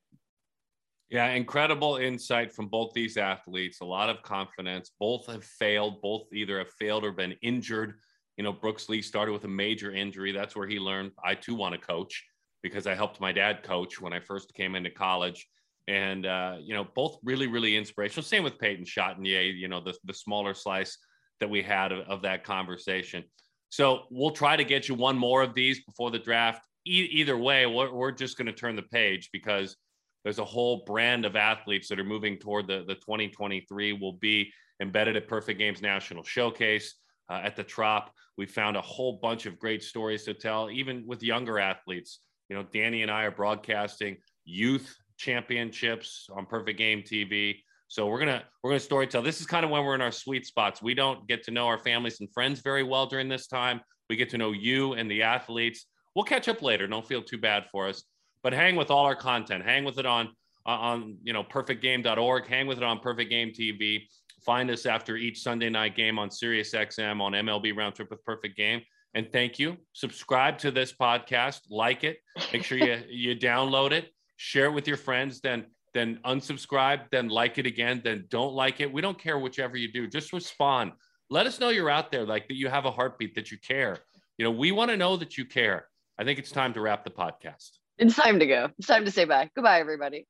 Yeah, 1.09 1.31
incredible 1.31 1.95
insight 1.97 2.53
from 2.53 2.67
both 2.67 2.93
these 2.93 3.17
athletes. 3.17 3.81
A 3.81 3.85
lot 3.85 4.09
of 4.09 4.21
confidence. 4.21 4.91
Both 4.99 5.25
have 5.25 5.43
failed. 5.43 6.01
Both 6.01 6.27
either 6.31 6.59
have 6.59 6.71
failed 6.73 7.03
or 7.03 7.11
been 7.11 7.35
injured. 7.41 7.95
You 8.39 8.43
know, 8.43 8.53
Brooks 8.53 8.87
Lee 8.87 9.01
started 9.01 9.33
with 9.33 9.43
a 9.43 9.49
major 9.49 9.91
injury. 9.91 10.31
That's 10.31 10.55
where 10.55 10.65
he 10.65 10.79
learned 10.79 11.11
I 11.21 11.35
too 11.35 11.55
want 11.55 11.75
to 11.75 11.81
coach 11.81 12.25
because 12.63 12.87
I 12.87 12.95
helped 12.95 13.19
my 13.19 13.33
dad 13.33 13.63
coach 13.63 13.99
when 13.99 14.13
I 14.13 14.21
first 14.21 14.53
came 14.53 14.77
into 14.77 14.89
college. 14.89 15.45
And 15.89 16.25
uh, 16.25 16.55
you 16.61 16.73
know, 16.73 16.87
both 16.95 17.17
really, 17.21 17.47
really 17.47 17.75
inspirational. 17.75 18.23
Same 18.23 18.43
with 18.43 18.57
Peyton 18.57 18.85
Chatagnier, 18.85 19.53
you 19.53 19.67
know, 19.67 19.81
the, 19.81 19.93
the 20.05 20.13
smaller 20.13 20.53
slice 20.53 20.97
that 21.41 21.49
we 21.49 21.61
had 21.61 21.91
of, 21.91 22.07
of 22.07 22.21
that 22.21 22.45
conversation. 22.45 23.25
So 23.67 24.03
we'll 24.09 24.31
try 24.31 24.55
to 24.55 24.63
get 24.63 24.87
you 24.87 24.95
one 24.95 25.17
more 25.17 25.41
of 25.41 25.53
these 25.53 25.83
before 25.83 26.09
the 26.09 26.19
draft. 26.19 26.65
E- 26.87 27.09
either 27.11 27.37
way, 27.37 27.65
we're, 27.65 27.93
we're 27.93 28.13
just 28.13 28.37
going 28.37 28.45
to 28.45 28.53
turn 28.53 28.77
the 28.77 28.83
page 28.83 29.31
because 29.33 29.75
there's 30.23 30.39
a 30.39 30.45
whole 30.45 30.85
brand 30.85 31.25
of 31.25 31.35
athletes 31.35 31.89
that 31.89 31.99
are 31.99 32.05
moving 32.05 32.37
toward 32.37 32.67
the, 32.67 32.85
the 32.87 32.95
2023 32.95 33.91
will 33.91 34.13
be 34.13 34.49
embedded 34.81 35.17
at 35.17 35.27
Perfect 35.27 35.59
Games 35.59 35.81
National 35.81 36.23
Showcase 36.23 36.95
uh, 37.29 37.41
at 37.43 37.55
the 37.55 37.63
Trop. 37.63 38.11
We 38.37 38.45
found 38.45 38.77
a 38.77 38.81
whole 38.81 39.19
bunch 39.21 39.45
of 39.45 39.59
great 39.59 39.83
stories 39.83 40.23
to 40.25 40.33
tell, 40.33 40.69
even 40.69 41.03
with 41.05 41.23
younger 41.23 41.59
athletes. 41.59 42.19
You 42.49 42.55
know, 42.55 42.63
Dani 42.63 43.01
and 43.01 43.11
I 43.11 43.23
are 43.23 43.31
broadcasting 43.31 44.17
youth 44.45 44.95
championships 45.17 46.27
on 46.35 46.45
Perfect 46.45 46.77
Game 46.77 47.01
TV. 47.01 47.57
So 47.87 48.07
we're 48.07 48.19
gonna 48.19 48.43
we're 48.63 48.71
gonna 48.71 48.79
story 48.79 49.07
tell. 49.07 49.21
This 49.21 49.41
is 49.41 49.47
kind 49.47 49.65
of 49.65 49.71
when 49.71 49.83
we're 49.83 49.95
in 49.95 50.01
our 50.01 50.11
sweet 50.11 50.45
spots. 50.45 50.81
We 50.81 50.93
don't 50.93 51.27
get 51.27 51.43
to 51.43 51.51
know 51.51 51.67
our 51.67 51.79
families 51.79 52.19
and 52.21 52.31
friends 52.33 52.61
very 52.61 52.83
well 52.83 53.05
during 53.07 53.27
this 53.27 53.47
time. 53.47 53.81
We 54.09 54.15
get 54.15 54.29
to 54.29 54.37
know 54.37 54.51
you 54.51 54.93
and 54.93 55.09
the 55.09 55.23
athletes. 55.23 55.85
We'll 56.15 56.25
catch 56.25 56.47
up 56.47 56.61
later. 56.61 56.87
Don't 56.87 57.05
feel 57.05 57.21
too 57.21 57.37
bad 57.37 57.65
for 57.71 57.87
us 57.87 58.03
but 58.43 58.53
hang 58.53 58.75
with 58.75 58.91
all 58.91 59.05
our 59.05 59.15
content. 59.15 59.63
Hang 59.63 59.83
with 59.83 59.99
it 59.99 60.05
on 60.05 60.29
on 60.65 61.17
you 61.23 61.33
know 61.33 61.43
perfectgame.org. 61.43 62.47
Hang 62.47 62.67
with 62.67 62.77
it 62.77 62.83
on 62.83 62.99
Perfect 62.99 63.29
Game 63.29 63.51
TV. 63.51 64.03
Find 64.45 64.71
us 64.71 64.85
after 64.85 65.17
each 65.17 65.41
Sunday 65.41 65.69
night 65.69 65.95
game 65.95 66.17
on 66.17 66.31
Sirius 66.31 66.73
XM 66.73 67.21
on 67.21 67.33
MLB 67.33 67.75
Round 67.75 67.93
Trip 67.95 68.09
with 68.09 68.23
Perfect 68.23 68.55
Game. 68.55 68.81
And 69.13 69.31
thank 69.31 69.59
you. 69.59 69.77
Subscribe 69.93 70.57
to 70.59 70.71
this 70.71 70.93
podcast. 70.93 71.61
Like 71.69 72.03
it. 72.03 72.17
Make 72.53 72.63
sure 72.63 72.77
you 72.77 73.01
you 73.09 73.35
download 73.35 73.91
it. 73.91 74.09
Share 74.37 74.65
it 74.65 74.71
with 74.71 74.87
your 74.87 74.97
friends. 74.97 75.41
Then 75.41 75.65
then 75.93 76.19
unsubscribe. 76.25 77.09
Then 77.11 77.29
like 77.29 77.57
it 77.57 77.65
again. 77.65 78.01
Then 78.03 78.25
don't 78.29 78.53
like 78.53 78.79
it. 78.81 78.91
We 78.91 79.01
don't 79.01 79.17
care 79.17 79.39
whichever 79.39 79.77
you 79.77 79.91
do. 79.91 80.07
Just 80.07 80.31
respond. 80.31 80.91
Let 81.29 81.47
us 81.47 81.59
know 81.59 81.69
you're 81.69 81.89
out 81.89 82.11
there. 82.11 82.25
Like 82.25 82.47
that 82.47 82.55
you 82.55 82.69
have 82.69 82.85
a 82.85 82.91
heartbeat. 82.91 83.35
That 83.35 83.51
you 83.51 83.57
care. 83.57 83.97
You 84.37 84.45
know 84.45 84.51
we 84.51 84.71
want 84.71 84.91
to 84.91 84.97
know 84.97 85.17
that 85.17 85.37
you 85.37 85.45
care. 85.45 85.87
I 86.17 86.23
think 86.23 86.37
it's 86.37 86.51
time 86.51 86.73
to 86.73 86.81
wrap 86.81 87.03
the 87.03 87.11
podcast. 87.11 87.69
It's 87.97 88.15
time 88.15 88.39
to 88.39 88.45
go. 88.45 88.69
It's 88.77 88.87
time 88.87 89.05
to 89.05 89.11
say 89.11 89.25
bye. 89.25 89.49
Goodbye, 89.55 89.79
everybody. 89.79 90.25